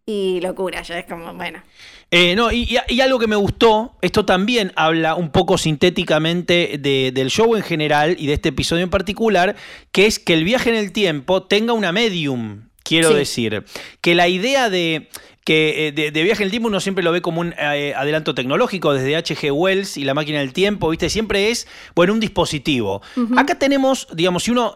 Y 0.07 0.41
locura, 0.41 0.81
ya 0.83 0.99
es 0.99 1.07
como, 1.07 1.35
bueno. 1.35 1.63
Eh, 2.11 2.35
no, 2.35 2.51
y, 2.51 2.77
algo 3.01 3.19
que 3.21 3.29
me 3.29 3.37
gustó, 3.37 3.95
esto 4.03 4.25
también 4.25 4.73
habla 4.75 5.15
un 5.15 5.31
poco 5.31 5.59
sintéticamente 5.59 6.79
del 6.79 7.31
show 7.31 7.55
en 7.55 7.63
general 7.63 8.17
y 8.19 8.27
de 8.27 8.33
este 8.33 8.49
episodio 8.49 8.83
en 8.83 8.91
particular, 8.91 9.55
que 9.93 10.07
es 10.07 10.19
que 10.19 10.35
el 10.35 10.45
viaje 10.45 10.71
en 10.71 10.77
el 10.77 10.91
tiempo 10.93 11.45
tenga 11.45 11.73
una 11.73 11.93
medium, 11.93 12.63
quiero 12.83 13.15
decir. 13.15 13.65
Que 14.01 14.17
la 14.17 14.27
idea 14.27 14.71
de 14.71 15.09
que 15.45 15.89
eh, 15.89 15.93
de, 15.93 16.23
viaje 16.23 16.43
en 16.43 16.49
el 16.49 16.51
tiempo 16.51 16.69
uno 16.69 16.81
siempre 16.81 17.03
lo 17.03 17.13
ve 17.13 17.23
como 17.23 17.41
un 17.41 17.55
eh, 17.59 17.95
adelanto 17.97 18.35
tecnológico 18.35 18.93
desde 18.93 19.17
H.G. 19.17 19.51
Wells 19.53 19.97
y 19.97 20.05
la 20.05 20.13
máquina 20.13 20.41
del 20.41 20.53
tiempo, 20.53 20.91
¿viste? 20.91 21.09
Siempre 21.09 21.51
es, 21.51 21.67
bueno, 21.95 22.13
un 22.13 22.21
dispositivo. 22.21 23.03
Acá 23.37 23.59
tenemos, 23.59 24.07
digamos, 24.13 24.43
si 24.45 24.51
uno 24.51 24.75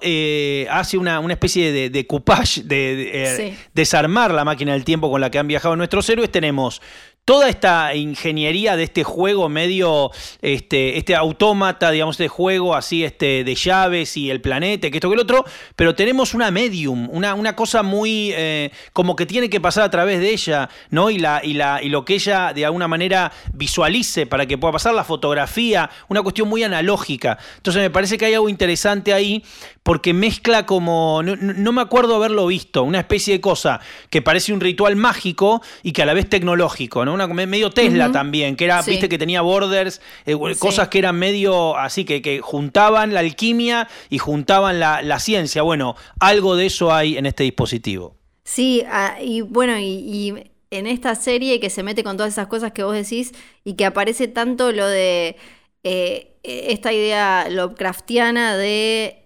hace 0.71 0.99
una, 0.99 1.21
especie 1.31 1.71
de, 1.73 1.91
de 1.91 2.07
coupage, 2.07 2.63
de, 2.63 3.57
desarmar 3.75 4.33
la 4.33 4.45
máquina 4.45 4.73
del 4.73 4.85
tiempo 4.85 5.11
con 5.11 5.21
la 5.21 5.31
que 5.31 5.39
han 5.39 5.49
viajado 5.49 5.77
nuestros 5.77 6.09
héroes, 6.09 6.31
tenemos 6.31 6.81
toda 7.25 7.49
esta 7.49 7.95
ingeniería 7.95 8.77
de 8.77 8.83
este 8.83 9.03
juego 9.03 9.49
medio, 9.49 10.11
este, 10.43 10.99
este 10.99 11.17
autómata, 11.17 11.91
digamos, 11.91 12.19
de 12.19 12.29
juego 12.29 12.75
así 12.75 13.03
este, 13.03 13.45
de 13.45 13.55
llaves 13.55 14.17
y 14.17 14.31
el 14.31 14.43
planeta, 14.43 14.91
que 14.91 14.99
esto 14.99 15.09
que 15.09 15.15
el 15.15 15.21
otro, 15.21 15.45
pero 15.75 15.95
tenemos 15.95 16.35
una 16.35 16.51
medium, 16.51 17.09
una, 17.11 17.35
una 17.35 17.57
cosa 17.57 17.83
muy 17.83 18.33
eh, 18.35 18.71
como 18.93 19.17
que 19.17 19.25
tiene 19.25 19.49
que 19.49 19.61
pasar 19.61 19.85
a 19.85 19.91
través 19.91 20.21
de 20.21 20.31
ella, 20.31 20.69
¿no? 20.91 21.11
Y, 21.11 21.19
la, 21.19 21.41
y, 21.43 21.55
la, 21.55 21.83
y 21.83 21.89
lo 21.89 22.05
que 22.05 22.15
ella 22.15 22.53
de 22.53 22.67
alguna 22.67 22.89
manera 22.89 23.33
visualice 23.55 24.27
para 24.27 24.47
que 24.47 24.59
pueda 24.59 24.73
pasar 24.73 24.95
la 24.95 25.05
fotografía, 25.05 25.89
una 26.09 26.23
cuestión 26.23 26.49
muy 26.49 26.63
analógica. 26.63 27.39
Entonces 27.57 27.81
me 27.81 27.91
parece 27.91 28.19
que 28.19 28.27
hay 28.27 28.35
algo 28.35 28.51
interesante 28.51 29.15
ahí 29.15 29.43
porque 29.83 30.13
mezcla 30.15 30.67
como, 30.67 31.23
no 31.23 31.73
me 31.73 31.83
acuerdo 31.83 32.17
haberlo 32.17 32.47
visto, 32.47 32.83
una 32.83 33.01
especie 33.01 33.35
de 33.35 33.41
cosa 33.41 33.81
que 34.11 34.23
parece 34.23 34.53
un 34.53 34.61
ritual 34.61 34.97
mágico 34.97 35.63
y 35.83 35.93
que 35.93 36.03
a 36.03 36.07
la 36.07 36.15
vez 36.15 36.29
tecnológico, 36.29 37.05
¿no? 37.05 37.14
Una, 37.15 37.27
medio 37.27 37.71
Tesla 37.71 38.13
también, 38.13 38.57
que 38.57 38.65
era, 38.65 38.83
Sí. 38.83 38.91
viste, 38.93 39.09
que 39.09 39.19
tenía 39.19 39.41
borders, 39.41 40.01
eh, 40.27 40.37
cosas 40.59 40.89
que 40.89 40.99
eran 40.99 41.19
medio 41.19 41.77
así, 41.77 42.05
que, 42.05 42.21
que 42.21 42.41
juntaban 42.41 43.15
la 43.15 43.21
alquimia 43.21 43.89
y 44.11 44.19
juntaban 44.19 44.79
la, 44.81 45.01
la 45.03 45.19
ciencia. 45.19 45.63
Bueno, 45.63 45.97
algo 46.21 46.57
de 46.57 46.67
eso 46.67 46.93
hay 46.93 47.17
en 47.17 47.27
este 47.27 47.45
dispositivo. 47.45 48.17
Sí, 48.45 48.83
ah, 48.91 49.17
y 49.23 49.41
bueno, 49.41 49.79
y, 49.79 49.85
y 49.85 50.35
en 50.71 50.87
esta 50.87 51.15
serie 51.15 51.61
que 51.61 51.71
se 51.71 51.83
mete 51.83 52.03
con 52.05 52.17
todas 52.17 52.33
esas 52.33 52.49
cosas 52.49 52.73
que 52.73 52.83
vos 52.83 52.95
decís 52.95 53.33
y 53.65 53.75
que 53.75 53.87
aparece 53.87 54.29
tanto 54.29 54.73
lo 54.73 54.87
de 54.87 55.37
eh, 55.85 56.33
esta 56.43 56.93
idea 56.93 57.47
Lovecraftiana 57.49 58.57
de 58.57 59.24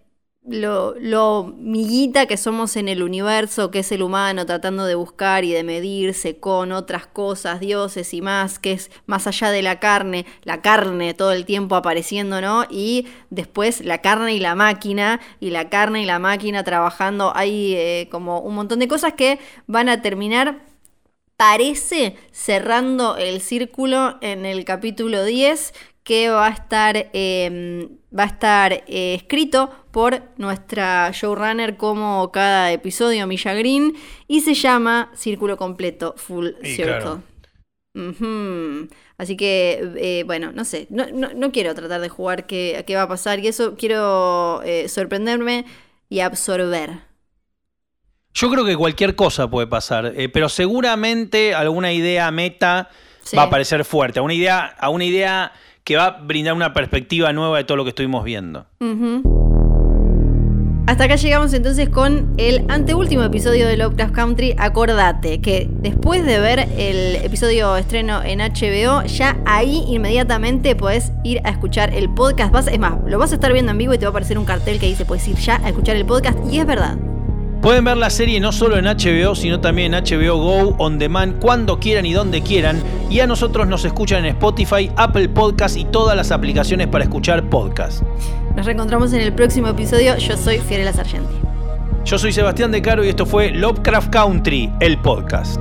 lo, 0.49 0.95
lo 0.99 1.55
miguita 1.59 2.27
que 2.27 2.37
somos 2.37 2.77
en 2.77 2.89
el 2.89 3.03
universo, 3.03 3.71
que 3.71 3.81
es 3.81 3.93
el 3.93 4.03
humano 4.03 4.47
tratando 4.47 4.85
de 4.85 4.95
buscar 4.95 5.45
y 5.45 5.53
de 5.53 5.63
medirse 5.63 6.39
con 6.39 6.73
otras 6.73 7.07
cosas, 7.07 7.61
dioses 7.61 8.15
y 8.15 8.23
más, 8.23 8.59
que 8.59 8.73
es 8.73 8.91
más 9.07 9.27
allá 9.27 9.51
de 9.51 9.63
la 9.63 9.79
carne, 9.81 10.27
la 10.43 10.63
carne 10.63 11.15
todo 11.15 11.33
el 11.33 11.45
tiempo 11.45 11.77
apareciendo, 11.77 12.41
¿no? 12.41 12.65
Y 12.71 13.07
después 13.31 13.85
la 13.85 13.99
carne 13.99 14.35
y 14.35 14.41
la 14.41 14.55
máquina, 14.55 15.21
y 15.41 15.51
la 15.51 15.69
carne 15.69 16.03
y 16.03 16.07
la 16.07 16.19
máquina 16.19 16.65
trabajando, 16.65 17.33
hay 17.35 17.75
eh, 17.75 18.09
como 18.11 18.41
un 18.41 18.55
montón 18.55 18.79
de 18.79 18.89
cosas 18.89 19.13
que 19.15 19.39
van 19.67 19.89
a 19.89 20.03
terminar 20.03 20.67
parece 21.37 22.17
cerrando 22.33 23.17
el 23.17 23.41
círculo 23.41 24.19
en 24.23 24.45
el 24.45 24.65
capítulo 24.65 25.25
10 25.25 25.73
que 26.03 26.31
va 26.31 26.47
a 26.47 26.51
estar, 26.51 27.11
eh, 27.13 27.89
va 28.17 28.25
a 28.25 28.27
estar 28.27 28.73
eh, 28.87 29.15
escrito 29.15 29.71
por 29.91 30.23
nuestra 30.37 31.11
showrunner 31.13 31.77
como 31.77 32.31
cada 32.33 32.73
episodio, 32.73 33.27
Milla 33.27 33.55
Green, 33.55 33.95
y 34.27 34.41
se 34.41 34.55
llama 34.55 35.11
Círculo 35.15 35.57
Completo, 35.57 36.15
Full 36.17 36.49
Y 36.63 36.75
Circle. 36.75 36.85
claro. 36.99 37.23
Así 39.19 39.37
que, 39.37 39.93
eh, 39.97 40.23
bueno, 40.25 40.53
no 40.53 40.65
sé, 40.65 40.87
no, 40.91 41.07
no- 41.13 41.31
no 41.35 41.51
quiero 41.51 41.75
tratar 41.75 42.01
de 42.01 42.09
jugar 42.09 42.47
qué, 42.47 42.85
qué 42.87 42.95
va 42.95 43.03
a 43.03 43.09
pasar 43.09 43.41
y 43.41 43.49
eso 43.49 43.75
quiero 43.77 44.63
eh, 44.65 44.89
sorprenderme 44.89 45.65
y 46.09 46.21
absorber. 46.21 47.01
Yo 48.35 48.51
creo 48.51 48.65
que 48.65 48.77
cualquier 48.77 49.17
cosa 49.17 49.51
puede 49.51 49.67
pasar, 49.67 50.13
pero 50.33 50.49
seguramente 50.49 51.55
alguna 51.55 51.93
idea 51.93 52.31
meta 52.31 52.89
Sí. 53.25 53.37
va 53.37 53.43
a 53.43 53.51
parecer 53.51 53.85
fuerte, 53.85 54.21
a 54.21 54.23
una 54.23 54.33
idea, 54.33 54.65
a 54.79 54.89
una 54.89 55.05
idea 55.05 55.53
que 55.89 55.97
va 55.97 56.05
a 56.05 56.11
brindar 56.21 56.53
una 56.53 56.75
perspectiva 56.75 57.33
nueva 57.33 57.57
de 57.57 57.65
todo 57.65 57.79
lo 57.79 57.85
que 57.85 57.89
estuvimos 57.89 58.23
viendo. 58.23 58.67
Hasta 60.87 61.05
acá 61.05 61.17
llegamos 61.17 61.55
entonces 61.55 61.89
con 61.89 62.35
el 62.37 62.67
anteúltimo 62.69 63.23
episodio 63.23 63.67
de 63.67 63.79
Lovecraft 63.79 64.15
Country. 64.15 64.55
Acordate 64.59 65.41
que 65.41 65.67
después 65.81 66.27
de 66.27 66.41
ver 66.41 66.69
el 66.77 67.17
episodio 67.25 67.75
estreno 67.79 68.23
en 68.23 68.41
HBO, 68.41 69.03
ya 69.07 69.39
ahí 69.47 69.83
inmediatamente 69.89 70.77
podés 70.77 71.11
ir 71.25 71.41
a 71.45 71.49
escuchar 71.49 71.95
el 71.95 72.13
podcast. 72.13 72.53
Vas, 72.53 72.67
es 72.67 72.79
más, 72.79 72.99
lo 73.07 73.19
vas 73.19 73.33
a 73.33 73.37
estar 73.37 73.51
viendo 73.55 73.73
en 73.73 73.79
vivo 73.79 73.95
y 73.95 73.99
te 73.99 74.05
va 74.05 74.09
a 74.09 74.11
aparecer 74.11 74.37
un 74.37 74.45
cartel 74.45 74.79
que 74.79 74.89
dice 74.89 75.07
puedes 75.07 75.27
ir 75.27 75.37
ya 75.37 75.57
a 75.65 75.71
escuchar 75.71 75.97
el 75.97 76.05
podcast. 76.05 76.39
Y 76.53 76.59
es 76.59 76.67
verdad. 76.67 76.99
Pueden 77.63 77.85
ver 77.85 77.97
la 77.97 78.09
serie 78.09 78.39
no 78.39 78.53
solo 78.53 78.77
en 78.77 78.85
HBO, 78.85 79.35
sino 79.35 79.61
también 79.61 79.93
en 79.93 80.05
HBO 80.05 80.37
Go, 80.37 80.77
On 80.79 80.99
Demand, 80.99 81.41
cuando 81.41 81.81
quieran 81.81 82.07
y 82.07 82.13
donde 82.13 82.41
quieran. 82.41 82.81
Y 83.11 83.19
a 83.21 83.27
nosotros 83.27 83.67
nos 83.67 83.85
escuchan 83.85 84.25
en 84.25 84.37
Spotify, 84.37 84.91
Apple 84.97 85.29
Podcast 85.29 85.77
y 85.77 85.85
todas 85.85 86.17
las 86.17 86.31
aplicaciones 86.31 86.87
para 86.87 87.05
escuchar 87.05 87.49
podcast. 87.51 88.03
Nos 88.57 88.65
reencontramos 88.65 89.13
en 89.13 89.23
el 89.23 89.33
próximo 89.33 89.69
episodio. 89.69 90.17
Yo 90.19 90.37
soy 90.37 90.59
Fiorella 90.59 90.93
Sargenti. 90.93 91.35
Yo 92.05 92.19
soy 92.19 92.33
Sebastián 92.33 92.71
De 92.71 92.81
Caro 92.81 93.05
y 93.05 93.09
esto 93.09 93.27
fue 93.27 93.51
Lovecraft 93.51 94.11
Country, 94.11 94.73
el 94.81 94.99
podcast. 94.99 95.61